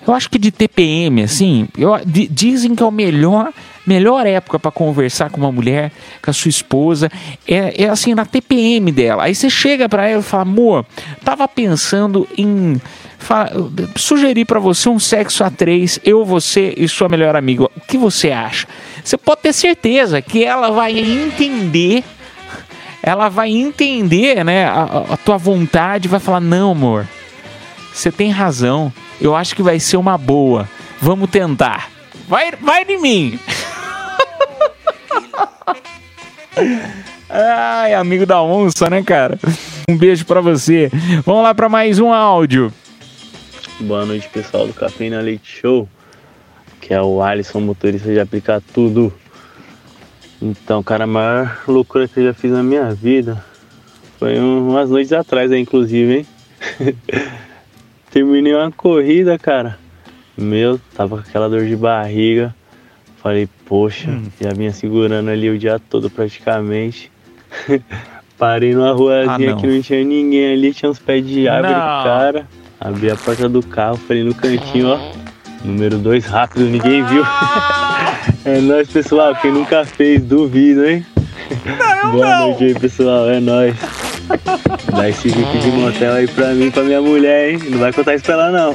eu 0.07 0.13
acho 0.15 0.29
que 0.31 0.39
de 0.39 0.51
TPM, 0.51 1.23
assim, 1.23 1.69
eu, 1.77 1.93
di- 2.05 2.27
dizem 2.29 2.75
que 2.75 2.83
é 2.83 2.87
o 2.87 2.91
melhor, 2.91 3.53
melhor 3.87 4.27
época 4.27 4.59
pra 4.59 4.71
conversar 4.71 5.31
com 5.31 5.39
uma 5.41 5.53
mulher, 5.53 5.93
com 6.23 6.31
a 6.31 6.35
sua 6.35 6.49
esposa, 6.49 7.11
é, 7.47 7.85
é 7.85 7.89
assim, 7.89 8.15
na 8.15 8.25
TPM 8.25 8.91
dela. 8.91 9.25
Aí 9.25 9.35
você 9.35 9.49
chega 9.51 9.89
pra 9.89 10.09
ela 10.09 10.21
e 10.21 10.25
fala, 10.25 10.43
amor, 10.43 10.87
tava 11.25 11.47
pensando 11.47 12.27
em 12.37 12.81
sugerir 13.97 14.45
pra 14.45 14.59
você 14.61 14.89
um 14.89 14.99
sexo 14.99 15.43
a 15.45 15.51
três, 15.51 15.99
eu, 16.05 16.25
você 16.25 16.75
e 16.77 16.87
sua 16.89 17.09
melhor 17.09 17.35
amiga. 17.37 17.65
O 17.65 17.71
que 17.87 17.97
você 17.99 18.31
acha? 18.31 18.67
Você 19.05 19.17
pode 19.17 19.43
ter 19.43 19.53
certeza 19.53 20.21
que 20.23 20.45
ela 20.45 20.71
vai 20.71 20.99
entender 20.99 22.05
ela 23.05 23.29
vai 23.29 23.51
entender, 23.51 24.45
né, 24.45 24.65
a, 24.67 24.83
a- 25.11 25.17
tua 25.17 25.37
vontade, 25.37 26.07
vai 26.07 26.21
falar: 26.21 26.39
"Não, 26.39 26.71
amor. 26.71 27.05
Você 27.93 28.13
tem 28.13 28.31
razão. 28.31 28.93
Eu 29.21 29.35
acho 29.35 29.57
que 29.57 29.63
vai 29.63 29.81
ser 29.81 29.97
uma 29.97 30.17
boa. 30.17 30.69
Vamos 31.01 31.29
tentar. 31.29 31.91
Vai, 32.29 32.53
vai 32.61 32.85
de 32.85 32.97
mim." 32.99 33.41
Ai, 37.29 37.95
amigo 37.95 38.27
da 38.27 38.43
onça, 38.43 38.89
né, 38.91 39.03
cara? 39.03 39.39
Um 39.89 39.97
beijo 39.97 40.25
pra 40.25 40.41
você. 40.41 40.91
Vamos 41.25 41.43
lá 41.43 41.55
pra 41.55 41.69
mais 41.69 41.99
um 41.99 42.13
áudio. 42.13 42.73
Boa 43.87 44.05
noite, 44.07 44.29
pessoal 44.29 44.67
do 44.67 44.73
Cafeína 44.73 45.21
Leite 45.21 45.61
Show, 45.61 45.89
que 46.81 46.95
é 46.95 47.01
o 47.03 47.21
Alisson, 47.23 47.61
motorista 47.61 48.13
de 48.13 48.21
aplicar 48.21 48.61
tudo. 48.73 49.13
Então, 50.41 50.83
cara, 50.83 51.05
a 51.05 51.07
maior 51.07 51.63
loucura 51.67 52.07
que 52.09 52.21
eu 52.21 52.25
já 52.25 52.35
fiz 52.35 52.51
na 52.53 52.63
minha 52.63 52.93
vida 52.95 53.43
foi 54.19 54.39
um- 54.39 54.71
umas 54.71 54.91
noites 54.91 55.13
atrás, 55.13 55.51
aí, 55.51 55.61
inclusive, 55.61 56.19
hein? 56.19 56.27
Terminei 58.11 58.55
uma 58.55 58.71
corrida, 58.71 59.39
cara. 59.39 59.79
Meu, 60.37 60.79
tava 60.95 61.17
com 61.17 61.29
aquela 61.29 61.49
dor 61.49 61.65
de 61.67 61.77
barriga. 61.77 62.55
Falei, 63.23 63.49
poxa, 63.67 64.11
já 64.41 64.51
vinha 64.53 64.73
segurando 64.73 65.29
ali 65.31 65.49
o 65.49 65.59
dia 65.59 65.79
todo 65.79 66.11
praticamente. 66.11 67.11
Parei 68.39 68.75
numa 68.75 68.93
ruazinha 68.93 69.51
Ah, 69.51 69.53
não. 69.53 69.57
que 69.61 69.67
não 69.67 69.81
tinha 69.81 70.03
ninguém 70.05 70.53
ali, 70.53 70.73
tinha 70.75 70.91
uns 70.91 70.99
pés 70.99 71.25
de 71.27 71.47
árvore, 71.49 71.75
Não. 71.75 71.81
cara. 72.05 72.49
Abri 72.85 73.13
a 73.13 73.17
porta 73.17 73.49
do 73.49 73.63
carro, 73.63 73.97
falei 73.97 74.25
no 74.25 74.35
cantinho, 74.35 74.89
ó. 74.89 74.99
Número 75.65 75.99
2 75.99 76.27
rápido, 76.27 76.65
ninguém 76.65 77.05
viu. 77.05 77.25
é 78.45 78.59
nóis, 78.59 78.89
pessoal. 78.89 79.37
Quem 79.37 79.53
nunca 79.53 79.85
fez, 79.85 80.21
duvido, 80.21 80.85
hein? 80.85 81.07
Boa 82.11 82.41
noite 82.41 82.65
aí, 82.65 82.75
pessoal. 82.75 83.31
É 83.31 83.39
nóis. 83.39 83.77
Dá 84.97 85.09
esse 85.09 85.29
VIP 85.29 85.59
de 85.59 85.71
motel 85.71 86.15
aí 86.15 86.27
pra 86.27 86.49
mim 86.55 86.67
e 86.67 86.71
pra 86.73 86.83
minha 86.83 87.01
mulher, 87.01 87.53
hein? 87.53 87.61
Não 87.71 87.79
vai 87.79 87.93
contar 87.93 88.17
isso 88.17 88.25
pra 88.25 88.35
ela, 88.35 88.51
não. 88.51 88.75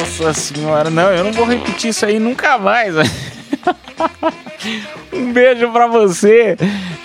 Nossa 0.00 0.32
senhora, 0.34 0.90
não, 0.90 1.12
eu 1.12 1.22
não 1.22 1.32
vou 1.32 1.46
repetir 1.46 1.90
isso 1.90 2.04
aí 2.04 2.18
nunca 2.18 2.58
mais. 2.58 2.96
um 5.12 5.32
beijo 5.32 5.70
pra 5.70 5.86
você. 5.86 6.56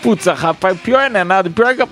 Putz, 0.04 0.26
rapaz, 0.26 0.78
pior 0.82 1.10
não 1.10 1.22
é 1.22 1.24
nada. 1.24 1.49
Pior 1.49 1.74
que 1.74 1.82
a... 1.82 1.88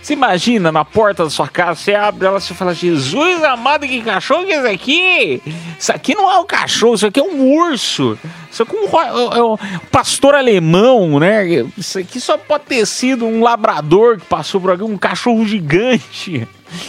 Você 0.00 0.12
imagina 0.12 0.70
na 0.70 0.84
porta 0.84 1.24
da 1.24 1.30
sua 1.30 1.48
casa, 1.48 1.80
você 1.80 1.94
abre 1.96 2.24
ela 2.24 2.38
e 2.38 2.40
fala: 2.40 2.72
Jesus 2.72 3.42
amado, 3.42 3.86
que 3.88 4.00
cachorro 4.02 4.44
que 4.46 4.52
é 4.52 4.58
esse 4.58 4.68
aqui? 4.68 5.42
Isso 5.76 5.92
aqui 5.92 6.14
não 6.14 6.30
é 6.30 6.38
um 6.38 6.46
cachorro, 6.46 6.94
isso 6.94 7.06
aqui 7.06 7.18
é 7.18 7.22
um 7.24 7.52
urso. 7.58 8.16
Isso 8.50 8.62
aqui 8.62 8.76
é 8.76 8.88
ro- 8.88 9.34
é 9.34 9.42
um 9.42 9.56
pastor 9.90 10.36
alemão, 10.36 11.18
né? 11.18 11.44
Isso 11.76 11.98
aqui 11.98 12.20
só 12.20 12.38
pode 12.38 12.64
ter 12.66 12.86
sido 12.86 13.26
um 13.26 13.42
labrador 13.42 14.18
que 14.18 14.26
passou 14.26 14.60
por 14.60 14.70
aqui, 14.70 14.84
um 14.84 14.96
cachorro 14.96 15.44
gigante. 15.44 16.46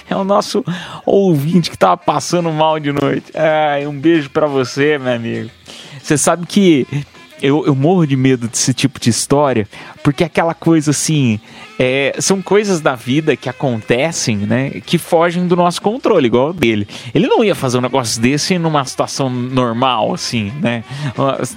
É 0.08 0.16
o 0.16 0.24
nosso 0.24 0.64
ouvinte 1.06 1.72
que 1.72 1.78
tava 1.78 1.98
passando 1.98 2.52
mal 2.52 2.80
de 2.80 2.92
noite. 2.92 3.32
Ai, 3.36 3.88
um 3.88 3.98
beijo 4.00 4.30
pra 4.30 4.46
você, 4.46 5.00
meu 5.00 5.14
amigo. 5.14 5.50
Você 6.02 6.18
sabe 6.18 6.46
que 6.46 6.86
eu, 7.42 7.66
eu 7.66 7.76
morro 7.76 8.06
de 8.06 8.16
medo 8.16 8.48
desse 8.48 8.74
tipo 8.74 9.00
de 9.00 9.10
história, 9.10 9.68
porque 10.04 10.24
aquela 10.24 10.54
coisa 10.54 10.92
assim, 10.92 11.40
é, 11.78 12.16
são 12.20 12.42
coisas 12.42 12.82
da 12.82 12.96
vida 12.96 13.36
que 13.36 13.50
acontecem, 13.50 14.38
né, 14.38 14.82
que 14.86 14.98
fogem 14.98 15.48
do 15.48 15.56
nosso 15.56 15.82
controle, 15.82 16.28
igual 16.28 16.54
dele. 16.54 16.88
Ele 17.14 17.28
não 17.28 17.44
ia 17.44 17.56
fazer 17.56 17.78
um 17.78 17.82
negócio 17.82 18.22
desse 18.22 18.58
numa 18.58 18.84
situação 18.86 19.30
normal, 19.30 20.14
assim, 20.14 20.52
né? 20.62 20.84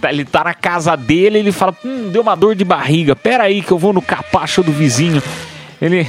Ele 0.08 0.24
tá 0.24 0.44
na 0.44 0.54
casa 0.54 0.96
dele, 0.96 1.38
ele 1.38 1.52
fala, 1.52 1.74
hum, 1.84 2.10
deu 2.10 2.22
uma 2.22 2.34
dor 2.34 2.54
de 2.54 2.64
barriga, 2.64 3.16
pera 3.16 3.44
aí 3.44 3.62
que 3.62 3.72
eu 3.72 3.78
vou 3.78 3.92
no 3.92 4.02
capacho 4.02 4.62
do 4.62 4.72
vizinho. 4.72 5.22
Ele 5.80 6.06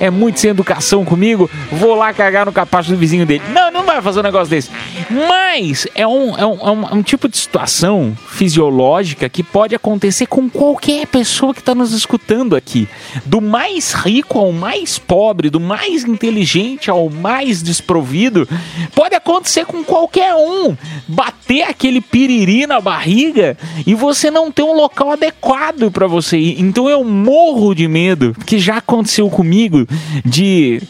é 0.00 0.10
muito 0.10 0.40
sem 0.40 0.50
educação 0.50 1.04
comigo, 1.04 1.50
vou 1.70 1.94
lá 1.94 2.12
cagar 2.12 2.46
no 2.46 2.52
capacho 2.52 2.90
do 2.90 2.96
vizinho 2.96 3.26
dele. 3.26 3.42
Não, 3.52 3.70
não 3.70 3.84
vai 3.84 4.00
fazer 4.00 4.20
um 4.20 4.22
negócio 4.22 4.48
desse. 4.48 4.70
Mas 5.10 5.86
é 5.94 6.06
um, 6.06 6.36
é 6.36 6.46
um, 6.46 6.58
é 6.60 6.70
um, 6.70 6.88
é 6.88 6.94
um 6.94 7.02
tipo 7.02 7.28
de 7.28 7.36
situação 7.36 8.16
fisiológica 8.28 9.28
que 9.28 9.42
pode 9.42 9.74
acontecer 9.74 10.26
com 10.26 10.48
qualquer 10.48 11.06
pessoa 11.06 11.54
que 11.54 11.60
está 11.60 11.74
nos 11.74 11.92
escutando 11.92 12.54
aqui. 12.54 12.88
Do 13.24 13.40
mais 13.40 13.92
rico 13.92 14.38
ao 14.38 14.52
mais 14.52 14.98
pobre, 14.98 15.50
do 15.50 15.58
mais 15.58 16.04
inteligente 16.04 16.90
ao 16.90 17.08
mais 17.10 17.62
desprovido, 17.62 18.48
pode 18.94 19.14
acontecer 19.14 19.64
com 19.64 19.82
qualquer 19.82 20.34
um. 20.34 20.76
Bater 21.06 21.62
aquele 21.62 22.00
piriri 22.00 22.66
na 22.66 22.80
barriga 22.80 23.56
e 23.86 23.94
você 23.94 24.30
não 24.30 24.52
ter 24.52 24.62
um 24.62 24.74
local 24.74 25.12
adequado 25.12 25.90
para 25.90 26.06
você 26.06 26.38
ir. 26.38 26.60
Então 26.60 26.88
eu 26.88 27.02
morro 27.02 27.74
de 27.74 27.88
medo, 27.88 28.36
que 28.46 28.58
já 28.58 28.76
aconteceu 28.76 29.28
comigo 29.30 29.87
de. 30.24 30.82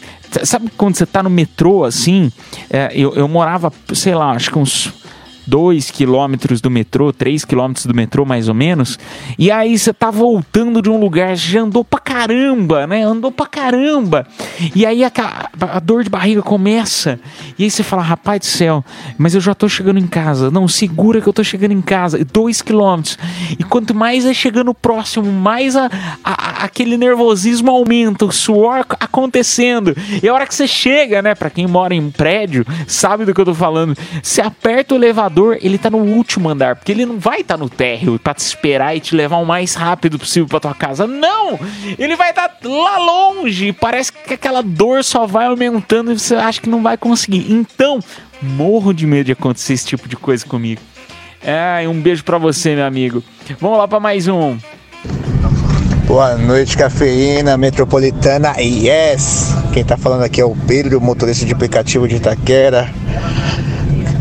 Sabe 0.43 0.69
quando 0.77 0.95
você 0.95 1.05
tá 1.05 1.23
no 1.23 1.29
metrô 1.29 1.83
assim? 1.83 2.31
É, 2.69 2.91
eu, 2.93 3.13
eu 3.15 3.27
morava, 3.27 3.73
sei 3.93 4.13
lá, 4.13 4.31
acho 4.31 4.51
que 4.51 4.59
uns 4.59 4.93
2 5.49 5.89
quilômetros 5.89 6.61
do 6.61 6.69
metrô, 6.69 7.11
3 7.11 7.43
quilômetros 7.43 7.87
do 7.87 7.93
metrô 7.93 8.23
mais 8.23 8.47
ou 8.47 8.53
menos. 8.53 8.99
E 9.37 9.49
aí 9.49 9.77
você 9.77 9.91
tá 9.91 10.11
voltando 10.11 10.81
de 10.81 10.89
um 10.89 10.99
lugar, 10.99 11.35
já 11.35 11.61
andou 11.61 11.83
pra 11.83 11.99
caramba, 11.99 12.85
né? 12.85 13.03
Andou 13.03 13.31
pra 13.31 13.47
caramba. 13.47 14.27
E 14.75 14.85
aí 14.85 15.03
a, 15.03 15.11
a 15.59 15.79
dor 15.79 16.03
de 16.03 16.09
barriga 16.09 16.43
começa. 16.43 17.19
E 17.57 17.63
aí 17.63 17.71
você 17.71 17.81
fala, 17.81 18.03
rapaz 18.03 18.39
do 18.41 18.45
céu, 18.45 18.85
mas 19.17 19.33
eu 19.33 19.41
já 19.41 19.55
tô 19.55 19.67
chegando 19.67 19.97
em 19.97 20.05
casa. 20.05 20.51
Não, 20.51 20.67
segura 20.67 21.19
que 21.19 21.27
eu 21.27 21.33
tô 21.33 21.43
chegando 21.43 21.71
em 21.71 21.81
casa. 21.81 22.23
2 22.23 22.61
quilômetros. 22.61 23.17
E 23.57 23.63
quanto 23.63 23.95
mais 23.95 24.25
é 24.25 24.33
chegando 24.33 24.73
próximo, 24.73 25.31
mais 25.31 25.75
a, 25.75 25.89
a, 26.23 26.63
aquele 26.63 26.95
nervosismo 26.95 27.71
aumenta, 27.71 28.25
o 28.25 28.31
suor 28.31 28.85
acontecendo. 28.99 29.95
E 30.21 30.29
a 30.29 30.33
hora 30.33 30.45
que 30.45 30.53
você 30.53 30.67
chega, 30.67 31.23
né? 31.23 31.33
Pra 31.33 31.49
quem 31.49 31.65
mora 31.65 31.95
em 31.95 32.11
prédio, 32.11 32.65
sabe 32.87 33.25
do 33.25 33.33
que 33.33 33.41
eu 33.41 33.45
tô 33.45 33.55
falando. 33.55 33.97
Você 34.21 34.41
aperta 34.41 34.93
o 34.93 34.97
elevador 34.97 35.38
ele 35.61 35.77
tá 35.77 35.89
no 35.89 35.97
último 35.97 36.49
andar, 36.49 36.75
porque 36.75 36.91
ele 36.91 37.05
não 37.05 37.19
vai 37.19 37.41
estar 37.41 37.57
tá 37.57 37.63
no 37.63 37.69
térreo 37.69 38.19
para 38.19 38.33
te 38.33 38.39
esperar 38.39 38.95
e 38.95 38.99
te 38.99 39.15
levar 39.15 39.37
o 39.37 39.45
mais 39.45 39.73
rápido 39.75 40.19
possível 40.19 40.47
para 40.47 40.59
tua 40.59 40.73
casa. 40.73 41.07
Não! 41.07 41.59
Ele 41.97 42.15
vai 42.15 42.31
estar 42.31 42.49
tá 42.49 42.67
lá 42.67 42.97
longe. 42.97 43.71
Parece 43.73 44.11
que 44.11 44.33
aquela 44.33 44.61
dor 44.61 45.03
só 45.03 45.25
vai 45.25 45.45
aumentando 45.47 46.11
e 46.11 46.19
você 46.19 46.35
acha 46.35 46.61
que 46.61 46.69
não 46.69 46.83
vai 46.83 46.97
conseguir. 46.97 47.51
Então, 47.51 47.99
morro 48.41 48.93
de 48.93 49.05
medo 49.05 49.27
de 49.27 49.31
acontecer 49.31 49.73
esse 49.73 49.85
tipo 49.85 50.07
de 50.07 50.15
coisa 50.15 50.45
comigo. 50.45 50.81
É, 51.41 51.87
um 51.87 51.99
beijo 51.99 52.23
para 52.23 52.37
você, 52.37 52.75
meu 52.75 52.85
amigo. 52.85 53.23
Vamos 53.59 53.77
lá 53.77 53.87
para 53.87 53.99
mais 53.99 54.27
um. 54.27 54.57
Boa 56.05 56.35
noite, 56.35 56.75
cafeína 56.75 57.55
metropolitana. 57.55 58.55
Yes! 58.59 59.53
Quem 59.71 59.85
tá 59.85 59.95
falando 59.95 60.23
aqui 60.23 60.41
é 60.41 60.45
o 60.45 60.55
Pedro, 60.67 60.99
motorista 60.99 61.45
de 61.45 61.53
aplicativo 61.53 62.07
de 62.07 62.15
Itaquera. 62.15 62.89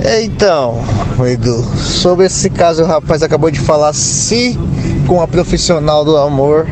Então, 0.04 0.80
Edu, 1.26 1.62
sobre 1.76 2.26
esse 2.26 2.48
caso, 2.48 2.84
o 2.84 2.86
rapaz 2.86 3.22
acabou 3.22 3.50
de 3.50 3.58
falar 3.58 3.92
se 3.92 4.58
com 5.06 5.20
a 5.20 5.26
profissional 5.26 6.04
do 6.04 6.16
amor 6.16 6.66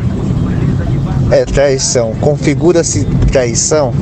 é 1.33 1.45
traição, 1.45 2.15
configura-se 2.21 3.05
traição. 3.33 3.93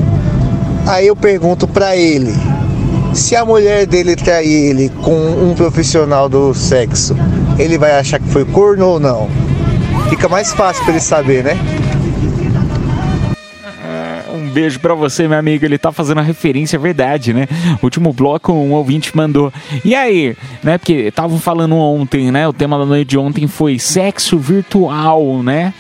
Aí 0.87 1.07
eu 1.07 1.17
pergunto 1.17 1.67
para 1.67 1.97
ele, 1.97 2.35
se 3.15 3.35
a 3.35 3.45
mulher 3.45 3.87
dele 3.87 4.15
trair 4.15 4.71
ele 4.71 4.91
com 5.03 5.15
um 5.15 5.55
profissional 5.55 6.29
do 6.29 6.53
sexo, 6.53 7.17
ele 7.59 7.79
vai 7.79 7.99
achar 7.99 8.19
que 8.19 8.29
foi 8.29 8.45
corno 8.45 8.87
ou 8.87 9.01
não? 9.01 9.29
Fica 10.11 10.29
mais 10.29 10.53
fácil 10.53 10.85
para 10.85 10.93
ele 10.93 11.01
saber, 11.01 11.43
né? 11.43 11.57
Beijo 14.55 14.79
para 14.79 14.95
você, 14.95 15.27
meu 15.27 15.37
amigo. 15.37 15.65
Ele 15.65 15.77
tá 15.77 15.91
fazendo 15.91 16.19
a 16.19 16.23
referência, 16.23 16.77
é 16.77 16.79
verdade, 16.79 17.35
né? 17.35 17.49
Último 17.83 18.13
bloco, 18.13 18.53
um 18.53 18.71
ouvinte 18.71 19.15
mandou. 19.17 19.53
E 19.85 19.97
aí, 19.97 20.37
né? 20.63 20.79
Porque 20.79 20.93
estavam 20.93 21.41
falando 21.41 21.75
ontem, 21.75 22.31
né? 22.31 22.47
O 22.47 22.53
tema 22.53 22.79
da 22.79 22.87
noite 22.87 23.09
de 23.09 23.19
ontem 23.19 23.49
foi 23.49 23.81
sexo 23.81 24.39
virtual, 24.39 25.43
né? 25.43 25.75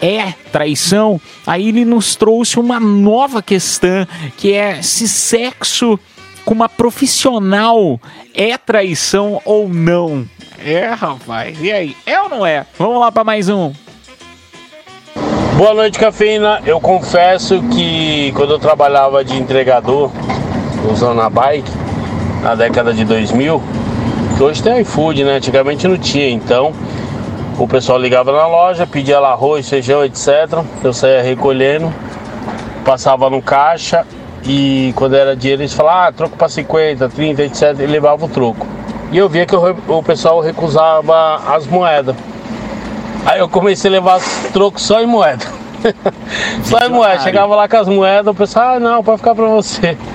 É 0.00 0.32
traição. 0.52 1.20
Aí 1.44 1.70
ele 1.70 1.84
nos 1.84 2.14
trouxe 2.14 2.60
uma 2.60 2.78
nova 2.78 3.42
questão, 3.42 4.06
que 4.36 4.52
é 4.52 4.80
se 4.80 5.08
sexo 5.08 5.98
com 6.44 6.54
uma 6.54 6.68
profissional 6.68 8.00
é 8.32 8.56
traição 8.56 9.42
ou 9.44 9.68
não. 9.68 10.24
É, 10.64 10.86
rapaz. 10.90 11.60
E 11.60 11.72
aí, 11.72 11.96
é 12.06 12.20
ou 12.20 12.28
não 12.28 12.46
é? 12.46 12.64
Vamos 12.78 13.00
lá 13.00 13.10
para 13.10 13.24
mais 13.24 13.48
um. 13.48 13.72
Boa 15.60 15.74
noite, 15.74 15.98
cafeína. 15.98 16.62
Eu 16.64 16.80
confesso 16.80 17.62
que 17.64 18.32
quando 18.34 18.52
eu 18.54 18.58
trabalhava 18.58 19.22
de 19.22 19.38
entregador 19.38 20.10
usando 20.90 21.20
a 21.20 21.28
bike 21.28 21.70
na 22.42 22.54
década 22.54 22.94
de 22.94 23.04
2000, 23.04 23.62
que 24.38 24.42
hoje 24.42 24.62
tem 24.62 24.80
iFood, 24.80 25.22
né? 25.22 25.34
Antigamente 25.34 25.86
não 25.86 25.98
tinha, 25.98 26.30
então 26.30 26.72
o 27.58 27.68
pessoal 27.68 27.98
ligava 27.98 28.32
na 28.32 28.46
loja, 28.46 28.86
pedia 28.86 29.20
lá 29.20 29.32
arroz, 29.32 29.68
feijão, 29.68 30.02
etc. 30.02 30.64
Eu 30.82 30.94
saía 30.94 31.20
recolhendo, 31.20 31.92
passava 32.82 33.28
no 33.28 33.42
caixa 33.42 34.06
e 34.46 34.94
quando 34.96 35.14
era 35.14 35.36
dinheiro 35.36 35.60
eles 35.60 35.74
falavam, 35.74 36.04
ah, 36.04 36.12
troco 36.12 36.38
para 36.38 36.48
50, 36.48 37.06
30, 37.06 37.42
etc. 37.42 37.80
E 37.80 37.86
levava 37.86 38.24
o 38.24 38.28
troco. 38.30 38.66
E 39.12 39.18
eu 39.18 39.28
via 39.28 39.44
que 39.44 39.54
o, 39.54 39.76
o 39.88 40.02
pessoal 40.02 40.40
recusava 40.40 41.54
as 41.54 41.66
moedas. 41.66 42.16
Aí 43.26 43.38
eu 43.38 43.48
comecei 43.48 43.90
a 43.90 43.92
levar 43.92 44.20
troco 44.52 44.80
só 44.80 45.00
em 45.00 45.06
moeda. 45.06 45.44
só 46.64 46.78
em 46.84 46.88
moeda. 46.88 47.22
Chegava 47.22 47.54
lá 47.54 47.68
com 47.68 47.76
as 47.76 47.88
moedas, 47.88 48.26
o 48.26 48.34
pessoal, 48.34 48.76
ah 48.76 48.80
não, 48.80 49.02
pode 49.02 49.18
ficar 49.18 49.34
pra 49.34 49.46
você. 49.46 49.96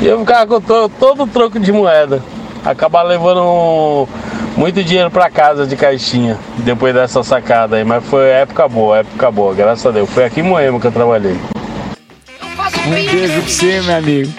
E 0.00 0.06
eu 0.06 0.18
ficava 0.20 0.46
com 0.46 0.60
todo, 0.60 0.92
todo 0.98 1.22
o 1.22 1.26
troco 1.26 1.58
de 1.58 1.72
moeda. 1.72 2.22
Acabava 2.64 3.08
levando 3.08 4.06
muito 4.56 4.82
dinheiro 4.82 5.10
pra 5.10 5.30
casa 5.30 5.66
de 5.66 5.76
caixinha 5.76 6.38
depois 6.58 6.94
dessa 6.94 7.22
sacada 7.22 7.76
aí. 7.76 7.84
Mas 7.84 8.04
foi 8.04 8.28
época 8.28 8.68
boa, 8.68 8.98
época 8.98 9.30
boa, 9.30 9.54
graças 9.54 9.86
a 9.86 9.90
Deus. 9.90 10.10
Foi 10.10 10.24
aqui 10.24 10.40
em 10.40 10.42
Moema 10.42 10.80
que 10.80 10.86
eu 10.86 10.92
trabalhei. 10.92 11.36
Um 12.86 12.90
beijo 12.90 13.32
pra 13.32 13.48
você, 13.48 13.80
meu 13.80 13.96
amigo. 13.96 14.32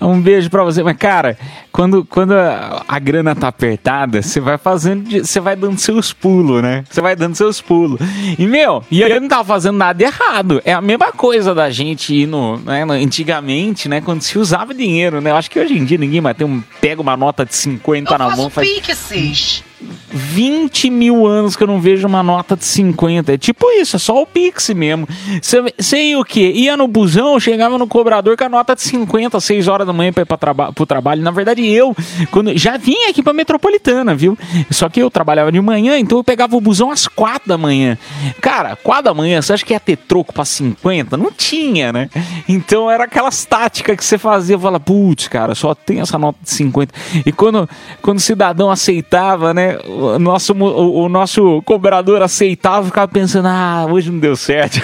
Um 0.00 0.20
beijo 0.20 0.50
pra 0.50 0.64
você. 0.64 0.82
Mas, 0.82 0.96
cara, 0.96 1.36
quando, 1.74 2.04
quando 2.04 2.34
a, 2.34 2.84
a 2.86 2.98
grana 3.00 3.34
tá 3.34 3.48
apertada, 3.48 4.22
você 4.22 4.38
vai 4.38 4.56
fazendo. 4.56 5.10
Você 5.10 5.40
vai 5.40 5.56
dando 5.56 5.76
seus 5.76 6.12
pulos, 6.12 6.62
né? 6.62 6.84
Você 6.88 7.00
vai 7.00 7.16
dando 7.16 7.34
seus 7.34 7.60
pulos. 7.60 7.98
E, 8.38 8.46
meu, 8.46 8.84
e 8.88 9.02
ele 9.02 9.18
não 9.18 9.26
tava 9.26 9.42
fazendo 9.42 9.76
nada 9.76 10.00
errado. 10.00 10.62
É 10.64 10.72
a 10.72 10.80
mesma 10.80 11.10
coisa 11.10 11.52
da 11.52 11.70
gente 11.70 12.14
ir 12.14 12.26
no. 12.28 12.58
Né, 12.58 12.84
antigamente, 12.84 13.88
né? 13.88 14.00
Quando 14.00 14.22
se 14.22 14.38
usava 14.38 14.72
dinheiro, 14.72 15.20
né? 15.20 15.32
Eu 15.32 15.36
acho 15.36 15.50
que 15.50 15.58
hoje 15.58 15.76
em 15.76 15.84
dia 15.84 15.98
ninguém 15.98 16.20
mais 16.20 16.36
tem 16.36 16.46
um, 16.46 16.62
pega 16.80 17.02
uma 17.02 17.16
nota 17.16 17.44
de 17.44 17.56
50 17.56 18.18
na 18.18 18.36
mão. 18.36 18.48
Faz 18.48 18.68
Pixies. 18.68 19.64
20 20.10 20.90
mil 20.90 21.26
anos 21.26 21.56
que 21.56 21.62
eu 21.62 21.66
não 21.66 21.80
vejo 21.80 22.06
uma 22.06 22.22
nota 22.22 22.56
de 22.56 22.64
50. 22.64 23.32
É 23.32 23.38
tipo 23.38 23.70
isso, 23.72 23.96
é 23.96 23.98
só 23.98 24.22
o 24.22 24.26
Pix 24.26 24.70
mesmo. 24.70 25.08
Você 25.42 25.96
ia 25.96 26.18
o 26.18 26.24
quê? 26.24 26.52
Ia 26.54 26.76
no 26.76 26.86
busão, 26.86 27.38
chegava 27.40 27.76
no 27.76 27.86
cobrador 27.86 28.36
com 28.36 28.44
a 28.44 28.48
nota 28.48 28.74
de 28.74 28.82
50, 28.82 29.40
6 29.40 29.68
horas 29.68 29.86
da 29.86 29.92
manhã 29.92 30.12
pra 30.12 30.22
ir 30.22 30.26
pra 30.26 30.36
traba 30.36 30.72
pro 30.72 30.86
trabalho. 30.86 31.22
Na 31.22 31.30
verdade, 31.30 31.62
eu 31.66 31.94
quando 32.30 32.56
já 32.56 32.76
vinha 32.76 33.10
aqui 33.10 33.22
pra 33.22 33.32
Metropolitana, 33.32 34.14
viu? 34.14 34.36
Só 34.70 34.88
que 34.88 35.00
eu 35.00 35.10
trabalhava 35.10 35.50
de 35.50 35.60
manhã, 35.60 35.98
então 35.98 36.18
eu 36.18 36.24
pegava 36.24 36.56
o 36.56 36.60
busão 36.60 36.90
às 36.90 37.06
4 37.06 37.48
da 37.48 37.58
manhã. 37.58 37.98
Cara, 38.40 38.76
4 38.76 39.04
da 39.04 39.14
manhã, 39.14 39.40
você 39.40 39.52
acha 39.52 39.64
que 39.64 39.72
ia 39.72 39.80
ter 39.80 39.96
troco 39.96 40.32
pra 40.32 40.44
50? 40.44 41.16
Não 41.16 41.30
tinha, 41.30 41.92
né? 41.92 42.08
Então 42.48 42.90
era 42.90 43.04
aquelas 43.04 43.44
táticas 43.44 43.96
que 43.96 44.04
você 44.04 44.18
fazia, 44.18 44.58
fala, 44.58 44.78
putz, 44.80 45.28
cara, 45.28 45.54
só 45.54 45.74
tem 45.74 46.00
essa 46.00 46.18
nota 46.18 46.38
de 46.42 46.50
50. 46.50 46.92
E 47.26 47.32
quando, 47.32 47.68
quando 48.02 48.18
o 48.18 48.20
cidadão 48.20 48.70
aceitava, 48.70 49.54
né? 49.54 49.78
O 49.84 50.18
nosso, 50.18 50.52
o, 50.52 51.04
o 51.04 51.08
nosso 51.08 51.62
cobrador 51.62 52.22
aceitava, 52.22 52.86
ficava 52.86 53.08
pensando, 53.08 53.46
ah, 53.46 53.86
hoje 53.88 54.10
não 54.10 54.18
deu 54.18 54.36
certo. 54.36 54.82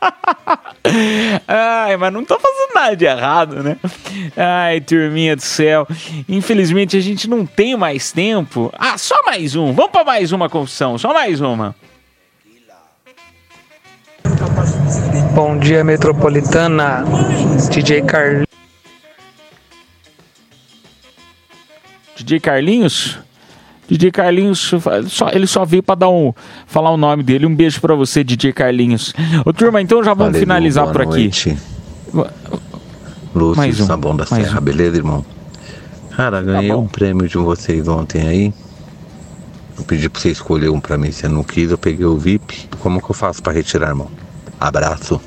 Ai, 1.46 1.96
mas 1.96 2.12
não 2.12 2.24
tô 2.24 2.38
fazendo 2.38 2.74
nada 2.74 2.96
de 2.96 3.04
errado, 3.04 3.62
né? 3.62 3.76
Ai, 4.36 4.80
turminha 4.80 5.36
do 5.36 5.42
céu. 5.42 5.86
Infelizmente 6.28 6.96
a 6.96 7.00
gente 7.00 7.28
não 7.28 7.44
tem 7.44 7.76
mais 7.76 8.12
tempo. 8.12 8.72
Ah, 8.78 8.96
só 8.96 9.22
mais 9.24 9.54
um. 9.54 9.72
Vamos 9.72 9.92
pra 9.92 10.04
mais 10.04 10.32
uma 10.32 10.48
confissão. 10.48 10.96
Só 10.98 11.12
mais 11.12 11.40
uma. 11.40 11.74
Bom 15.34 15.58
dia, 15.58 15.84
metropolitana. 15.84 17.04
DJ 17.70 18.02
Carlinhos. 18.02 18.46
DJ 22.16 22.40
Carlinhos? 22.40 23.18
DJ 23.90 24.10
Carlinhos, 24.10 24.72
só, 25.08 25.28
ele 25.30 25.46
só 25.46 25.64
veio 25.64 25.82
pra 25.82 25.94
dar 25.94 26.08
um, 26.08 26.32
falar 26.66 26.90
o 26.90 26.96
nome 26.96 27.22
dele. 27.22 27.46
Um 27.46 27.54
beijo 27.54 27.80
pra 27.80 27.94
você, 27.94 28.22
DJ 28.22 28.52
Carlinhos. 28.52 29.12
Ô, 29.44 29.52
turma, 29.52 29.80
então 29.82 30.02
já 30.02 30.14
vamos 30.14 30.32
Valeu, 30.32 30.40
finalizar 30.40 30.86
por 30.92 31.02
aqui. 31.02 31.10
noite. 31.10 31.56
Lúcio, 33.34 33.56
Mais 33.56 33.78
um, 33.80 33.86
Sabão 33.86 34.16
da 34.16 34.26
Serra, 34.26 34.58
um. 34.60 34.62
beleza, 34.62 34.96
irmão? 34.96 35.24
Cara, 36.16 36.42
ganhei 36.42 36.72
um 36.72 36.86
prêmio 36.88 37.28
de 37.28 37.38
vocês 37.38 37.86
ontem 37.88 38.26
aí. 38.26 38.54
Eu 39.78 39.84
pedi 39.84 40.08
pra 40.08 40.20
você 40.20 40.30
escolher 40.30 40.68
um 40.68 40.80
pra 40.80 40.98
mim, 40.98 41.10
você 41.10 41.28
não 41.28 41.42
quis, 41.42 41.70
eu 41.70 41.78
peguei 41.78 42.04
o 42.04 42.16
VIP. 42.18 42.68
Como 42.80 43.00
que 43.00 43.10
eu 43.10 43.14
faço 43.14 43.42
pra 43.42 43.52
retirar, 43.52 43.88
irmão? 43.88 44.10
Abraço. 44.60 45.20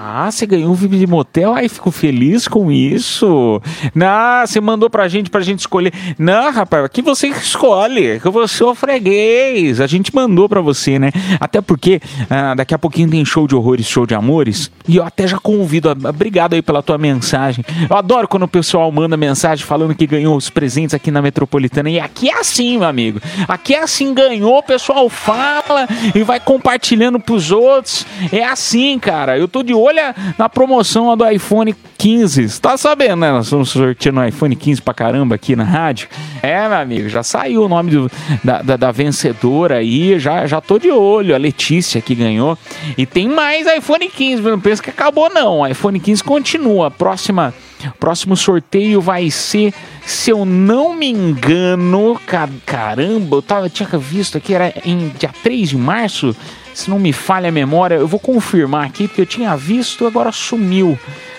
Ah, 0.00 0.30
você 0.30 0.46
ganhou 0.46 0.70
um 0.70 0.74
VIP 0.74 0.96
de 0.96 1.08
motel? 1.08 1.54
Ai, 1.54 1.68
fico 1.68 1.90
feliz 1.90 2.46
com 2.46 2.70
isso. 2.70 3.60
Não, 3.92 4.46
você 4.46 4.60
mandou 4.60 4.88
pra 4.88 5.08
gente, 5.08 5.28
pra 5.28 5.40
gente 5.40 5.58
escolher. 5.58 5.92
Não, 6.16 6.52
rapaz, 6.52 6.84
aqui 6.84 7.02
você 7.02 7.26
escolhe, 7.26 8.20
que 8.20 8.26
eu 8.26 8.46
sou 8.46 8.76
freguês. 8.76 9.80
A 9.80 9.88
gente 9.88 10.14
mandou 10.14 10.48
pra 10.48 10.60
você, 10.60 11.00
né? 11.00 11.10
Até 11.40 11.60
porque 11.60 12.00
ah, 12.30 12.54
daqui 12.54 12.72
a 12.72 12.78
pouquinho 12.78 13.10
tem 13.10 13.24
show 13.24 13.48
de 13.48 13.56
horrores, 13.56 13.88
show 13.88 14.06
de 14.06 14.14
amores. 14.14 14.70
E 14.86 14.96
eu 14.96 15.04
até 15.04 15.26
já 15.26 15.36
convido, 15.36 15.90
ah, 15.90 16.08
obrigado 16.08 16.54
aí 16.54 16.62
pela 16.62 16.80
tua 16.80 16.96
mensagem. 16.96 17.64
Eu 17.90 17.96
adoro 17.96 18.28
quando 18.28 18.44
o 18.44 18.48
pessoal 18.48 18.92
manda 18.92 19.16
mensagem 19.16 19.64
falando 19.64 19.96
que 19.96 20.06
ganhou 20.06 20.36
os 20.36 20.48
presentes 20.48 20.94
aqui 20.94 21.10
na 21.10 21.20
Metropolitana. 21.20 21.90
E 21.90 21.98
aqui 21.98 22.30
é 22.30 22.38
assim, 22.38 22.78
meu 22.78 22.86
amigo. 22.86 23.20
Aqui 23.48 23.74
é 23.74 23.82
assim, 23.82 24.14
ganhou, 24.14 24.58
o 24.58 24.62
pessoal 24.62 25.08
fala 25.08 25.88
e 26.14 26.22
vai 26.22 26.38
compartilhando 26.38 27.18
pros 27.18 27.50
outros. 27.50 28.06
É 28.30 28.44
assim, 28.44 28.96
cara. 29.00 29.36
Eu 29.36 29.48
tô 29.48 29.60
de 29.64 29.74
olho 29.74 29.87
na 30.36 30.48
promoção 30.48 31.16
do 31.16 31.28
iPhone 31.28 31.74
15. 31.96 32.48
Você 32.48 32.60
tá 32.60 32.76
sabendo, 32.76 33.16
né? 33.16 33.30
Nós 33.32 33.46
estamos 33.46 33.70
sorteando 33.70 34.20
o 34.20 34.24
iPhone 34.24 34.54
15 34.54 34.82
pra 34.82 34.94
caramba 34.94 35.34
aqui 35.34 35.54
na 35.56 35.64
rádio. 35.64 36.08
É, 36.42 36.68
meu 36.68 36.78
amigo, 36.78 37.08
já 37.08 37.22
saiu 37.22 37.64
o 37.64 37.68
nome 37.68 37.90
do- 37.90 38.10
da, 38.44 38.62
da- 38.62 38.76
da 38.76 38.90
vencedora 38.92 39.76
aí. 39.76 40.18
Já, 40.18 40.46
já 40.46 40.60
tô 40.60 40.78
de 40.78 40.90
olho. 40.90 41.34
A 41.34 41.38
Letícia 41.38 42.00
que 42.00 42.14
ganhou. 42.14 42.56
E 42.96 43.04
tem 43.06 43.28
mais 43.28 43.66
iPhone 43.66 44.08
15. 44.08 44.42
Não 44.42 44.60
pensa 44.60 44.82
que 44.82 44.90
acabou, 44.90 45.28
não. 45.30 45.60
O 45.60 45.66
iPhone 45.66 45.98
15 45.98 46.22
continua. 46.22 46.90
Próxima. 46.90 47.52
Próximo 48.00 48.36
sorteio 48.36 49.00
vai 49.00 49.30
ser, 49.30 49.72
se 50.04 50.30
eu 50.30 50.44
não 50.44 50.92
me 50.96 51.08
engano, 51.10 52.20
ca- 52.26 52.48
caramba, 52.66 53.36
eu 53.36 53.42
tava, 53.42 53.68
tinha 53.70 53.88
visto 53.96 54.36
aqui, 54.36 54.52
era 54.52 54.74
em 54.84 55.12
dia 55.16 55.30
3 55.44 55.68
de 55.68 55.76
março, 55.76 56.34
se 56.78 56.88
não 56.88 56.98
me 56.98 57.12
falha 57.12 57.48
a 57.48 57.52
memória, 57.52 57.96
eu 57.96 58.06
vou 58.06 58.20
confirmar 58.20 58.86
aqui, 58.86 59.08
porque 59.08 59.20
eu 59.20 59.26
tinha 59.26 59.56
visto, 59.56 60.06
agora 60.06 60.30
sumiu. 60.30 60.96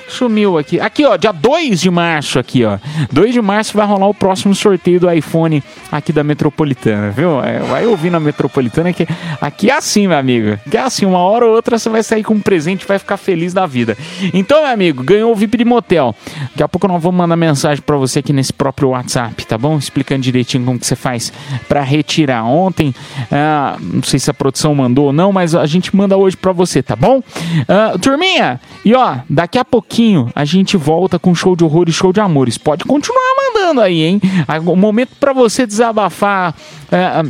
Sumiu 0.10 0.58
aqui. 0.58 0.80
Aqui, 0.80 1.06
ó, 1.06 1.16
dia 1.16 1.32
2 1.32 1.80
de 1.80 1.90
março 1.90 2.40
aqui, 2.40 2.66
ó. 2.66 2.78
2 3.12 3.34
de 3.34 3.42
março 3.42 3.78
vai 3.78 3.86
rolar 3.86 4.08
o 4.08 4.14
próximo 4.14 4.54
sorteio 4.56 5.00
do 5.00 5.12
iPhone 5.12 5.64
aqui 5.92 6.12
da 6.12 6.24
Metropolitana, 6.24 7.12
viu? 7.12 7.42
É, 7.44 7.60
vai 7.60 7.86
ouvir 7.86 8.10
na 8.10 8.20
Metropolitana 8.20 8.92
que 8.92 9.08
aqui 9.40 9.70
é 9.70 9.78
assim, 9.78 10.08
meu 10.08 10.18
amigo. 10.18 10.58
Que 10.70 10.78
é 10.78 10.82
assim, 10.82 11.06
uma 11.06 11.20
hora 11.20 11.46
ou 11.46 11.54
outra 11.54 11.78
você 11.78 11.90
vai 11.90 12.04
sair 12.04 12.24
com 12.24 12.34
um 12.34 12.40
presente 12.40 12.86
vai 12.86 12.98
ficar 12.98 13.18
feliz 13.18 13.54
da 13.54 13.66
vida. 13.66 13.98
Então, 14.34 14.64
meu 14.64 14.72
amigo, 14.72 15.04
ganhou 15.04 15.32
o 15.32 15.36
VIP 15.36 15.58
de 15.58 15.66
motel. 15.66 16.16
Daqui 16.52 16.64
a 16.64 16.68
pouco 16.68 16.88
nós 16.88 17.02
vamos 17.02 17.18
mandar 17.18 17.36
mensagem 17.36 17.82
pra 17.82 17.96
você 17.96 18.20
aqui 18.20 18.34
nesse 18.34 18.52
próprio 18.52 18.90
WhatsApp, 18.90 19.46
tá 19.46 19.58
bom? 19.58 19.78
Explicando 19.78 20.22
direitinho 20.22 20.66
como 20.66 20.80
que 20.80 20.88
você 20.88 20.96
faz 20.96 21.32
pra 21.68 21.82
retirar. 21.82 22.44
Ontem, 22.46 22.94
ah, 23.32 23.78
não 23.80 24.04
sei 24.04 24.20
se 24.20 24.30
a 24.30 24.34
produção 24.34 24.74
mandou 24.74 25.06
ou 25.08 25.14
não, 25.14 25.32
mas 25.32 25.54
a 25.54 25.66
gente 25.66 25.96
manda 25.96 26.18
hoje 26.18 26.36
pra 26.36 26.52
você, 26.52 26.82
tá 26.82 26.96
bom? 26.96 27.22
Ah, 27.68 27.98
turminha, 28.00 28.60
e 28.84 28.94
ó, 28.96 29.18
daqui 29.30 29.58
a 29.58 29.66
pouquinho 29.66 29.99
a 30.36 30.46
gente 30.46 30.78
volta 30.78 31.20
com 31.20 31.36
show 31.36 31.56
de 31.56 31.64
horror 31.64 31.86
e 31.88 31.92
show 31.92 32.14
de 32.14 32.20
amores. 32.20 32.58
Pode 32.58 32.86
continuar 32.86 33.36
mandando 33.38 33.82
aí, 33.82 34.04
hein? 34.04 34.22
O 34.66 34.76
momento 34.76 35.12
pra 35.20 35.34
você 35.34 35.66
desabafar. 35.66 36.56
ah, 36.92 37.24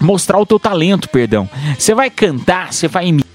mostrar 0.00 0.38
o 0.38 0.46
teu 0.46 0.58
talento, 0.58 1.08
perdão. 1.08 1.48
Você 1.78 1.94
vai 1.94 2.10
cantar, 2.10 2.72
você 2.72 2.88
vai 2.88 3.08
imitar, 3.08 3.33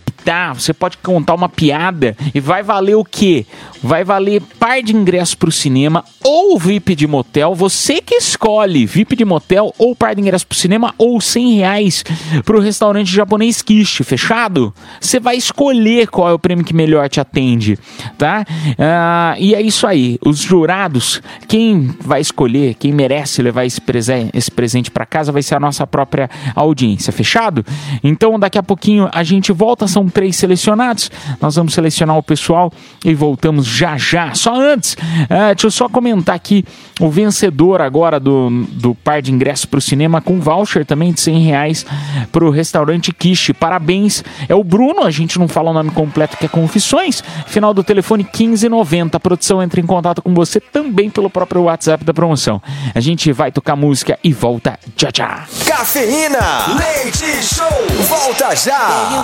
você 0.56 0.74
pode 0.74 0.98
contar 0.98 1.34
uma 1.34 1.50
piada 1.50 2.16
e 2.34 2.40
vai 2.40 2.62
valer 2.62 2.96
o 2.96 3.04
quê? 3.04 3.46
Vai 3.82 4.04
valer 4.04 4.42
par 4.60 4.82
de 4.84 4.96
ingressos 4.96 5.34
pro 5.36 5.52
cinema 5.52 6.04
ou 6.24 6.60
VIP 6.60 6.96
de 6.96 7.08
motel. 7.08 7.56
Você 7.56 8.02
que 8.02 8.16
escolhe 8.16 8.86
VIP 8.86 9.16
de 9.16 9.26
motel 9.26 9.74
ou 9.78 9.96
par 9.96 10.14
de 10.14 10.22
ingressos 10.22 10.44
pro 10.44 10.58
cinema 10.58 10.94
ou 10.98 11.20
100 11.22 11.54
reais 11.56 12.04
pro 12.46 12.60
restaurante 12.60 13.12
japonês 13.12 13.62
Kishi, 13.62 14.04
fechado? 14.04 14.74
Você 15.00 15.20
vai 15.20 15.36
escolher 15.38 16.08
qual 16.08 16.30
é 16.30 16.34
o 16.34 16.40
prêmio 16.40 16.66
que 16.66 16.74
melhor 16.74 17.08
te 17.10 17.20
atende, 17.20 17.78
tá? 18.18 18.46
Ah, 18.78 19.36
e 19.40 19.56
é 19.56 19.62
isso 19.62 19.88
aí. 19.88 20.20
Os 20.26 20.40
jurados, 20.40 21.22
quem 21.48 21.90
vai 22.02 22.22
escolher, 22.22 22.76
quem 22.76 22.92
merece 22.92 23.42
levar 23.42 23.66
esse, 23.66 23.80
prese- 23.82 24.30
esse 24.34 24.52
presente 24.52 24.92
para 24.92 25.06
casa 25.06 25.32
vai 25.32 25.42
ser 25.42 25.56
a 25.56 25.60
nossa 25.60 25.88
própria 25.88 26.30
audiência, 26.56 27.14
fechado? 27.14 27.66
Então 28.04 28.38
daqui 28.38 28.58
a 28.58 28.64
pouquinho 28.64 29.10
a 29.12 29.24
gente 29.24 29.52
volta, 29.52 29.88
são 29.88 30.08
três 30.20 30.36
selecionados. 30.36 31.10
Nós 31.40 31.56
vamos 31.56 31.74
selecionar 31.74 32.18
o 32.18 32.22
pessoal 32.22 32.74
e 33.06 33.14
voltamos 33.14 33.66
já 33.66 33.98
já. 33.98 34.34
Só 34.34 34.54
antes, 34.54 34.98
ah, 35.30 35.54
deixa 35.54 35.68
eu 35.68 35.72
só 35.72 35.88
comentar 35.88 36.36
aqui 36.36 36.66
o 37.00 37.10
vencedor 37.10 37.80
agora 37.80 38.20
do, 38.20 38.50
do 38.72 38.94
par 38.94 39.22
de 39.22 39.32
ingressos 39.32 39.64
para 39.64 39.78
o 39.78 39.82
cinema 39.82 40.20
com 40.20 40.38
voucher 40.42 40.86
também 40.86 41.14
de 41.14 41.22
100 41.22 41.40
reais 41.40 41.86
para 42.34 42.44
o 42.44 42.50
restaurante 42.50 43.14
Kishi. 43.14 43.54
Parabéns, 43.54 44.22
é 44.50 44.54
o 44.54 44.62
Bruno, 44.62 45.06
a 45.06 45.10
gente 45.10 45.40
não 45.40 45.48
fala 45.48 45.72
o 45.72 45.74
nome 45.74 45.92
completo 45.92 46.36
que 46.36 46.48
é 46.48 46.50
Confissões. 46.50 47.24
Final 47.48 47.74
do 47.74 47.82
telefone 47.82 48.24
1590. 48.24 49.16
A 49.16 49.20
produção 49.22 49.64
entra 49.64 49.80
em 49.80 49.86
contato 49.86 50.22
com 50.22 50.34
você 50.34 50.60
também 50.60 51.10
pelo 51.10 51.30
próprio 51.30 51.62
WhatsApp 51.62 52.04
da 52.04 52.14
promoção. 52.14 52.62
A 52.94 53.00
gente 53.00 53.32
vai 53.32 53.54
tocar 53.54 53.78
música 53.78 54.20
e 54.22 54.34
volta 54.34 54.78
já 54.98 55.10
já. 55.16 55.46
Cafeína, 55.66 56.76
leite 56.78 57.42
show, 57.42 57.66
volta 58.10 58.54
já. 58.54 59.24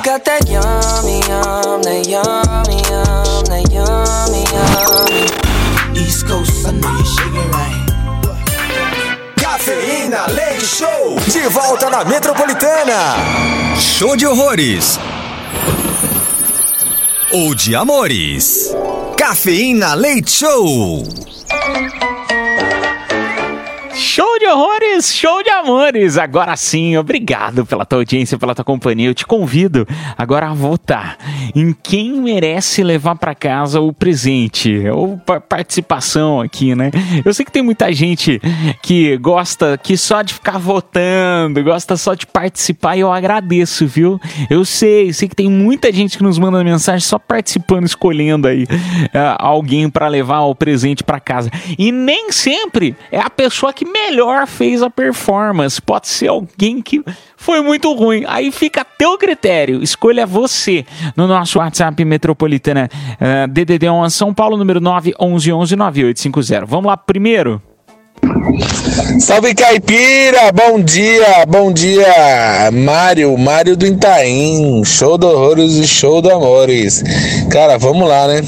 Yummy, 0.76 1.19
yum, 1.30 1.82
that 1.84 2.05
yummy, 2.05 2.80
yum, 2.89 3.45
that 3.47 3.65
yummy, 3.71 4.43
yummy. 4.51 5.23
East 5.99 6.28
Coast, 6.28 6.67
I 6.67 6.71
know 6.71 6.91
you're 6.91 7.05
shaking 7.05 7.51
right. 7.51 7.86
Cafeína, 9.38 10.28
leite 10.28 10.65
show, 10.65 11.15
de 11.32 11.47
volta 11.47 11.89
na 11.89 12.03
Metropolitana. 12.03 13.15
Show 13.80 14.17
de 14.17 14.28
horrores. 14.28 14.99
Ou 17.32 17.55
de 17.55 17.76
amores. 17.76 18.76
Cafeína 19.17 19.93
Leite 19.95 20.30
Show. 20.30 21.03
De 24.46 24.52
horrores, 24.52 25.12
show 25.12 25.41
de 25.41 25.50
amores. 25.50 26.20
Agora 26.20 26.56
sim, 26.56 26.96
obrigado 26.98 27.66
pela 27.66 27.84
tua 27.84 27.98
audiência, 27.98 28.38
pela 28.38 28.54
tua 28.54 28.64
companhia. 28.64 29.10
Eu 29.10 29.16
te 29.16 29.26
convido 29.26 29.88
agora 30.16 30.50
a 30.50 30.54
votar 30.54 31.18
em 31.56 31.74
quem 31.82 32.12
merece 32.22 32.84
levar 32.84 33.16
para 33.16 33.34
casa 33.34 33.82
o 33.82 33.91
presente 33.91 34.88
ou 34.89 35.18
pa- 35.18 35.41
participação 35.41 36.41
aqui, 36.41 36.76
né? 36.76 36.91
Eu 37.26 37.34
sei 37.34 37.43
que 37.43 37.52
tem 37.52 37.64
muita 37.64 37.91
gente 37.91 38.39
que 38.84 39.18
gosta 39.18 39.80
que 39.82 39.98
só 39.98 40.22
de 40.22 40.36
ficar 40.36 40.60
votando, 40.60 41.64
gosta 41.64 41.98
só 41.98 42.14
de 42.14 42.28
participar 42.28 42.96
e 42.98 43.00
eu 43.00 43.12
agradeço, 43.12 43.88
viu? 43.88 44.22
Eu 44.48 44.64
sei, 44.64 45.12
sei 45.12 45.28
que 45.28 45.36
tem 45.36 45.50
muita 45.50 45.91
gente 45.91 46.18
que 46.20 46.24
nos 46.24 46.38
manda 46.38 46.64
mensagem 46.64 47.00
só 47.02 47.18
participando, 47.18 47.88
escolhendo 47.88 48.48
aí 48.48 48.68
ah, 49.12 49.38
alguém 49.39 49.89
para 49.89 50.08
levar 50.08 50.41
o 50.41 50.54
presente 50.54 51.04
para 51.04 51.20
casa. 51.20 51.50
E 51.80 51.91
nem 51.91 52.32
sempre 52.32 52.96
é 53.12 53.20
a 53.20 53.30
pessoa 53.32 53.74
que 53.74 53.86
melhor 53.86 54.34
fez 54.45 54.81
a 54.81 54.89
performance. 54.89 55.79
Pode 55.81 56.07
ser 56.07 56.29
alguém 56.29 56.81
que 56.81 57.03
foi 57.38 57.61
muito 57.61 57.93
ruim. 57.93 58.23
Aí 58.27 58.51
fica 58.51 58.81
a 58.81 58.86
teu 58.86 59.17
critério. 59.17 59.83
Escolha 59.83 60.25
você 60.25 60.83
no 61.15 61.27
nosso 61.27 61.59
WhatsApp 61.59 62.03
Metropolitana 62.03 62.89
ah, 63.19 63.45
DDD 63.47 63.88
1 63.89 64.09
São 64.09 64.33
Paulo, 64.33 64.57
número 64.57 64.81
911-9850. 64.81 66.65
Vamos 66.65 66.88
lá 66.88 66.97
primeiro. 66.97 67.61
Salve 69.20 69.56
caipira, 69.56 70.52
bom 70.54 70.80
dia, 70.80 71.46
bom 71.48 71.72
dia, 71.72 72.70
Mário, 72.72 73.36
Mário 73.38 73.76
do 73.76 73.88
Itaim, 73.88 74.84
show 74.86 75.18
do 75.18 75.28
horrores 75.28 75.74
e 75.74 75.88
show 75.88 76.22
do 76.22 76.30
amores. 76.30 77.04
Cara, 77.50 77.78
vamos 77.78 78.08
lá, 78.08 78.28
né? 78.28 78.41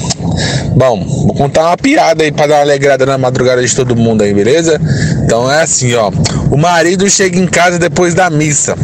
Bom, 0.76 1.04
vou 1.04 1.34
contar 1.34 1.66
uma 1.66 1.76
piada 1.76 2.22
aí 2.22 2.30
pra 2.30 2.46
dar 2.46 2.56
uma 2.56 2.60
alegrada 2.60 3.04
na 3.04 3.18
madrugada 3.18 3.60
de 3.64 3.74
todo 3.74 3.96
mundo 3.96 4.22
aí, 4.22 4.32
beleza? 4.32 4.80
Então 5.24 5.50
é 5.50 5.62
assim, 5.62 5.92
ó. 5.94 6.12
O 6.50 6.56
marido 6.56 7.10
chega 7.10 7.36
em 7.36 7.46
casa 7.46 7.78
depois 7.78 8.14
da 8.14 8.30
missa. 8.30 8.76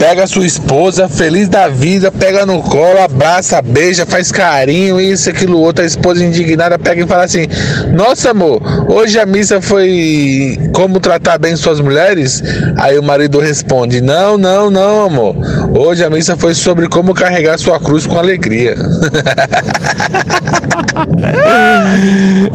Pega 0.00 0.26
sua 0.26 0.46
esposa, 0.46 1.10
feliz 1.10 1.46
da 1.46 1.68
vida, 1.68 2.10
pega 2.10 2.46
no 2.46 2.62
colo, 2.62 3.00
abraça, 3.00 3.60
beija, 3.60 4.06
faz 4.06 4.32
carinho, 4.32 4.98
isso, 4.98 5.28
aquilo, 5.28 5.60
outro. 5.60 5.84
A 5.84 5.86
esposa 5.86 6.24
indignada 6.24 6.78
pega 6.78 7.04
e 7.04 7.06
fala 7.06 7.24
assim: 7.24 7.46
Nossa, 7.92 8.30
amor, 8.30 8.62
hoje 8.90 9.20
a 9.20 9.26
missa 9.26 9.60
foi 9.60 10.58
como 10.72 11.00
tratar 11.00 11.36
bem 11.36 11.54
suas 11.54 11.80
mulheres? 11.80 12.42
Aí 12.78 12.98
o 12.98 13.02
marido 13.02 13.38
responde: 13.40 14.00
Não, 14.00 14.38
não, 14.38 14.70
não, 14.70 15.02
amor. 15.02 15.36
Hoje 15.78 16.02
a 16.02 16.08
missa 16.08 16.34
foi 16.34 16.54
sobre 16.54 16.88
como 16.88 17.12
carregar 17.12 17.58
sua 17.58 17.78
cruz 17.78 18.06
com 18.06 18.18
alegria. 18.18 18.76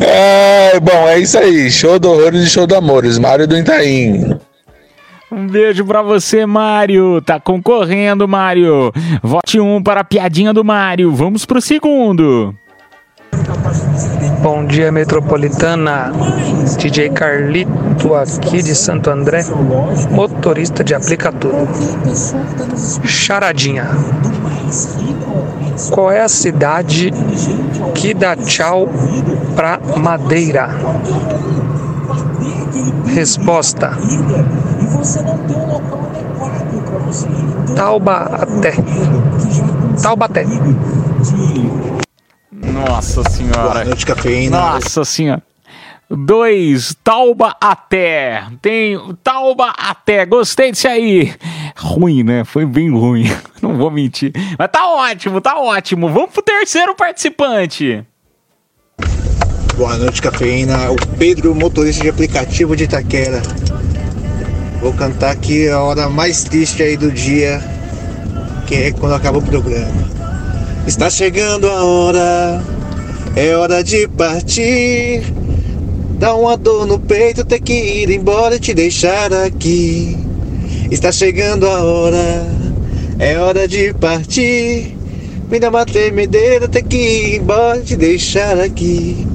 é, 0.02 0.80
bom, 0.80 1.08
é 1.08 1.20
isso 1.20 1.38
aí. 1.38 1.70
Show 1.70 2.00
do 2.00 2.10
horrores 2.10 2.42
e 2.42 2.50
show 2.50 2.66
do 2.66 2.76
amores. 2.76 3.20
Mário 3.20 3.48
do 3.48 3.56
Itaim. 3.56 4.36
Um 5.36 5.48
beijo 5.48 5.84
pra 5.84 6.02
você, 6.02 6.46
Mário. 6.46 7.22
Tá 7.22 7.42
concorrendo, 7.42 8.26
Mário. 8.26 8.90
Vote 9.22 9.60
um 9.60 9.84
para 9.84 10.00
a 10.00 10.04
piadinha 10.04 10.54
do 10.54 10.64
Mário. 10.64 11.12
Vamos 11.14 11.46
pro 11.46 11.60
segundo. 11.60 12.56
Bom 14.42 14.66
dia, 14.66 14.94
metropolitana. 14.94 16.14
DJ 16.78 17.10
Carlito 17.10 18.16
aqui 18.16 18.64
de 18.64 18.74
Santo 18.74 19.10
André, 19.10 19.44
motorista 20.10 20.86
de 20.86 20.96
aplicativo. 20.96 21.68
Charadinha. 23.04 23.90
Qual 25.92 26.10
é 26.10 26.22
a 26.22 26.30
cidade 26.30 27.12
que 27.94 28.14
dá 28.14 28.38
tchau 28.38 28.88
pra 29.54 29.82
Madeira? 29.98 30.70
Resposta: 33.14 33.98
Taubaté. 37.76 38.74
Taubaté. 40.02 40.46
Nossa 42.52 43.24
senhora. 43.30 43.62
Boa 43.62 43.86
noite, 43.86 44.06
cafeína. 44.06 44.58
Nossa 44.58 45.06
senhora. 45.06 45.44
Dois, 46.10 46.96
Tauba 47.04 47.56
até. 47.60 48.44
Tem 48.62 48.98
Tauba 49.24 49.74
até. 49.78 50.26
Gostei 50.26 50.72
disso 50.72 50.88
aí. 50.88 51.34
Ruim, 51.76 52.24
né? 52.24 52.44
Foi 52.44 52.66
bem 52.66 52.92
ruim. 52.92 53.26
Não 53.62 53.76
vou 53.76 53.90
mentir. 53.90 54.32
Mas 54.58 54.70
tá 54.72 54.88
ótimo, 54.88 55.42
tá 55.42 55.58
ótimo. 55.60 56.10
Vamos 56.10 56.32
pro 56.32 56.44
terceiro 56.44 56.96
participante. 56.96 58.06
Boa 59.76 59.98
noite, 59.98 60.22
cafeína. 60.22 60.92
O 60.92 60.96
Pedro, 61.18 61.56
motorista 61.56 62.04
de 62.04 62.10
aplicativo 62.10 62.76
de 62.76 62.84
Itaquera. 62.84 63.42
Vou 64.82 64.94
cantar 64.94 65.32
aqui 65.32 65.68
a 65.68 65.82
hora 65.82 66.10
mais 66.10 66.44
triste 66.44 66.84
aí 66.84 66.96
do 66.96 67.12
dia, 67.12 67.62
que 68.68 68.76
é 68.76 68.92
quando 68.92 69.16
acaba 69.16 69.40
o 69.40 69.42
programa. 69.42 70.10
Está 70.86 71.10
chegando 71.10 71.68
a 71.68 71.84
hora, 71.84 72.64
é 73.36 73.56
hora 73.56 73.84
de 73.84 74.08
partir. 74.10 75.24
Dá 76.20 76.36
uma 76.36 76.56
dor 76.56 76.86
no 76.86 77.00
peito, 77.00 77.44
ter 77.44 77.60
que 77.60 77.74
ir 77.74 78.10
embora 78.12 78.56
e 78.56 78.60
te 78.60 78.74
deixar 78.74 79.34
aqui. 79.34 80.18
Está 80.92 81.12
chegando 81.12 81.68
a 81.68 81.84
hora, 81.84 82.48
é 83.18 83.38
hora 83.38 83.68
de 83.68 83.94
partir. 83.94 84.96
Me 85.50 85.60
dá 85.60 85.70
uma 85.70 85.86
tremedeira, 85.86 86.68
ter 86.68 86.84
que 86.84 86.98
ir 86.98 87.36
embora 87.42 87.80
e 87.80 87.84
te 87.84 87.96
deixar 87.96 88.60
aqui. 88.60 89.28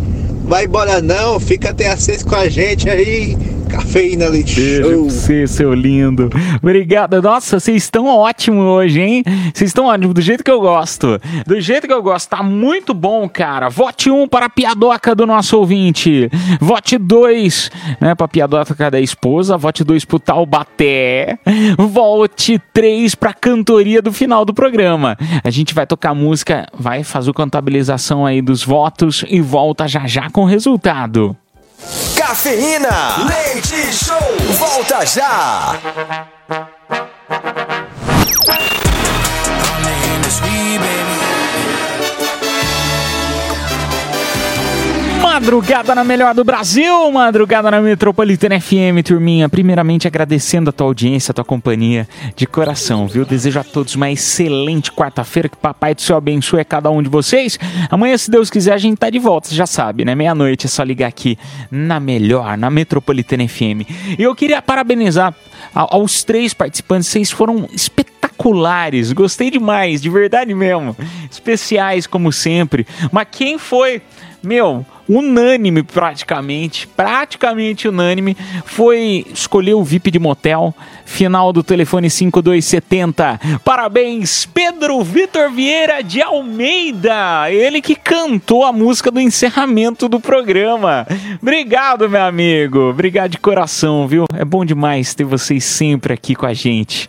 Vai 0.45 0.67
embora 0.67 1.01
não, 1.01 1.39
fica 1.41 1.71
até 1.71 1.89
às 1.89 2.03
seis 2.03 2.23
com 2.23 2.35
a 2.35 2.49
gente 2.49 2.89
aí. 2.89 3.37
Cafeína 3.71 4.29
Leite 4.29 4.55
Beijo 4.55 4.91
Show. 4.91 5.05
você, 5.05 5.47
seu 5.47 5.73
lindo. 5.73 6.29
Obrigado. 6.63 7.23
Nossa, 7.23 7.61
vocês 7.61 7.85
estão 7.85 8.07
ótimos 8.07 8.65
hoje, 8.65 9.01
hein? 9.01 9.23
Vocês 9.55 9.71
estão 9.71 9.87
ótimos, 9.87 10.15
do 10.15 10.21
jeito 10.21 10.43
que 10.43 10.51
eu 10.51 10.61
gosto. 10.61 11.21
Do 11.47 11.61
jeito 11.61 11.87
que 11.87 11.93
eu 11.93 12.03
gosto. 12.03 12.29
Tá 12.29 12.43
muito 12.43 12.93
bom, 12.93 13.29
cara. 13.29 13.69
Vote 13.69 14.11
um 14.11 14.27
para 14.27 14.47
a 14.47 14.51
piadoca 14.51 15.15
do 15.15 15.27
nosso 15.27 15.57
ouvinte. 15.59 16.29
Vote 16.61 16.99
dois, 16.99 17.71
né, 18.01 18.15
pra 18.15 18.27
piadoca 18.29 18.91
da 18.91 19.01
esposa. 19.01 19.57
Vote 19.57 19.85
dois 19.85 20.05
pro 20.05 20.19
Taubaté. 20.19 21.39
Vote 21.79 22.61
três 22.73 23.15
pra 23.15 23.33
cantoria 23.33 24.03
do 24.03 24.13
final 24.13 24.45
do 24.45 24.53
programa. 24.53 25.17
A 25.45 25.51
gente 25.51 25.75
vai 25.75 25.87
tocar 25.87 26.15
música, 26.15 26.67
vai 26.77 27.05
fazer 27.05 27.31
a 27.31 27.35
contabilização 27.35 28.27
aí 28.27 28.43
dos 28.43 28.65
votos 28.65 29.25
e 29.29 29.41
volta 29.41 29.87
já 29.87 30.07
já 30.07 30.29
com 30.31 30.43
o 30.43 30.47
resultado. 30.47 31.37
Cafeína. 32.21 33.25
Leite 33.25 33.91
Show. 33.93 34.19
Volta 34.59 35.07
já. 35.07 35.73
Madrugada 45.23 45.95
na 45.95 46.03
melhor 46.03 46.35
do 46.35 46.45
Brasil, 46.45 47.11
madrugada 47.13 47.71
na 47.71 47.81
Metropolitana 47.81 48.61
FM, 48.61 49.03
turminha. 49.05 49.49
Primeiramente 49.49 50.07
agradecendo 50.09 50.71
a 50.71 50.73
tua 50.73 50.87
audiência, 50.87 51.31
a 51.31 51.35
tua 51.35 51.45
companhia 51.45 52.09
de 52.35 52.47
coração, 52.47 53.07
viu? 53.07 53.25
Desejo 53.25 53.61
a 53.61 53.65
todos 53.65 53.95
uma 53.95 54.11
excelente 54.11 54.91
quarta-feira, 54.91 55.49
que 55.49 55.57
Papai 55.57 55.95
do 55.95 56.03
Céu 56.03 56.17
abençoe 56.17 56.61
a 56.61 56.65
cada 56.65 56.91
um 56.91 57.03
de 57.03 57.09
vocês. 57.09 57.59
Amanhã, 57.91 58.17
se 58.17 58.31
Deus 58.31 58.51
quiser, 58.51 58.73
a 58.73 58.79
gente 58.79 58.99
tá 58.99 59.09
de 59.09 59.19
volta, 59.19 59.49
você 59.49 59.55
já 59.55 59.67
sabe, 59.67 60.05
né? 60.05 60.15
Meia-noite 60.15 60.67
é 60.67 60.69
só 60.69 60.83
ligar 60.83 61.09
aqui 61.09 61.39
na 61.71 62.01
melhor, 62.01 62.57
na 62.57 62.71
Metropolitana 62.71 63.47
FM. 63.47 63.89
E 64.19 64.23
eu 64.23 64.35
queria 64.35 64.61
parabenizar 64.61 65.35
aos 65.75 66.25
três 66.25 66.53
participantes, 66.55 67.09
vocês 67.09 67.31
foram 67.31 67.69
espetaculares, 67.73 69.13
gostei 69.13 69.51
demais, 69.51 70.01
de 70.01 70.09
verdade 70.09 70.55
mesmo. 70.55 70.97
Especiais 71.31 72.07
como 72.07 72.33
sempre. 72.33 72.87
Mas 73.13 73.29
quem 73.31 73.59
foi, 73.59 74.03
meu, 74.43 74.85
unânime 75.09 75.83
praticamente, 75.83 76.87
praticamente 76.87 77.89
unânime, 77.89 78.37
foi 78.65 79.27
escolher 79.33 79.75
o 79.75 79.85
VIP 79.85 80.11
de 80.11 80.19
motel, 80.19 80.75
final 81.05 81.53
do 81.53 81.63
telefone 81.63 82.09
5270. 82.09 83.41
Parabéns, 83.65 84.47
Pedro 84.47 85.03
Vitor 85.03 85.51
Vieira 85.51 86.03
de 86.03 86.23
Almeida, 86.23 87.51
ele 87.51 87.83
que 87.83 87.95
cantou 87.95 88.65
a 88.65 88.73
música 88.73 89.11
do 89.11 89.21
encerramento 89.21 90.09
do 90.09 90.21
programa. 90.21 91.07
Obrigado, 91.43 92.09
meu 92.09 92.23
amigo, 92.23 92.91
obrigado 92.91 93.33
de 93.33 93.39
coração, 93.39 94.07
viu? 94.07 94.25
É 94.33 94.45
bom 94.45 94.65
demais 94.65 95.15
ter 95.15 95.25
vocês 95.25 95.65
sempre 95.65 96.15
aqui 96.15 96.35
com 96.35 96.47
a 96.47 96.55
gente. 96.55 97.09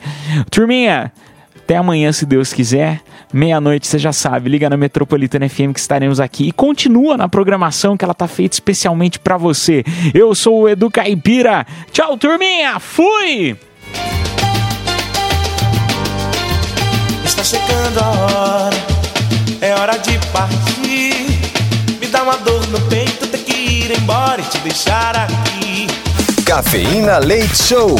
Turminha, 0.49 1.11
até 1.55 1.77
amanhã, 1.77 2.11
se 2.11 2.25
Deus 2.25 2.51
quiser. 2.51 3.01
Meia-noite, 3.33 3.87
você 3.87 3.97
já 3.97 4.11
sabe. 4.11 4.49
Liga 4.49 4.69
na 4.69 4.77
Metropolitana 4.77 5.47
FM 5.47 5.73
que 5.73 5.79
estaremos 5.79 6.19
aqui. 6.19 6.47
E 6.47 6.51
continua 6.51 7.17
na 7.17 7.29
programação 7.29 7.95
que 7.95 8.03
ela 8.03 8.13
tá 8.13 8.27
feita 8.27 8.55
especialmente 8.55 9.19
pra 9.19 9.37
você. 9.37 9.83
Eu 10.13 10.35
sou 10.35 10.61
o 10.61 10.69
Edu 10.69 10.91
Caipira. 10.91 11.65
Tchau, 11.91 12.17
turminha. 12.17 12.79
Fui! 12.79 13.57
Está 17.23 17.43
chegando 17.43 17.99
a 17.99 18.09
hora, 18.09 18.75
é 19.61 19.73
hora 19.73 19.97
de 19.97 20.17
partir. 20.27 21.39
Me 21.99 22.07
dá 22.07 22.23
uma 22.23 22.37
dor 22.37 22.67
no 22.67 22.79
peito, 22.81 23.25
ter 23.27 23.39
que 23.39 23.53
ir 23.53 23.97
embora 23.97 24.41
e 24.41 24.43
te 24.43 24.57
deixar 24.59 25.15
aqui. 25.15 25.87
Cafeína 26.45 27.17
Leite 27.19 27.63
Show. 27.63 27.95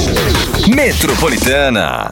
Metropolitana. 0.68 2.10